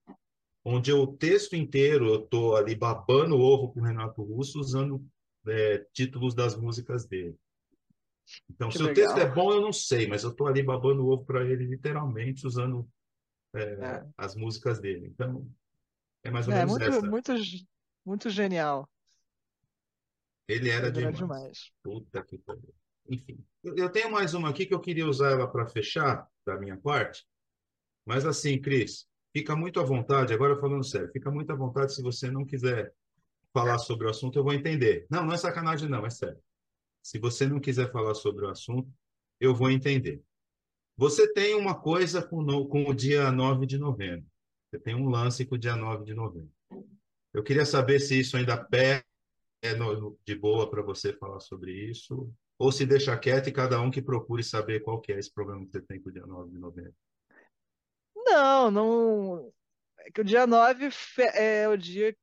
onde 0.64 0.90
eu, 0.90 1.02
o 1.02 1.18
texto 1.18 1.56
inteiro 1.56 2.08
eu 2.08 2.22
tô 2.22 2.56
ali 2.56 2.76
babando 2.76 3.36
o 3.36 3.42
ovo 3.42 3.74
com 3.74 3.82
o 3.82 3.84
Renato 3.84 4.24
Russo 4.24 4.60
usando 4.60 5.06
é, 5.46 5.86
títulos 5.92 6.34
das 6.34 6.56
músicas 6.56 7.06
dele. 7.06 7.36
Então, 8.50 8.70
Que 8.70 8.78
se 8.78 8.84
o 8.84 8.88
legal. 8.88 9.14
texto 9.14 9.20
é 9.20 9.30
bom, 9.30 9.52
eu 9.52 9.60
não 9.62 9.74
sei, 9.74 10.08
mas 10.08 10.24
eu 10.24 10.34
tô 10.34 10.48
ali 10.48 10.64
babando 10.64 11.04
o 11.04 11.10
ovo 11.12 11.26
para 11.26 11.44
ele 11.44 11.66
literalmente 11.66 12.48
usando 12.48 12.88
é, 13.54 13.62
É. 13.62 14.08
as 14.18 14.34
músicas 14.36 14.80
dele. 14.80 15.08
Então, 15.08 15.46
é 16.24 16.32
mais 16.32 16.48
ou 16.48 16.54
é, 16.54 16.66
menos 16.66 16.72
muito, 16.72 16.86
essa. 16.86 17.10
muito, 17.10 17.34
muito 18.06 18.30
genial. 18.30 18.88
Ele 20.48 20.70
era 20.70 20.88
Ele 20.88 21.02
era 21.02 21.12
demais. 21.12 21.18
demais. 21.18 21.72
Puta 21.84 22.24
que 22.24 22.38
pariu. 22.38 22.74
Enfim, 23.10 23.44
eu 23.64 23.76
eu 23.76 23.90
tenho 23.90 24.12
mais 24.12 24.34
uma 24.34 24.50
aqui 24.50 24.66
que 24.66 24.74
eu 24.74 24.80
queria 24.80 25.08
usar 25.08 25.32
ela 25.32 25.48
para 25.48 25.68
fechar 25.68 26.28
da 26.46 26.58
minha 26.58 26.78
parte. 26.78 27.26
Mas 28.06 28.26
assim, 28.26 28.60
Cris, 28.60 29.08
fica 29.34 29.56
muito 29.56 29.80
à 29.80 29.84
vontade, 29.84 30.34
agora 30.34 30.60
falando 30.60 30.84
sério, 30.84 31.12
fica 31.12 31.32
muito 31.32 31.52
à 31.52 31.56
vontade 31.56 31.94
se 31.94 32.02
você 32.02 32.30
não 32.30 32.46
quiser 32.46 32.94
falar 33.54 33.78
sobre 33.78 34.08
o 34.08 34.10
assunto, 34.10 34.38
eu 34.38 34.44
vou 34.44 34.54
entender. 34.54 35.06
Não, 35.10 35.26
não 35.26 35.34
é 35.34 35.38
sacanagem, 35.38 35.88
não, 35.88 36.06
é 36.06 36.10
sério. 36.10 36.42
Se 37.02 37.20
você 37.20 37.46
não 37.46 37.60
quiser 37.60 37.92
falar 37.92 38.16
sobre 38.16 38.46
o 38.46 38.50
assunto, 38.50 38.90
eu 39.40 39.54
vou 39.54 39.70
entender. 39.70 40.22
Você 40.98 41.32
tem 41.34 41.56
uma 41.56 41.80
coisa 41.80 42.22
com, 42.22 42.42
no- 42.42 42.68
com 42.68 42.84
o 42.90 42.94
dia 42.94 43.32
9 43.32 43.66
de 43.66 43.78
novembro. 43.78 44.26
Você 44.70 44.80
tem 44.80 44.96
um 44.96 45.10
lance 45.10 45.46
com 45.46 45.56
o 45.56 45.58
dia 45.58 45.76
9 45.76 46.04
de 46.06 46.14
novembro. 46.14 46.52
Eu 47.34 47.44
queria 47.44 47.66
saber 47.66 48.00
se 48.00 48.20
isso 48.20 48.38
ainda 48.38 48.58
pega 48.58 49.04
é 49.64 49.74
de 50.26 50.36
boa 50.36 50.70
para 50.70 50.82
você 50.82 51.14
falar 51.14 51.40
sobre 51.40 51.72
isso, 51.90 52.32
ou 52.58 52.72
se 52.72 52.86
deixa 52.86 53.18
quieto 53.18 53.48
e 53.50 53.52
cada 53.54 53.80
um 53.82 53.92
que 53.92 54.02
procure 54.02 54.44
saber 54.44 54.82
qual 54.82 55.02
que 55.02 55.12
é 55.14 55.20
esse 55.20 55.34
problema 55.34 55.66
que 55.66 55.72
você 55.72 55.82
tem 55.82 56.02
com 56.02 56.10
o 56.10 56.14
dia 56.14 56.26
9 56.26 56.52
de 56.52 56.60
novembro. 56.60 56.94
Não, 58.16 58.72
não. 58.72 59.54
É 60.00 60.12
que 60.12 60.22
o 60.22 60.24
dia 60.24 60.48
9 60.48 60.92
fe- 60.92 61.24
é 61.36 61.68
o 61.70 61.78
dia 61.78 62.16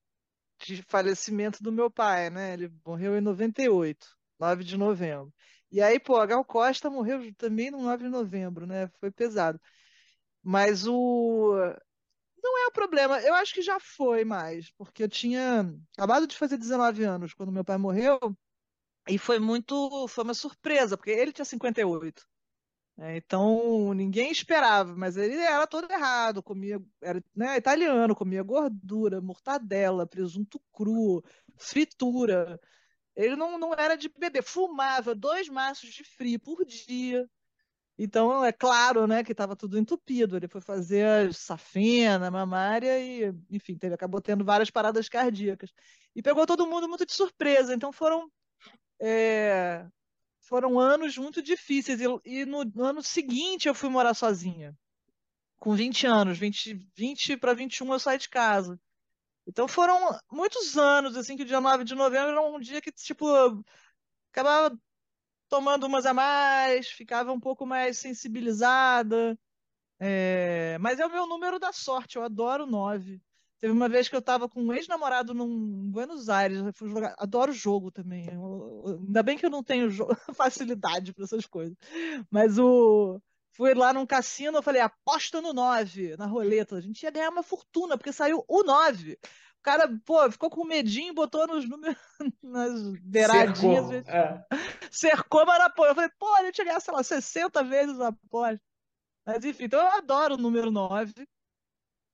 de 0.67 0.83
falecimento 0.85 1.63
do 1.63 1.73
meu 1.73 1.91
pai, 1.91 2.31
né? 2.31 2.55
Ele 2.55 2.73
morreu 2.87 3.17
em 3.19 3.21
98, 3.21 4.09
9 4.39 4.65
de 4.65 4.77
novembro. 4.79 5.33
E 5.73 5.83
aí, 5.83 6.01
pô, 6.01 6.17
a 6.19 6.27
Gal 6.27 6.45
Costa 6.45 6.91
morreu 6.91 7.35
também 7.37 7.71
no 7.71 7.83
9 7.83 8.05
de 8.05 8.11
novembro, 8.11 8.67
né? 8.67 8.89
Foi 9.01 9.11
pesado. 9.13 9.61
Mas 10.43 10.87
o. 10.87 11.55
Não 12.43 12.59
é 12.65 12.67
o 12.69 12.73
problema, 12.73 13.21
eu 13.21 13.35
acho 13.35 13.55
que 13.55 13.63
já 13.63 13.79
foi 13.81 14.25
mais, 14.25 14.71
porque 14.73 15.03
eu 15.03 15.09
tinha 15.09 15.67
acabado 15.97 16.27
de 16.27 16.37
fazer 16.37 16.57
19 16.57 17.05
anos 17.05 17.35
quando 17.35 17.53
meu 17.53 17.65
pai 17.65 17.77
morreu, 17.79 18.19
e 19.09 19.19
foi 19.19 19.39
muito. 19.39 20.07
Foi 20.09 20.25
uma 20.25 20.35
surpresa, 20.35 20.97
porque 20.97 21.11
ele 21.11 21.33
tinha 21.33 21.45
58. 21.45 22.27
né? 22.97 23.17
Então 23.17 23.95
ninguém 23.95 24.31
esperava, 24.31 24.95
mas 24.97 25.17
ele 25.17 25.37
era 25.37 25.67
todo 25.67 25.91
errado, 25.91 26.43
comia, 26.43 26.81
era, 27.03 27.23
né, 27.35 27.57
italiano, 27.57 28.15
comia 28.17 28.43
gordura, 28.43 29.21
mortadela, 29.21 30.07
presunto 30.07 30.61
cru, 30.73 31.23
fritura. 31.59 32.61
Ele 33.17 33.37
não, 33.37 33.59
não 33.59 33.75
era 33.75 33.97
de 33.97 34.09
beber, 34.09 34.43
fumava 34.43 35.15
dois 35.15 35.49
maços 35.49 35.91
de 35.93 36.05
frio 36.05 36.41
por 36.41 36.65
dia. 36.65 37.29
Então, 38.03 38.43
é 38.43 38.51
claro, 38.51 39.07
né, 39.07 39.23
que 39.23 39.33
estava 39.33 39.55
tudo 39.55 39.79
entupido. 39.79 40.35
Ele 40.35 40.49
foi 40.49 40.63
fazer 40.63 41.35
safena, 41.35 42.31
mamária 42.31 42.99
e, 42.99 43.31
enfim, 43.51 43.77
teve, 43.77 43.95
acabou 43.95 44.23
tendo 44.23 44.43
várias 44.43 44.71
paradas 44.71 45.07
cardíacas. 45.07 45.71
E 46.17 46.23
pegou 46.23 46.47
todo 46.47 46.67
mundo 46.67 46.89
muito 46.89 47.05
de 47.05 47.13
surpresa. 47.13 47.75
Então, 47.75 47.93
foram, 47.93 48.33
é, 48.99 49.87
foram 50.41 50.81
anos 50.81 51.19
muito 51.19 51.43
difíceis. 51.43 52.01
E, 52.01 52.07
e 52.25 52.47
no, 52.47 52.65
no, 52.65 52.85
ano 52.85 53.03
seguinte 53.03 53.69
eu 53.69 53.75
fui 53.75 53.91
morar 53.91 54.15
sozinha, 54.15 54.75
com 55.59 55.75
20 55.75 56.07
anos. 56.07 56.39
20, 56.39 56.73
20 56.97 57.37
para 57.37 57.53
21 57.53 57.93
eu 57.93 57.99
saí 57.99 58.17
de 58.17 58.31
casa. 58.31 58.81
Então, 59.47 59.69
foram 59.69 60.19
muitos 60.33 60.79
anos, 60.79 61.19
assim, 61.19 61.37
que 61.37 61.43
o 61.43 61.47
dia 61.47 61.61
9 61.61 61.85
de 61.85 61.95
novembro 61.95 62.31
era 62.31 62.41
um 62.41 62.59
dia 62.59 62.81
que, 62.81 62.91
tipo, 62.91 63.27
acabava 64.33 64.75
tomando 65.51 65.85
umas 65.87 66.07
a 66.07 66.15
mais, 66.15 66.89
ficava 66.89 67.33
um 67.33 67.41
pouco 67.41 67.67
mais 67.67 67.99
sensibilizada. 67.99 69.39
É, 69.99 70.79
mas 70.81 70.99
é 70.99 71.05
o 71.05 71.13
meu 71.13 71.27
número 71.27 71.59
da 71.59 71.73
sorte, 71.73 72.17
eu 72.17 72.23
adoro 72.23 72.65
nove. 72.65 73.21
Teve 73.59 73.75
uma 73.75 73.91
vez 73.91 74.09
que 74.09 74.15
eu 74.17 74.21
estava 74.21 74.49
com 74.49 74.63
um 74.63 74.73
ex-namorado 74.73 75.35
num 75.35 75.91
Buenos 75.91 76.31
Aires, 76.31 76.63
jogar, 76.81 77.15
adoro 77.19 77.53
jogo 77.53 77.91
também. 77.91 78.27
Eu, 78.33 79.03
ainda 79.07 79.23
bem 79.23 79.37
que 79.37 79.45
eu 79.45 79.51
não 79.51 79.63
tenho 79.63 79.91
facilidade 80.35 81.13
para 81.13 81.25
essas 81.25 81.45
coisas. 81.45 81.77
Mas 82.31 82.59
o 82.59 83.21
fui 83.53 83.75
lá 83.75 83.93
num 83.93 84.07
cassino, 84.07 84.57
eu 84.57 84.63
falei, 84.63 84.81
aposta 84.81 85.43
no 85.43 85.53
9, 85.53 86.17
na 86.17 86.25
roleta. 86.25 86.77
A 86.77 86.81
gente 86.81 87.03
ia 87.03 87.11
ganhar 87.11 87.29
uma 87.29 87.43
fortuna, 87.43 87.99
porque 87.99 88.13
saiu 88.13 88.43
o 88.49 88.63
9. 88.63 89.19
O 89.61 89.63
cara, 89.63 90.01
pô, 90.07 90.31
ficou 90.31 90.49
com 90.49 90.65
medinho, 90.65 91.13
botou 91.13 91.47
nos 91.47 91.69
números, 91.69 91.99
nas 92.43 92.97
beiradinhas. 93.01 93.87
Cercou, 93.87 94.15
é. 94.15 94.47
Cercou 94.91 95.47
mas. 95.47 95.63
Eu 95.63 95.95
falei, 95.95 96.11
pô, 96.19 96.35
a 96.37 96.45
gente 96.45 96.65
ganhar, 96.65 96.81
sei 96.81 96.95
lá, 96.95 97.03
60 97.03 97.63
vezes 97.65 98.01
a 98.01 98.09
aposta. 98.09 98.61
Mas 99.27 99.45
enfim, 99.45 99.65
então 99.65 99.79
eu 99.79 99.89
adoro 99.89 100.35
o 100.35 100.39
número 100.39 100.71
9. 100.71 101.13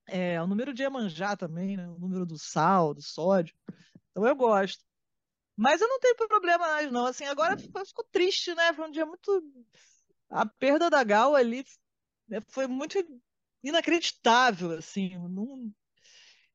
É, 0.08 0.42
o 0.42 0.46
número 0.46 0.74
de 0.74 0.82
Iemanjá 0.82 1.36
também, 1.36 1.76
né? 1.76 1.88
O 1.88 1.98
número 1.98 2.26
do 2.26 2.36
sal, 2.36 2.92
do 2.92 3.00
sódio. 3.00 3.54
Então 4.10 4.26
eu 4.26 4.34
gosto. 4.34 4.84
Mas 5.56 5.80
eu 5.80 5.88
não 5.88 6.00
tenho 6.00 6.16
problema 6.16 6.66
mais, 6.66 6.90
não. 6.90 7.06
Assim, 7.06 7.26
agora 7.26 7.56
ficou, 7.56 7.86
ficou 7.86 8.04
triste, 8.10 8.54
né? 8.56 8.72
Foi 8.72 8.88
um 8.88 8.90
dia 8.90 9.06
muito. 9.06 9.42
A 10.28 10.44
perda 10.44 10.90
da 10.90 11.04
Gal 11.04 11.36
ali 11.36 11.64
né, 12.28 12.40
foi 12.48 12.66
muito 12.66 12.98
inacreditável, 13.62 14.72
assim. 14.72 15.16
Não, 15.16 15.72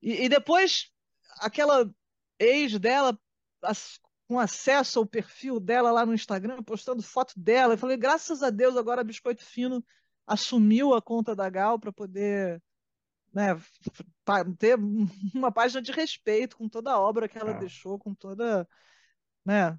e, 0.01 0.25
e 0.25 0.29
depois, 0.29 0.91
aquela 1.39 1.89
ex 2.39 2.79
dela, 2.79 3.17
as, 3.61 3.99
com 4.27 4.39
acesso 4.39 4.99
ao 4.99 5.05
perfil 5.05 5.59
dela 5.59 5.91
lá 5.91 6.05
no 6.05 6.13
Instagram, 6.13 6.63
postando 6.63 7.03
foto 7.03 7.33
dela, 7.37 7.73
eu 7.73 7.77
falei, 7.77 7.97
graças 7.97 8.41
a 8.41 8.49
Deus, 8.49 8.77
agora 8.77 9.03
Biscoito 9.03 9.45
Fino 9.45 9.83
assumiu 10.25 10.93
a 10.93 11.01
conta 11.01 11.35
da 11.35 11.49
Gal 11.49 11.79
para 11.79 11.91
poder 11.91 12.61
né, 13.33 13.47
ter 14.57 14.77
uma 15.35 15.51
página 15.51 15.81
de 15.81 15.91
respeito 15.91 16.57
com 16.57 16.69
toda 16.69 16.91
a 16.91 16.99
obra 16.99 17.27
que 17.27 17.37
ela 17.37 17.51
ah. 17.51 17.59
deixou, 17.59 17.99
com 17.99 18.13
toda. 18.13 18.67
Né, 19.45 19.77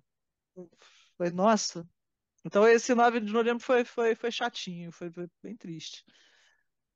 foi, 1.17 1.31
nossa. 1.31 1.89
Então 2.45 2.67
esse 2.67 2.95
9 2.95 3.21
de 3.21 3.33
novembro 3.33 3.63
foi, 3.63 3.85
foi, 3.85 4.15
foi 4.15 4.31
chatinho, 4.31 4.91
foi, 4.93 5.11
foi 5.11 5.29
bem 5.43 5.57
triste. 5.57 6.05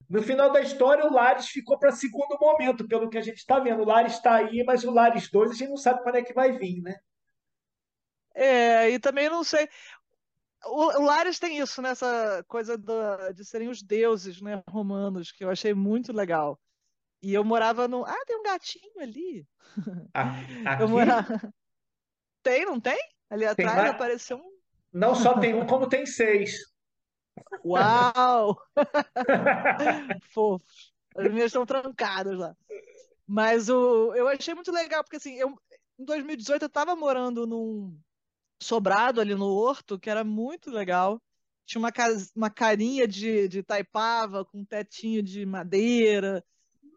No 0.08 0.22
final 0.22 0.52
da 0.52 0.60
história, 0.60 1.04
o 1.04 1.12
Lares 1.12 1.48
ficou 1.48 1.78
para 1.78 1.90
segundo 1.90 2.38
momento, 2.40 2.86
pelo 2.86 3.10
que 3.10 3.18
a 3.18 3.22
gente 3.22 3.38
está 3.38 3.58
vendo. 3.58 3.82
O 3.82 3.86
Lares 3.86 4.14
está 4.14 4.36
aí, 4.36 4.62
mas 4.64 4.84
o 4.84 4.90
Lares 4.90 5.28
2 5.30 5.50
a 5.50 5.54
gente 5.54 5.68
não 5.70 5.76
sabe 5.76 6.02
quando 6.02 6.16
é 6.16 6.22
que 6.22 6.32
vai 6.32 6.52
vir, 6.52 6.80
né? 6.80 6.96
É, 8.34 8.90
e 8.90 8.98
também 8.98 9.28
não 9.28 9.42
sei. 9.42 9.68
O, 10.64 11.00
o 11.00 11.04
Lares 11.04 11.38
tem 11.38 11.58
isso, 11.58 11.82
né? 11.82 11.90
Essa 11.90 12.44
coisa 12.46 12.76
do, 12.78 13.32
de 13.34 13.44
serem 13.44 13.68
os 13.68 13.82
deuses 13.82 14.40
né, 14.40 14.62
romanos, 14.68 15.32
que 15.32 15.44
eu 15.44 15.50
achei 15.50 15.74
muito 15.74 16.12
legal. 16.12 16.60
E 17.22 17.34
eu 17.34 17.42
morava 17.42 17.88
no. 17.88 18.04
Ah, 18.04 18.24
tem 18.26 18.38
um 18.38 18.42
gatinho 18.42 19.00
ali. 19.00 19.46
Aqui? 20.14 20.82
Eu 20.82 20.88
morava... 20.88 21.26
Tem, 22.42 22.64
não 22.64 22.78
tem? 22.78 22.96
Ali 23.28 23.44
atrás 23.44 23.80
tem 23.82 23.90
apareceu 23.90 24.36
um. 24.36 24.56
Não 24.92 25.16
só 25.16 25.36
tem 25.40 25.52
um, 25.52 25.66
como 25.66 25.88
tem 25.88 26.06
seis. 26.06 26.60
Uau! 27.64 28.60
Fofos. 30.30 30.92
As 31.16 31.32
minhas 31.32 31.46
estão 31.46 31.64
trancadas 31.64 32.38
lá. 32.38 32.56
Mas 33.26 33.68
o, 33.68 34.14
eu 34.14 34.28
achei 34.28 34.54
muito 34.54 34.70
legal, 34.70 35.02
porque 35.02 35.16
assim, 35.16 35.34
eu, 35.34 35.58
em 35.98 36.04
2018 36.04 36.62
eu 36.62 36.66
estava 36.66 36.94
morando 36.94 37.46
num 37.46 37.98
sobrado 38.62 39.20
ali 39.20 39.34
no 39.34 39.46
Horto, 39.46 39.98
que 39.98 40.10
era 40.10 40.22
muito 40.22 40.70
legal. 40.70 41.20
Tinha 41.64 41.80
uma, 41.80 41.92
uma 42.34 42.50
carinha 42.50 43.08
de, 43.08 43.48
de 43.48 43.62
taipava, 43.62 44.44
com 44.44 44.60
um 44.60 44.64
tetinho 44.64 45.22
de 45.22 45.44
madeira. 45.44 46.44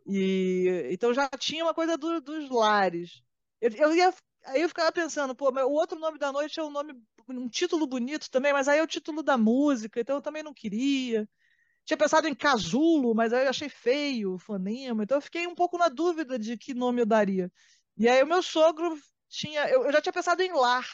E, 0.06 0.90
então 0.92 1.14
já 1.14 1.28
tinha 1.30 1.64
uma 1.64 1.74
coisa 1.74 1.98
do, 1.98 2.22
dos 2.22 2.50
lares. 2.50 3.24
Eu, 3.60 3.72
eu 3.72 3.96
ia, 3.96 4.14
aí 4.50 4.62
eu 4.62 4.70
ficava 4.70 4.92
pensando, 4.92 5.36
pô, 5.36 5.52
mas 5.52 5.64
o 5.64 5.72
outro 5.72 6.00
nome 6.00 6.18
da 6.18 6.32
noite 6.32 6.60
é 6.60 6.64
um 6.64 6.72
nome 6.72 6.94
um 7.28 7.48
título 7.48 7.86
bonito 7.86 8.30
também, 8.32 8.52
mas 8.54 8.68
aí 8.68 8.80
é 8.80 8.84
o 8.84 8.88
título 8.88 9.22
da 9.22 9.38
música, 9.38 10.00
então 10.00 10.16
eu 10.16 10.22
também 10.22 10.44
não 10.44 10.54
queria. 10.54 11.28
Tinha 11.86 11.98
pensado 11.98 12.28
em 12.28 12.36
casulo, 12.36 13.14
mas 13.16 13.34
aí 13.34 13.46
eu 13.46 13.50
achei 13.50 13.70
feio 13.70 14.34
o 14.36 14.40
fonema, 14.40 15.04
então 15.04 15.18
eu 15.18 15.22
fiquei 15.22 15.48
um 15.48 15.56
pouco 15.56 15.78
na 15.78 15.90
dúvida 15.90 16.38
de 16.40 16.58
que 16.58 16.74
nome 16.74 17.02
eu 17.02 17.06
daria. 17.06 17.52
E 17.98 18.08
aí 18.08 18.22
o 18.24 18.28
meu 18.28 18.42
sogro 18.42 18.98
tinha. 19.28 19.68
Eu, 19.70 19.86
eu 19.86 19.92
já 19.92 20.02
tinha 20.02 20.14
pensado 20.14 20.42
em 20.42 20.52
lar, 20.54 20.88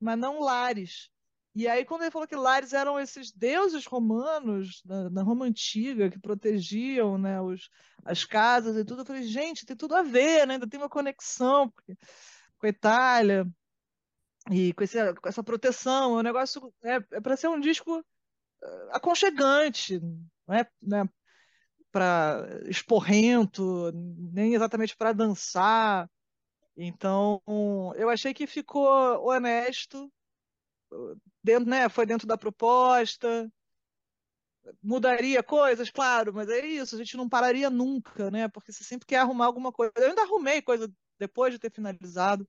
mas 0.00 0.18
não 0.18 0.40
lares. 0.40 1.10
E 1.56 1.68
aí, 1.68 1.84
quando 1.84 2.02
ele 2.02 2.10
falou 2.10 2.26
que 2.26 2.34
lares 2.34 2.72
eram 2.72 2.98
esses 2.98 3.30
deuses 3.30 3.86
romanos, 3.86 4.82
da, 4.84 5.08
da 5.08 5.22
Roma 5.22 5.46
Antiga, 5.46 6.10
que 6.10 6.18
protegiam 6.18 7.16
né, 7.16 7.40
os, 7.40 7.70
as 8.04 8.24
casas 8.24 8.76
e 8.76 8.84
tudo, 8.84 9.02
eu 9.02 9.06
falei, 9.06 9.22
gente, 9.22 9.64
tem 9.64 9.76
tudo 9.76 9.94
a 9.94 10.02
ver, 10.02 10.48
né? 10.48 10.54
ainda 10.54 10.68
tem 10.68 10.80
uma 10.80 10.88
conexão 10.88 11.70
porque, 11.70 11.96
com 12.64 12.66
a 12.66 12.70
Itália 12.70 13.46
e 14.50 14.72
com, 14.72 14.84
esse, 14.84 15.14
com 15.14 15.28
essa 15.28 15.44
proteção. 15.44 16.16
É 16.16 16.20
um 16.20 16.22
negócio. 16.22 16.72
É, 16.82 16.96
é 17.12 17.20
para 17.20 17.36
ser 17.36 17.48
um 17.48 17.60
disco 17.60 18.04
eh, 18.62 18.88
aconchegante, 18.92 20.00
não 20.46 20.54
é 20.54 20.66
né, 20.82 21.08
para 21.92 22.46
esporrento, 22.66 23.92
nem 24.32 24.54
exatamente 24.54 24.96
para 24.96 25.12
dançar. 25.12 26.10
Então, 26.76 27.40
eu 27.96 28.10
achei 28.10 28.34
que 28.34 28.46
ficou 28.46 28.88
honesto, 29.28 30.12
dentro, 31.42 31.68
né, 31.70 31.88
foi 31.88 32.06
dentro 32.06 32.26
da 32.26 32.36
proposta. 32.38 33.50
Mudaria 34.82 35.42
coisas, 35.42 35.90
claro, 35.90 36.32
mas 36.32 36.48
é 36.48 36.64
isso, 36.66 36.94
a 36.94 36.98
gente 36.98 37.16
não 37.18 37.28
pararia 37.28 37.68
nunca, 37.68 38.30
né? 38.30 38.48
Porque 38.48 38.72
você 38.72 38.82
sempre 38.82 39.06
quer 39.06 39.18
arrumar 39.18 39.46
alguma 39.46 39.70
coisa. 39.70 39.92
Eu 39.96 40.08
ainda 40.08 40.22
arrumei 40.22 40.62
coisa 40.62 40.90
depois 41.18 41.52
de 41.52 41.58
ter 41.58 41.70
finalizado. 41.70 42.48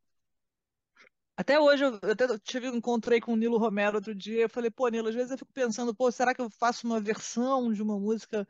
Até 1.37 1.59
hoje, 1.59 1.83
eu 1.83 1.95
até 2.11 2.25
tive, 2.39 2.67
encontrei 2.67 3.19
com 3.19 3.33
o 3.33 3.35
Nilo 3.35 3.57
Romero 3.57 3.97
outro 3.97 4.15
dia, 4.15 4.43
eu 4.43 4.49
falei, 4.49 4.71
pô, 4.71 4.87
Nilo, 4.87 5.09
às 5.09 5.15
vezes 5.15 5.31
eu 5.31 5.37
fico 5.37 5.51
pensando, 5.51 5.93
pô, 5.93 6.09
será 6.11 6.33
que 6.33 6.41
eu 6.41 6.49
faço 6.49 6.87
uma 6.87 6.99
versão 7.01 7.73
de 7.73 7.81
uma 7.83 7.99
música 7.99 8.47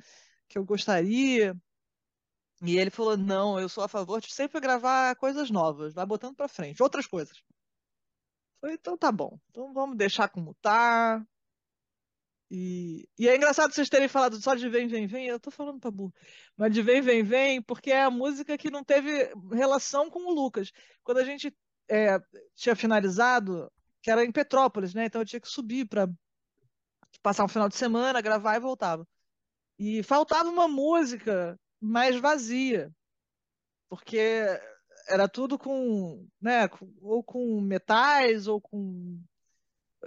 que 0.48 0.58
eu 0.58 0.64
gostaria? 0.64 1.56
E 2.62 2.78
ele 2.78 2.90
falou, 2.90 3.18
não, 3.18 3.60
eu 3.60 3.70
sou 3.70 3.84
a 3.84 3.88
favor 3.88 4.20
de 4.22 4.34
sempre 4.34 4.60
gravar 4.60 5.16
coisas 5.16 5.50
novas, 5.50 5.94
vai 5.94 6.06
botando 6.06 6.36
pra 6.36 6.48
frente, 6.48 6.82
outras 6.84 7.08
coisas. 7.08 7.38
Eu 7.38 7.46
falei, 8.62 8.76
então 8.76 8.98
tá 8.98 9.12
bom, 9.12 9.40
então 9.50 9.74
vamos 9.74 9.98
deixar 9.98 10.28
como 10.30 10.54
tá. 10.56 11.26
E, 12.50 13.08
e 13.18 13.28
é 13.28 13.36
engraçado 13.36 13.74
vocês 13.74 13.90
terem 13.90 14.08
falado 14.08 14.40
só 14.42 14.54
de 14.56 14.70
Vem, 14.70 14.88
Vem, 14.88 15.08
Vem, 15.08 15.28
eu 15.28 15.40
tô 15.40 15.50
falando 15.50 15.80
pra 15.80 15.90
burro, 15.92 16.14
mas 16.56 16.72
de 16.74 16.82
Vem, 16.82 17.02
Vem, 17.02 17.24
Vem, 17.24 17.62
porque 17.62 17.92
é 17.92 18.04
a 18.04 18.12
música 18.12 18.58
que 18.58 18.70
não 18.70 18.84
teve 18.84 19.32
relação 19.52 20.10
com 20.10 20.20
o 20.28 20.34
Lucas. 20.34 20.72
Quando 21.04 21.18
a 21.20 21.24
gente 21.24 21.56
é, 21.90 22.20
tinha 22.56 22.76
finalizado, 22.76 23.72
que 24.02 24.12
era 24.12 24.24
em 24.24 24.32
Petrópolis, 24.32 24.94
né? 24.94 25.06
Então 25.06 25.22
eu 25.22 25.26
tinha 25.26 25.40
que 25.40 25.48
subir 25.48 25.88
para 25.88 26.08
passar 27.22 27.44
um 27.46 27.48
final 27.48 27.70
de 27.70 27.76
semana, 27.76 28.22
gravar 28.22 28.56
e 28.56 28.60
voltava. 28.60 29.08
E 29.78 30.04
faltava 30.04 30.50
uma 30.50 30.68
música 30.68 31.60
mais 31.80 32.16
vazia, 32.16 32.94
porque 33.90 34.20
era 35.08 35.28
tudo 35.28 35.58
com, 35.58 36.28
né, 36.42 36.70
ou 37.02 37.24
com 37.24 37.62
metais, 37.62 38.48
ou 38.48 38.60
com 38.62 39.22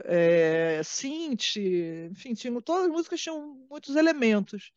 é, 0.04 0.82
synth, 0.82 1.56
enfim, 2.10 2.34
tinha, 2.34 2.62
todas 2.62 2.86
as 2.86 2.90
músicas 2.90 3.20
tinham 3.20 3.54
muitos 3.70 3.96
elementos. 3.96 4.72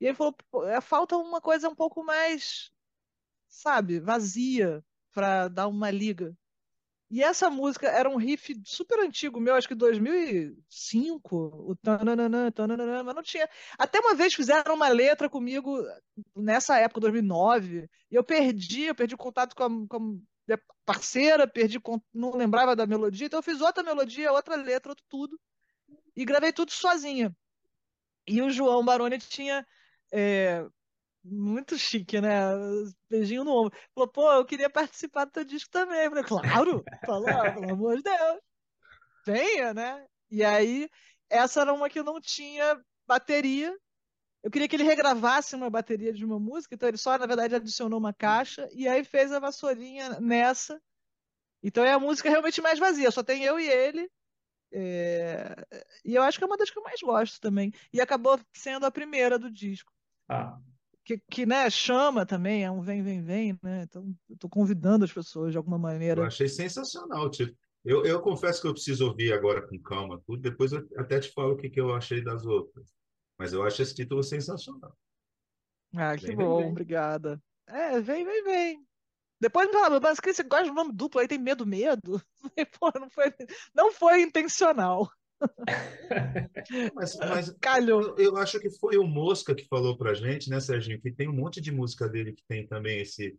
E 0.00 0.06
ele 0.06 0.14
falou, 0.16 0.34
é, 0.68 0.80
falta 0.80 1.16
uma 1.16 1.40
coisa 1.40 1.68
um 1.68 1.74
pouco 1.74 2.02
mais, 2.04 2.72
sabe, 3.48 4.00
vazia 4.00 4.84
para 5.12 5.48
dar 5.48 5.68
uma 5.68 5.90
liga. 5.90 6.36
E 7.12 7.22
essa 7.22 7.50
música 7.50 7.88
era 7.88 8.08
um 8.08 8.16
riff 8.16 8.58
super 8.64 8.98
antigo 9.00 9.38
meu, 9.38 9.54
acho 9.54 9.68
que 9.68 9.74
2005, 9.74 11.36
o 11.36 11.76
tananana, 11.76 12.50
tananana, 12.50 13.04
mas 13.04 13.14
não 13.14 13.22
tinha. 13.22 13.46
Até 13.78 14.00
uma 14.00 14.14
vez 14.14 14.32
fizeram 14.32 14.74
uma 14.74 14.88
letra 14.88 15.28
comigo 15.28 15.76
nessa 16.34 16.78
época, 16.78 17.00
2009, 17.00 17.86
e 18.10 18.14
eu 18.14 18.24
perdi, 18.24 18.84
eu 18.84 18.94
perdi 18.94 19.14
contato 19.14 19.54
com 19.54 19.62
a, 19.62 19.68
com 19.88 20.22
a 20.50 20.58
parceira, 20.86 21.46
perdi, 21.46 21.78
não 22.14 22.34
lembrava 22.34 22.74
da 22.74 22.86
melodia, 22.86 23.26
então 23.26 23.40
eu 23.40 23.42
fiz 23.42 23.60
outra 23.60 23.82
melodia, 23.82 24.32
outra 24.32 24.56
letra, 24.56 24.92
outro 24.92 25.04
tudo, 25.06 25.38
e 26.16 26.24
gravei 26.24 26.50
tudo 26.50 26.72
sozinha. 26.72 27.36
E 28.26 28.40
o 28.40 28.48
João 28.48 28.82
Baroni 28.82 29.18
tinha 29.18 29.66
é, 30.10 30.66
muito 31.24 31.78
chique, 31.78 32.20
né? 32.20 32.30
Beijinho 33.08 33.44
no 33.44 33.52
ombro. 33.52 33.78
Falou, 33.94 34.08
pô, 34.08 34.32
eu 34.32 34.44
queria 34.44 34.68
participar 34.68 35.24
do 35.24 35.32
teu 35.32 35.44
disco 35.44 35.70
também. 35.70 36.04
Eu 36.04 36.10
falei, 36.10 36.24
claro, 36.24 36.84
falou, 37.06 37.26
pelo 37.54 37.72
amor 37.72 37.96
de 37.96 38.02
Deus. 38.02 38.40
Venha, 39.24 39.72
né? 39.72 40.06
E 40.30 40.44
aí, 40.44 40.88
essa 41.28 41.60
era 41.60 41.72
uma 41.72 41.88
que 41.88 42.02
não 42.02 42.20
tinha 42.20 42.80
bateria. 43.06 43.76
Eu 44.42 44.50
queria 44.50 44.66
que 44.66 44.74
ele 44.74 44.82
regravasse 44.82 45.54
uma 45.54 45.70
bateria 45.70 46.12
de 46.12 46.24
uma 46.24 46.38
música, 46.38 46.74
então 46.74 46.88
ele 46.88 46.98
só, 46.98 47.16
na 47.16 47.26
verdade, 47.26 47.54
adicionou 47.54 47.98
uma 47.98 48.12
caixa 48.12 48.68
e 48.72 48.88
aí 48.88 49.04
fez 49.04 49.30
a 49.30 49.38
vassourinha 49.38 50.18
nessa. 50.18 50.82
Então 51.62 51.84
é 51.84 51.92
a 51.92 51.98
música 51.98 52.28
realmente 52.28 52.60
mais 52.60 52.78
vazia, 52.78 53.10
só 53.12 53.22
tem 53.22 53.44
eu 53.44 53.60
e 53.60 53.68
ele. 53.68 54.10
É... 54.72 55.54
E 56.04 56.14
eu 56.14 56.22
acho 56.22 56.38
que 56.38 56.44
é 56.44 56.46
uma 56.46 56.56
das 56.56 56.70
que 56.70 56.78
eu 56.78 56.82
mais 56.82 57.00
gosto 57.00 57.40
também. 57.40 57.72
E 57.92 58.00
acabou 58.00 58.40
sendo 58.52 58.84
a 58.84 58.90
primeira 58.90 59.38
do 59.38 59.48
disco. 59.48 59.92
Ah. 60.28 60.58
Que, 61.04 61.18
que 61.30 61.44
né, 61.44 61.68
chama 61.68 62.24
também, 62.24 62.64
é 62.64 62.70
um 62.70 62.80
vem, 62.80 63.02
vem, 63.02 63.22
vem, 63.22 63.58
né? 63.62 63.82
Então, 63.82 64.14
eu 64.28 64.36
tô 64.36 64.48
convidando 64.48 65.04
as 65.04 65.12
pessoas 65.12 65.50
de 65.50 65.58
alguma 65.58 65.78
maneira. 65.78 66.20
Eu 66.20 66.26
achei 66.26 66.48
sensacional, 66.48 67.28
tipo. 67.30 67.56
Eu, 67.84 68.04
eu 68.04 68.20
confesso 68.20 68.60
que 68.62 68.68
eu 68.68 68.72
preciso 68.72 69.08
ouvir 69.08 69.32
agora 69.32 69.66
com 69.66 69.76
calma 69.80 70.22
tudo, 70.24 70.40
depois 70.40 70.72
eu 70.72 70.86
até 70.96 71.18
te 71.18 71.32
falo 71.32 71.54
o 71.54 71.56
que, 71.56 71.68
que 71.68 71.80
eu 71.80 71.92
achei 71.92 72.22
das 72.22 72.46
outras. 72.46 72.86
Mas 73.36 73.52
eu 73.52 73.64
acho 73.64 73.82
esse 73.82 73.94
título 73.94 74.22
sensacional. 74.22 74.96
Ah, 75.96 76.16
que 76.16 76.26
Vem, 76.26 76.36
bom, 76.36 76.54
vem, 76.54 76.64
vem. 76.64 76.70
obrigada. 76.70 77.42
É, 77.66 78.00
vem, 78.00 78.24
vem, 78.24 78.44
vem. 78.44 78.86
Depois 79.40 79.66
me 79.66 79.72
fala, 79.72 79.98
mas 79.98 80.20
que 80.20 80.32
você 80.32 80.44
gosta 80.44 80.66
de 80.66 80.70
nome 80.70 80.92
duplo 80.92 81.20
aí, 81.20 81.26
tem 81.26 81.38
medo, 81.38 81.66
medo? 81.66 82.22
Pô, 82.78 82.92
não 83.00 83.10
foi, 83.10 83.34
não 83.74 83.92
foi 83.92 84.22
intencional. 84.22 85.10
Mas, 86.94 87.16
mas 87.16 87.50
Calhou. 87.60 88.14
eu, 88.16 88.16
eu 88.18 88.36
acho 88.36 88.60
que 88.60 88.70
foi 88.70 88.96
o 88.96 89.04
Mosca 89.06 89.54
que 89.54 89.66
falou 89.66 89.96
pra 89.96 90.14
gente, 90.14 90.48
né, 90.48 90.60
Serginho? 90.60 91.00
Que 91.00 91.10
tem 91.10 91.28
um 91.28 91.32
monte 91.32 91.60
de 91.60 91.72
música 91.72 92.08
dele 92.08 92.32
que 92.32 92.42
tem 92.46 92.66
também 92.66 93.00
esse, 93.00 93.38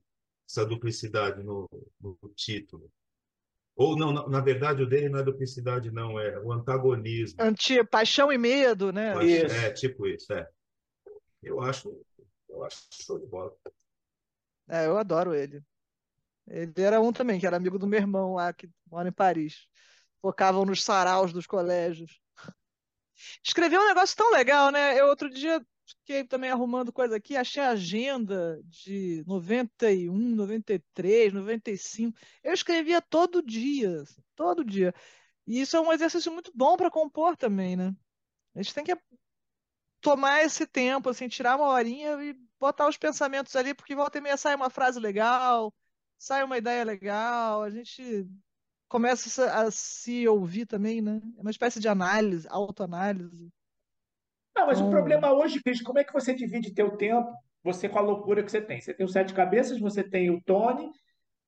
essa 0.49 0.65
duplicidade 0.65 1.43
no, 1.43 1.67
no 2.01 2.17
título. 2.35 2.91
Ou 3.75 3.97
não, 3.97 4.11
na, 4.11 4.27
na 4.27 4.41
verdade 4.41 4.83
o 4.83 4.87
dele 4.87 5.09
não 5.09 5.19
é 5.19 5.23
duplicidade, 5.23 5.91
não, 5.91 6.19
é 6.19 6.39
o 6.39 6.51
antagonismo. 6.51 7.41
Anti, 7.41 7.83
paixão 7.83 8.31
e 8.31 8.37
medo, 8.37 8.91
né? 8.91 9.13
Acho- 9.13 9.25
Isso. 9.25 9.55
É, 9.55 9.71
tipo 9.71 10.07
isso, 10.07 10.31
é. 10.33 10.47
Eu 11.41 11.59
acho, 11.59 12.05
eu 12.49 12.63
acho 12.63 12.83
show 12.91 13.19
de 13.19 13.25
bola. 13.25 13.53
É, 14.69 14.85
eu 14.85 14.97
adoro 14.97 15.33
ele. 15.33 15.61
Ele 16.47 16.73
era 16.77 16.99
um 17.01 17.11
também, 17.11 17.39
que 17.39 17.47
era 17.47 17.57
amigo 17.57 17.79
do 17.79 17.87
meu 17.87 17.99
irmão 17.99 18.35
lá, 18.35 18.53
que 18.53 18.69
mora 18.89 19.09
em 19.09 19.13
Paris. 19.13 19.67
Tocavam 20.23 20.63
nos 20.63 20.81
saraus 20.81 21.33
dos 21.33 21.45
colégios. 21.45 22.17
Escreveu 23.43 23.81
um 23.81 23.87
negócio 23.87 24.15
tão 24.15 24.31
legal, 24.31 24.71
né? 24.71 24.97
Eu 24.97 25.07
outro 25.07 25.29
dia 25.29 25.61
fiquei 25.85 26.23
também 26.23 26.49
arrumando 26.49 26.93
coisa 26.93 27.17
aqui, 27.17 27.35
achei 27.35 27.61
a 27.61 27.71
agenda 27.71 28.57
de 28.63 29.21
91, 29.27 30.13
93, 30.13 31.33
95. 31.33 32.17
Eu 32.41 32.53
escrevia 32.53 33.01
todo 33.01 33.43
dia, 33.43 34.01
todo 34.33 34.63
dia. 34.63 34.93
E 35.45 35.59
isso 35.59 35.75
é 35.75 35.81
um 35.81 35.91
exercício 35.91 36.31
muito 36.31 36.53
bom 36.55 36.77
para 36.77 36.89
compor 36.89 37.35
também, 37.35 37.75
né? 37.75 37.93
A 38.55 38.61
gente 38.61 38.73
tem 38.73 38.85
que 38.85 38.97
tomar 39.99 40.41
esse 40.41 40.65
tempo, 40.65 41.09
assim, 41.09 41.27
tirar 41.27 41.57
uma 41.57 41.67
horinha 41.67 42.11
e 42.23 42.33
botar 42.57 42.87
os 42.87 42.97
pensamentos 42.97 43.53
ali, 43.57 43.73
porque 43.73 43.93
volta 43.93 44.19
e 44.19 44.21
meia 44.21 44.37
sai 44.37 44.55
uma 44.55 44.69
frase 44.69 45.01
legal, 45.01 45.73
sai 46.17 46.45
uma 46.45 46.57
ideia 46.57 46.85
legal, 46.85 47.61
a 47.63 47.69
gente 47.69 48.25
começa 48.93 49.51
a 49.51 49.71
se 49.71 50.27
ouvir 50.27 50.67
também, 50.67 51.01
né? 51.01 51.19
É 51.35 51.41
uma 51.41 51.49
espécie 51.49 51.79
de 51.79 51.87
análise, 51.87 52.47
autoanálise. 52.47 53.51
Não, 54.55 54.67
mas 54.67 54.77
o 54.77 54.81
Então- 54.81 54.91
problema 54.91 55.33
hoje, 55.33 55.59
Cris, 55.63 55.81
como 55.81 55.97
é 55.97 56.03
que 56.03 56.13
você 56.13 56.31
divide 56.31 56.75
teu 56.75 56.95
tempo, 56.95 57.27
você 57.63 57.89
com 57.89 57.97
a 57.97 58.03
loucura 58.03 58.43
que 58.43 58.51
você 58.51 58.61
tem? 58.61 58.79
Você 58.79 58.93
tem 58.93 59.03
o 59.03 59.09
Sete 59.09 59.33
Cabeças, 59.33 59.79
você 59.79 60.03
tem 60.07 60.29
o 60.29 60.39
Tony, 60.43 60.91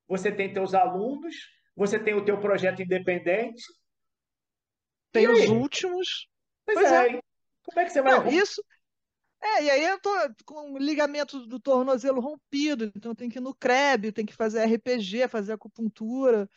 você 0.08 0.32
tem 0.32 0.52
teus 0.52 0.74
alunos, 0.74 1.36
você 1.76 2.00
tem 2.00 2.14
o 2.14 2.24
teu 2.24 2.40
projeto 2.40 2.82
independente. 2.82 3.62
Tem 5.12 5.28
os 5.28 5.48
últimos. 5.48 6.28
Pois, 6.64 6.80
Pois 6.80 6.90
é. 6.90 7.20
Como 7.62 7.80
é 7.80 7.84
que 7.84 7.90
você 7.90 8.02
vai 8.02 8.12
Não, 8.12 8.26
isso. 8.28 8.60
É, 9.40 9.62
e 9.62 9.70
aí 9.70 9.84
eu 9.84 10.00
tô 10.00 10.10
com 10.44 10.72
o 10.72 10.78
ligamento 10.78 11.46
do 11.46 11.60
tornozelo 11.60 12.20
rompido, 12.20 12.90
então 12.96 13.14
tem 13.14 13.28
que 13.28 13.38
ir 13.38 13.40
no 13.40 13.54
CREB, 13.54 14.10
tem 14.10 14.26
que 14.26 14.34
fazer 14.34 14.64
RPG, 14.64 15.28
fazer 15.28 15.52
acupuntura, 15.52 16.50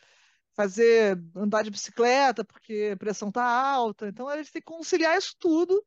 fazer 0.60 1.18
andar 1.34 1.62
de 1.62 1.70
bicicleta, 1.70 2.44
porque 2.44 2.90
a 2.92 2.96
pressão 2.96 3.32
tá 3.32 3.42
alta. 3.42 4.08
Então 4.08 4.28
a 4.28 4.36
gente 4.36 4.52
tem 4.52 4.60
que 4.60 4.66
conciliar 4.66 5.16
isso 5.16 5.34
tudo, 5.38 5.82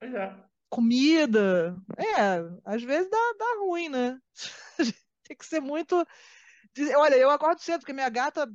Pois 0.00 0.12
é. 0.14 0.36
comida. 0.68 1.76
É, 1.96 2.38
às 2.64 2.82
vezes 2.82 3.08
dá, 3.08 3.18
dá 3.38 3.60
ruim, 3.60 3.88
né? 3.88 4.18
Tem 5.22 5.36
que 5.36 5.46
ser 5.46 5.60
muito. 5.60 6.04
Olha, 6.96 7.16
eu 7.16 7.30
acordo 7.30 7.60
cedo, 7.60 7.80
porque 7.80 7.92
minha 7.92 8.08
gata 8.08 8.48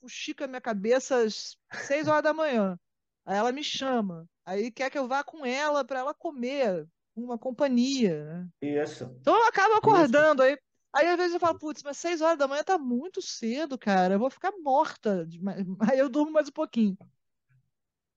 fuxica 0.00 0.46
minha 0.46 0.60
cabeça 0.60 1.24
às 1.24 1.56
seis 1.86 2.06
horas 2.06 2.22
da 2.22 2.32
manhã. 2.32 2.78
Aí 3.24 3.36
ela 3.36 3.52
me 3.52 3.64
chama. 3.64 4.28
Aí 4.44 4.70
quer 4.70 4.90
que 4.90 4.98
eu 4.98 5.08
vá 5.08 5.24
com 5.24 5.44
ela 5.44 5.84
para 5.84 5.98
ela 6.00 6.14
comer, 6.14 6.86
uma 7.16 7.36
companhia, 7.38 8.24
né? 8.24 8.48
Isso. 8.82 9.04
Então 9.20 9.36
eu 9.36 9.44
acabo 9.48 9.74
acordando. 9.74 10.42
Aí, 10.42 10.56
aí 10.96 11.08
às 11.08 11.16
vezes 11.16 11.34
eu 11.34 11.40
falo, 11.40 11.58
putz, 11.58 11.82
mas 11.82 11.98
seis 11.98 12.20
horas 12.20 12.38
da 12.38 12.48
manhã 12.48 12.62
tá 12.64 12.78
muito 12.78 13.20
cedo, 13.22 13.78
cara. 13.78 14.14
Eu 14.14 14.18
vou 14.18 14.30
ficar 14.30 14.52
morta. 14.62 15.26
Aí 15.90 15.98
eu 15.98 16.08
durmo 16.08 16.32
mais 16.32 16.48
um 16.48 16.52
pouquinho. 16.52 16.96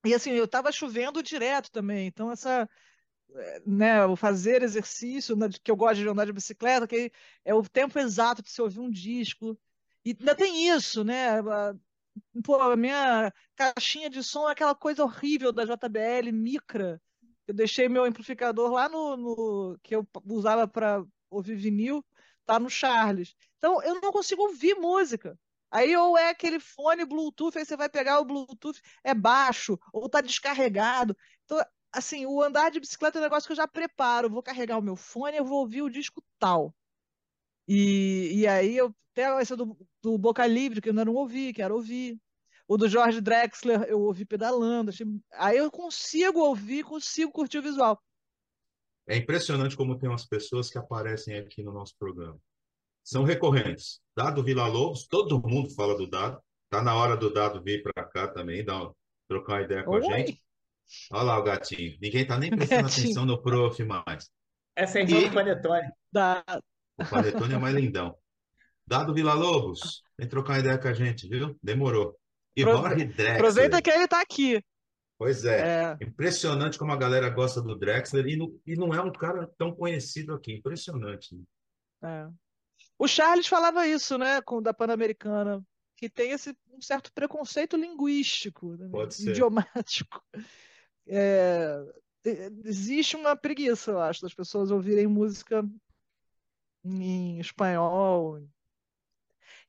E 0.05 0.13
assim, 0.13 0.31
eu 0.31 0.47
tava 0.47 0.71
chovendo 0.71 1.21
direto 1.21 1.69
também. 1.71 2.07
Então 2.07 2.31
essa, 2.31 2.69
eh, 3.35 3.61
né, 3.65 4.05
o 4.05 4.15
fazer 4.15 4.63
exercício, 4.63 5.35
né, 5.35 5.47
que 5.63 5.71
eu 5.71 5.75
gosto 5.77 5.97
de 6.01 6.09
andar 6.09 6.25
de 6.25 6.33
bicicleta, 6.33 6.87
que 6.87 7.11
é 7.45 7.53
o 7.55 7.63
tempo 7.63 7.99
exato 7.99 8.43
para 8.43 8.51
você 8.51 8.61
ouvir 8.61 8.79
um 8.81 8.91
disco. 8.91 9.59
E 10.05 10.11
ainda 10.19 10.35
tem 10.35 10.69
isso, 10.69 11.03
né? 11.03 11.41
Pô, 12.43 12.55
a 12.61 12.75
minha 12.75 13.33
caixinha 13.55 14.09
de 14.09 14.23
som 14.23 14.47
é 14.49 14.51
aquela 14.53 14.75
coisa 14.75 15.03
horrível 15.03 15.51
da 15.51 15.65
JBL 15.65 16.31
Micra. 16.31 17.01
Eu 17.47 17.53
deixei 17.53 17.89
meu 17.89 18.03
amplificador 18.05 18.71
lá 18.71 18.87
no, 18.89 19.17
no- 19.17 19.79
que 19.83 19.95
eu 19.95 20.07
usava 20.25 20.67
para 20.67 21.03
ouvir 21.29 21.55
vinil, 21.55 22.05
tá 22.53 22.59
no 22.59 22.69
Charles. 22.69 23.35
Então 23.57 23.81
eu 23.83 23.99
não 24.01 24.11
consigo 24.11 24.43
ouvir 24.43 24.75
música. 24.75 25.39
Aí 25.71 25.95
ou 25.95 26.17
é 26.17 26.29
aquele 26.29 26.59
fone 26.59 27.05
Bluetooth, 27.05 27.57
aí 27.57 27.65
você 27.65 27.77
vai 27.77 27.89
pegar 27.89 28.19
o 28.19 28.25
Bluetooth, 28.25 28.81
é 29.03 29.13
baixo, 29.13 29.77
ou 29.93 30.09
tá 30.09 30.19
descarregado. 30.21 31.15
Então, 31.45 31.63
assim, 31.91 32.25
o 32.25 32.41
andar 32.41 32.71
de 32.71 32.79
bicicleta 32.79 33.19
é 33.19 33.21
um 33.21 33.23
negócio 33.23 33.45
que 33.47 33.51
eu 33.53 33.57
já 33.57 33.67
preparo. 33.67 34.29
Vou 34.29 34.41
carregar 34.43 34.77
o 34.79 34.81
meu 34.81 34.95
fone, 34.95 35.37
eu 35.37 35.45
vou 35.45 35.59
ouvir 35.59 35.81
o 35.83 35.89
disco 35.89 36.23
tal. 36.39 36.75
E, 37.67 38.41
e 38.41 38.47
aí 38.47 38.77
eu 38.77 38.95
até 39.13 39.41
esse 39.41 39.55
do, 39.55 39.77
do 40.01 40.17
Boca 40.17 40.45
Livre, 40.47 40.81
que 40.81 40.89
eu 40.89 40.91
ainda 40.91 41.05
não 41.05 41.15
ouvi, 41.15 41.53
quero 41.53 41.75
ouvir. 41.75 42.19
O 42.67 42.77
do 42.77 42.87
George 42.87 43.21
Drexler 43.21 43.83
eu 43.83 43.99
ouvi 44.01 44.25
pedalando. 44.25 44.89
achei- 44.91 45.05
Aí 45.33 45.57
eu 45.57 45.71
consigo 45.71 46.39
ouvir, 46.39 46.83
consigo 46.83 47.31
curtir 47.31 47.57
o 47.59 47.61
visual. 47.63 48.01
É 49.09 49.17
impressionante 49.17 49.75
como 49.75 49.97
tem 49.97 50.07
umas 50.07 50.25
pessoas 50.25 50.69
que 50.69 50.77
aparecem 50.77 51.37
aqui 51.37 51.63
no 51.63 51.73
nosso 51.73 51.95
programa. 51.97 52.37
São 53.03 53.23
recorrentes. 53.23 53.99
Dado 54.15 54.43
Vila 54.43 54.67
Lobos, 54.67 55.07
todo 55.07 55.41
mundo 55.41 55.69
fala 55.71 55.97
do 55.97 56.07
Dado. 56.07 56.39
Tá 56.69 56.81
na 56.83 56.93
hora 56.95 57.17
do 57.17 57.33
Dado 57.33 57.61
vir 57.63 57.81
para 57.81 58.05
cá 58.05 58.27
também, 58.27 58.63
dar, 58.63 58.83
um- 58.83 58.93
trocar 59.27 59.53
uma 59.53 59.61
ideia 59.63 59.83
com 59.83 59.95
a 59.95 59.97
Oi. 59.97 60.03
gente. 60.03 60.41
Olha 61.11 61.23
lá 61.23 61.39
o 61.39 61.43
gatinho. 61.43 61.97
Ninguém 62.01 62.25
tá 62.25 62.37
nem 62.37 62.49
prestando 62.51 62.83
Gatinho. 62.83 63.05
atenção 63.05 63.25
no 63.25 63.41
prof 63.41 63.83
mais. 63.83 64.29
Essa 64.75 64.99
é 64.99 65.01
a 65.01 65.05
irmã 65.05 65.19
E- 65.19 65.27
do 65.29 65.33
Panetone. 65.33 65.89
Da... 66.11 66.43
O 66.99 67.05
Panetone 67.05 67.53
é 67.53 67.57
mais 67.57 67.75
lindão. 67.75 68.15
Dado 68.85 69.13
Vila 69.13 69.33
Lobos, 69.33 70.03
vem 70.17 70.27
trocar 70.27 70.53
uma 70.53 70.59
ideia 70.59 70.77
com 70.77 70.87
a 70.87 70.93
gente, 70.93 71.27
viu? 71.27 71.55
Demorou. 71.63 72.15
E 72.55 72.61
Aprove- 72.63 72.89
Jorge 72.89 73.05
Drexler. 73.05 73.35
Aproveita 73.35 73.81
que 73.81 73.89
ele 73.89 74.07
tá 74.07 74.21
aqui. 74.21 74.63
Pois 75.19 75.43
é. 75.43 75.97
É, 75.99 76.05
Impressionante 76.05 76.79
como 76.79 76.93
a 76.93 76.97
galera 76.97 77.29
gosta 77.29 77.61
do 77.61 77.75
Drexler 77.75 78.25
e 78.25 78.37
não, 78.37 78.57
e 78.65 78.75
não 78.75 78.93
é 78.93 79.01
um 79.01 79.11
cara 79.11 79.45
tão 79.57 79.75
conhecido 79.75 80.33
aqui. 80.33 80.53
Impressionante. 80.53 81.37
é. 82.01 82.29
O 82.97 83.05
Charles 83.05 83.47
falava 83.47 83.85
isso, 83.85 84.17
né, 84.17 84.41
com 84.41 84.61
da 84.61 84.73
Pan-Americana, 84.73 85.61
que 85.95 86.09
tem 86.09 86.31
esse 86.31 86.55
um 86.71 86.81
certo 86.81 87.11
preconceito 87.13 87.75
linguístico, 87.75 88.77
né, 88.77 88.87
idiomático. 89.19 90.23
É, 91.11 91.83
existe 92.65 93.15
uma 93.15 93.35
preguiça, 93.35 93.89
eu 93.89 93.99
acho, 93.99 94.21
das 94.21 94.33
pessoas 94.33 94.69
ouvirem 94.69 95.07
música 95.07 95.67
em 96.85 97.39
espanhol. 97.39 98.39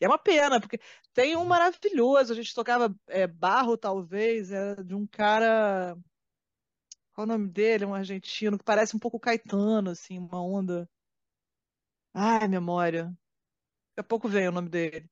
E 0.01 0.05
é 0.05 0.09
uma 0.09 0.19
pena, 0.19 0.59
porque 0.61 0.81
tem 1.13 1.37
um 1.37 1.45
maravilhoso, 1.45 2.33
a 2.33 2.37
gente 2.37 2.55
tocava 2.55 2.95
é, 3.07 3.27
Barro, 3.27 3.77
talvez, 3.77 4.51
é 4.51 4.83
de 4.83 4.95
um 4.95 5.07
cara. 5.07 5.97
Qual 7.13 7.27
é 7.27 7.29
o 7.29 7.33
nome 7.33 7.49
dele? 7.49 7.85
Um 7.85 7.95
argentino 7.95 8.57
que 8.57 8.65
parece 8.65 8.97
um 8.97 8.99
pouco 8.99 9.21
Caetano, 9.21 9.91
assim, 9.91 10.19
uma 10.19 10.43
onda. 10.43 10.89
Ai, 12.15 12.49
memória. 12.49 13.05
Daqui 13.05 13.99
a 14.01 14.05
pouco 14.05 14.29
vem 14.29 14.49
o 14.49 14.53
nome 14.53 14.69
dele. 14.69 15.11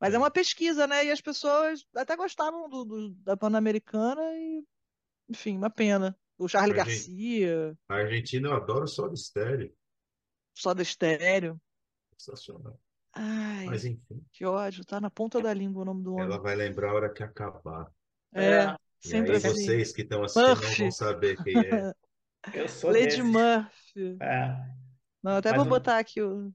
Mas 0.00 0.14
é 0.14 0.18
uma 0.18 0.30
pesquisa, 0.30 0.86
né? 0.86 1.04
E 1.04 1.10
as 1.10 1.20
pessoas 1.20 1.84
até 1.96 2.14
gostavam 2.14 2.68
do, 2.68 2.84
do- 2.84 3.14
da 3.16 3.36
Pan-Americana 3.36 4.22
e, 4.34 4.64
enfim, 5.28 5.56
uma 5.56 5.70
pena. 5.70 6.16
O 6.38 6.46
Charlie 6.46 6.78
Argen- 6.78 6.94
Garcia, 6.94 7.78
A 7.88 7.94
Argentina 7.96 8.48
eu 8.48 8.54
adoro 8.54 8.86
só 8.86 9.08
de 9.08 9.14
estéreo. 9.14 9.76
Soda 10.54 10.82
Estéreo. 10.82 11.60
Sensacional. 12.16 12.80
Ai, 13.14 13.66
Mas 13.66 13.84
enfim, 13.84 14.22
que 14.32 14.44
ódio, 14.44 14.84
tá 14.84 15.00
na 15.00 15.10
ponta 15.10 15.40
da 15.40 15.52
língua 15.52 15.82
o 15.82 15.84
nome 15.84 16.02
do 16.04 16.14
homem. 16.14 16.26
ela 16.26 16.38
vai 16.40 16.54
lembrar 16.54 16.90
a 16.90 16.94
hora 16.94 17.12
que 17.12 17.22
acabar. 17.22 17.90
É, 18.34 18.64
É, 18.64 18.76
E 19.04 19.08
sempre 19.08 19.30
aí 19.32 19.36
assim. 19.38 19.48
vocês 19.48 19.92
que 19.92 20.02
estão 20.02 20.22
assistindo 20.22 20.46
não 20.46 20.54
Murphy. 20.56 20.82
vão 20.82 20.90
saber 20.90 21.36
quem 21.42 21.56
é. 21.58 21.92
eu 22.54 22.68
sou 22.68 22.90
Lady 22.90 23.22
desse. 23.22 23.22
Murphy. 23.22 24.16
É. 24.20 24.56
Não, 25.22 25.36
até 25.36 25.50
Mas 25.50 25.56
vou 25.56 25.66
o- 25.66 25.68
botar 25.68 25.98
aqui 25.98 26.22
o, 26.22 26.52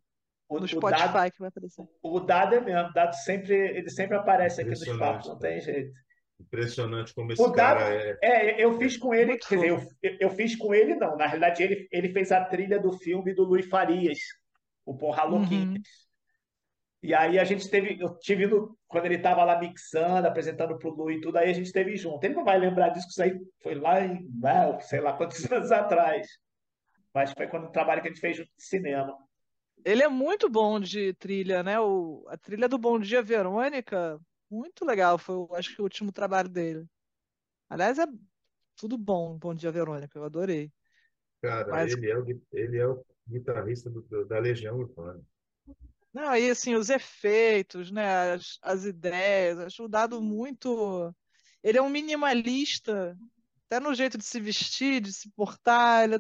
O, 0.48 0.60
no 0.60 0.66
o 0.66 0.68
Spotify 0.68 1.08
dado, 1.14 1.32
que 1.32 1.40
vai 1.40 1.50
aparecer. 1.50 1.86
o 2.02 2.20
dado 2.20 2.56
é 2.56 2.62
mesmo, 2.62 2.90
o 2.90 2.94
dado 2.94 3.14
sempre, 3.16 3.54
ele 3.56 3.90
sempre 3.90 4.16
aparece 4.18 4.62
aqui 4.62 4.70
nos 4.70 4.98
papos, 4.98 5.28
não 5.28 5.38
tem 5.40 5.60
jeito. 5.60 5.94
Impressionante 6.40 7.14
como 7.14 7.32
esse 7.32 7.42
O 7.42 7.52
cara 7.52 7.80
dado- 7.82 7.94
é. 7.94 8.18
É, 8.22 8.64
eu 8.64 8.78
fiz 8.78 8.98
com 8.98 9.14
ele, 9.14 9.38
dizer, 9.38 9.64
eu, 9.68 9.88
eu 10.20 10.30
fiz 10.32 10.56
com 10.56 10.74
ele 10.74 10.96
não, 10.96 11.16
na 11.18 11.26
realidade 11.28 11.64
ele, 11.64 11.88
ele 11.92 12.10
fez 12.14 12.32
a 12.32 12.44
trilha 12.46 12.80
do 12.80 12.92
filme 12.94 13.34
do 13.34 13.44
Luiz 13.44 13.66
Farias, 13.68 14.20
o 14.86 14.96
Porra 14.98 15.24
Louquinhas. 15.24 15.68
Uhum. 15.78 15.82
E 17.04 17.14
aí 17.14 17.38
a 17.38 17.44
gente 17.44 17.70
teve, 17.70 18.02
eu 18.02 18.18
tive 18.20 18.48
no, 18.48 18.78
quando 18.88 19.06
ele 19.06 19.16
estava 19.16 19.44
lá 19.44 19.60
mixando, 19.60 20.26
apresentando 20.26 20.78
pro 20.80 20.90
Lu 20.90 21.12
e 21.12 21.20
tudo, 21.20 21.38
aí 21.38 21.50
a 21.50 21.54
gente 21.54 21.70
teve 21.74 21.98
junto. 21.98 22.24
Ele 22.24 22.34
não 22.34 22.46
vai 22.46 22.58
lembrar 22.58 22.90
disso, 22.90 23.06
que 23.08 23.12
isso 23.12 23.22
aí 23.24 23.38
foi 23.62 23.76
lá 23.76 24.00
em, 24.00 24.26
né, 24.40 24.80
sei 24.80 25.02
lá 25.02 25.12
quantos 25.12 25.44
anos 25.52 25.70
atrás. 25.70 26.26
Mas 27.14 27.34
foi 27.34 27.48
quando 27.48 27.66
o 27.66 27.72
trabalho 27.72 28.02
que 28.02 28.08
a 28.08 28.12
gente 28.12 28.22
fez 28.22 28.38
junto 28.38 28.50
de 28.58 28.64
cinema. 28.66 29.18
Ele 29.84 30.02
é 30.02 30.08
muito 30.08 30.50
bom 30.50 30.80
de 30.80 31.14
trilha, 31.16 31.62
né? 31.62 31.78
O, 31.78 32.26
a 32.30 32.38
trilha 32.38 32.70
do 32.70 32.78
Bom 32.78 32.98
Dia 32.98 33.22
Verônica, 33.22 34.18
muito 34.50 34.86
legal. 34.86 35.18
Foi, 35.18 35.36
o- 35.36 35.50
acho 35.54 35.76
que 35.76 35.82
o 35.82 35.84
último 35.84 36.10
trabalho 36.10 36.48
dele. 36.48 36.86
Aliás, 37.70 38.00
é 38.00 38.06
tudo 38.78 38.98
bom, 38.98 39.38
Bom 39.38 39.54
Dia 39.54 39.72
Verônica, 39.72 40.18
eu 40.18 40.24
adorei. 40.24 40.72
Cara, 41.42 41.70
Mas- 41.70 41.92
ele 41.92 42.10
é 42.10 42.18
o, 42.18 42.26
ele 42.54 42.78
é 42.78 42.88
o 42.88 43.06
guitarrista 43.28 43.90
do- 43.90 44.02
do- 44.04 44.26
da 44.26 44.40
Legião 44.40 44.78
Urbana. 44.78 45.22
Não, 46.14 46.30
aí 46.30 46.50
assim, 46.50 46.76
os 46.76 46.90
efeitos, 46.90 47.92
né? 47.92 48.34
As, 48.34 48.58
as 48.62 48.86
ideias, 48.86 49.60
acho 49.60 49.84
o 49.86 49.88
dado 49.90 50.22
muito. 50.22 51.14
Ele 51.64 51.78
é 51.78 51.82
um 51.82 51.90
minimalista, 51.90 53.18
até 53.66 53.80
no 53.80 53.94
jeito 53.96 54.18
de 54.18 54.24
se 54.26 54.40
vestir, 54.40 55.02
de 55.02 55.12
se 55.12 55.30
portar. 55.32 56.04
Ele 56.04 56.16
é, 56.16 56.20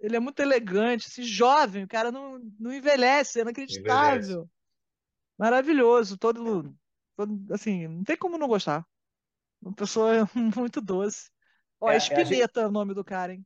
ele 0.00 0.16
é 0.16 0.20
muito 0.20 0.40
elegante, 0.40 1.08
assim, 1.08 1.22
jovem, 1.22 1.84
o 1.84 1.88
cara 1.88 2.12
não, 2.12 2.38
não 2.60 2.72
envelhece, 2.72 3.38
é 3.38 3.42
inacreditável. 3.42 4.48
Maravilhoso, 5.38 6.16
todo, 6.16 6.74
todo. 7.16 7.52
Assim, 7.52 7.88
não 7.88 8.04
tem 8.04 8.16
como 8.16 8.38
não 8.38 8.46
gostar. 8.46 8.86
Uma 9.60 9.74
pessoa 9.74 10.28
muito 10.56 10.80
doce. 10.80 11.30
Ó, 11.80 11.90
É, 11.90 11.94
é 11.94 11.96
a 11.96 11.98
gente- 11.98 12.22
Espineta 12.22 12.60
é 12.60 12.66
o 12.66 12.72
nome 12.72 12.94
do 12.94 13.04
cara, 13.04 13.32
hein? 13.32 13.44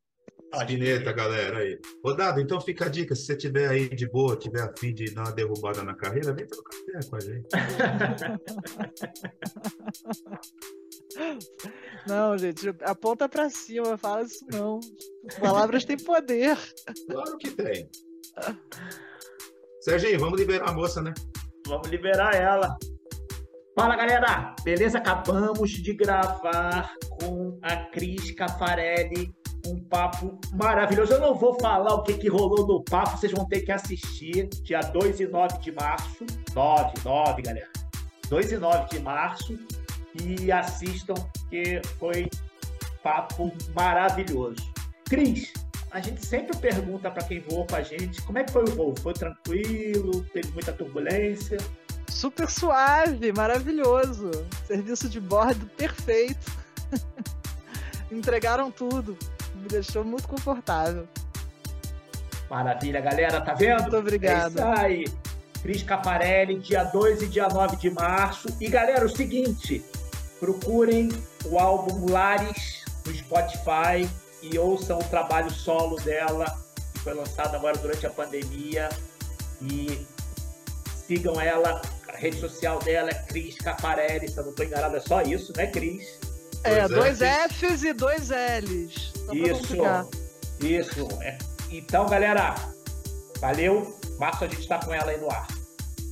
Spinetta, 0.54 1.12
galera 1.12 1.58
aí. 1.58 1.78
Ô, 2.02 2.12
Dado, 2.12 2.40
então 2.40 2.60
fica 2.60 2.86
a 2.86 2.88
dica, 2.88 3.14
se 3.14 3.26
você 3.26 3.36
tiver 3.36 3.68
aí 3.68 3.88
de 3.88 4.08
boa, 4.08 4.36
tiver 4.36 4.62
a 4.62 4.72
fim 4.76 4.92
de 4.94 5.14
dar 5.14 5.24
uma 5.24 5.32
derrubada 5.32 5.82
na 5.82 5.94
carreira, 5.94 6.32
vem 6.32 6.46
trocar 6.46 6.76
ideia 6.76 7.00
com 7.08 7.16
a 7.16 7.20
gente. 7.20 7.48
Não, 12.06 12.38
gente, 12.38 12.68
aponta 12.82 13.28
pra 13.28 13.50
cima, 13.50 13.98
fala 13.98 14.22
isso 14.22 14.46
não. 14.50 14.78
Palavras 15.40 15.84
têm 15.84 15.96
poder. 15.96 16.56
Claro 17.10 17.36
que 17.38 17.50
tem. 17.50 17.90
Serginho, 19.80 20.20
vamos 20.20 20.38
liberar 20.38 20.70
a 20.70 20.72
moça, 20.72 21.02
né? 21.02 21.12
Vamos 21.66 21.88
liberar 21.88 22.34
ela. 22.34 22.76
Fala 23.74 23.96
galera, 23.96 24.54
beleza? 24.64 24.98
Acabamos 24.98 25.70
de 25.70 25.94
gravar 25.94 26.92
com 27.20 27.58
a 27.62 27.76
Cris 27.90 28.30
Cafarelli 28.32 29.32
um 29.68 29.80
papo 29.80 30.38
maravilhoso. 30.54 31.12
Eu 31.12 31.20
não 31.20 31.34
vou 31.34 31.58
falar 31.60 31.94
o 31.94 32.02
que, 32.02 32.14
que 32.14 32.28
rolou 32.28 32.66
no 32.66 32.82
papo, 32.82 33.16
vocês 33.16 33.32
vão 33.32 33.44
ter 33.46 33.60
que 33.60 33.72
assistir 33.72 34.48
dia 34.62 34.80
2 34.80 35.20
e 35.20 35.26
9 35.26 35.58
de 35.58 35.72
março. 35.72 36.26
9, 36.54 36.92
9, 37.04 37.42
galera. 37.42 37.68
2 38.28 38.52
e 38.52 38.56
9 38.58 38.88
de 38.88 39.00
março. 39.00 39.58
E 40.22 40.50
assistam, 40.50 41.14
que 41.48 41.80
foi 41.98 42.28
papo 43.02 43.52
maravilhoso. 43.74 44.72
Cris, 45.04 45.52
a 45.90 46.00
gente 46.00 46.24
sempre 46.24 46.56
pergunta 46.58 47.10
para 47.10 47.24
quem 47.24 47.40
voou 47.40 47.66
com 47.66 47.76
a 47.76 47.82
gente 47.82 48.20
como 48.22 48.38
é 48.38 48.44
que 48.44 48.52
foi 48.52 48.64
o 48.64 48.74
voo? 48.74 48.94
Foi 49.00 49.14
tranquilo? 49.14 50.22
Teve 50.32 50.50
muita 50.52 50.72
turbulência? 50.72 51.56
Super 52.08 52.48
suave, 52.48 53.32
maravilhoso. 53.32 54.30
Serviço 54.66 55.08
de 55.08 55.20
bordo 55.20 55.66
perfeito. 55.76 56.52
Entregaram 58.10 58.70
tudo. 58.70 59.16
Me 59.58 59.68
deixou 59.68 60.04
muito 60.04 60.28
confortável. 60.28 61.06
Maravilha, 62.48 63.00
galera, 63.00 63.40
tá 63.40 63.54
vendo? 63.54 63.82
Muito 63.82 63.96
obrigada. 63.96 64.46
É 64.46 64.48
isso 64.48 64.62
aí. 64.62 65.04
Cris 65.62 65.82
Cafarelli, 65.82 66.58
dia 66.58 66.84
2 66.84 67.22
e 67.22 67.26
dia 67.26 67.48
9 67.48 67.76
de 67.76 67.90
março. 67.90 68.48
E 68.60 68.68
galera, 68.68 69.04
o 69.04 69.08
seguinte, 69.08 69.84
procurem 70.40 71.08
o 71.44 71.58
álbum 71.58 72.10
Lares 72.10 72.84
no 73.04 73.12
Spotify 73.12 74.08
e 74.42 74.58
ouçam 74.58 74.98
o 74.98 75.04
trabalho 75.04 75.50
solo 75.50 75.96
dela, 75.96 76.46
que 76.94 77.00
foi 77.00 77.14
lançado 77.14 77.54
agora 77.56 77.76
durante 77.76 78.06
a 78.06 78.10
pandemia. 78.10 78.88
E 79.60 80.06
sigam 81.06 81.40
ela, 81.40 81.82
a 82.08 82.16
rede 82.16 82.38
social 82.38 82.78
dela 82.78 83.10
é 83.10 83.14
Cris 83.14 83.56
Cafarelli, 83.58 84.28
se 84.28 84.38
eu 84.38 84.44
não 84.44 84.50
estou 84.50 84.64
enganado, 84.64 84.96
é 84.96 85.00
só 85.00 85.22
isso, 85.22 85.52
né, 85.56 85.66
Cris? 85.66 86.18
É, 86.64 86.88
Dois 86.88 87.18
dois 87.18 87.30
Fs 87.52 87.82
e 87.82 87.92
dois 87.92 88.30
Ls. 88.30 89.12
Isso, 89.32 89.76
isso. 90.60 91.08
É. 91.22 91.38
Então, 91.70 92.06
galera, 92.06 92.54
valeu. 93.40 93.96
Março 94.18 94.44
a 94.44 94.48
gente 94.48 94.60
está 94.60 94.78
com 94.84 94.92
ela 94.92 95.10
aí 95.10 95.20
no 95.20 95.30
ar. 95.30 95.46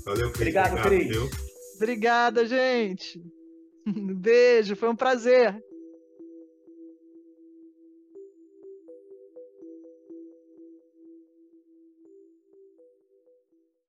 Valeu, 0.04 0.30
Cris. 0.30 0.54
Obrigado, 0.54 0.82
Cris. 0.82 1.08
viu? 1.08 1.30
Obrigada, 1.74 2.46
gente. 2.46 3.20
Beijo, 3.86 4.76
foi 4.76 4.88
um 4.88 4.96
prazer. 4.96 5.60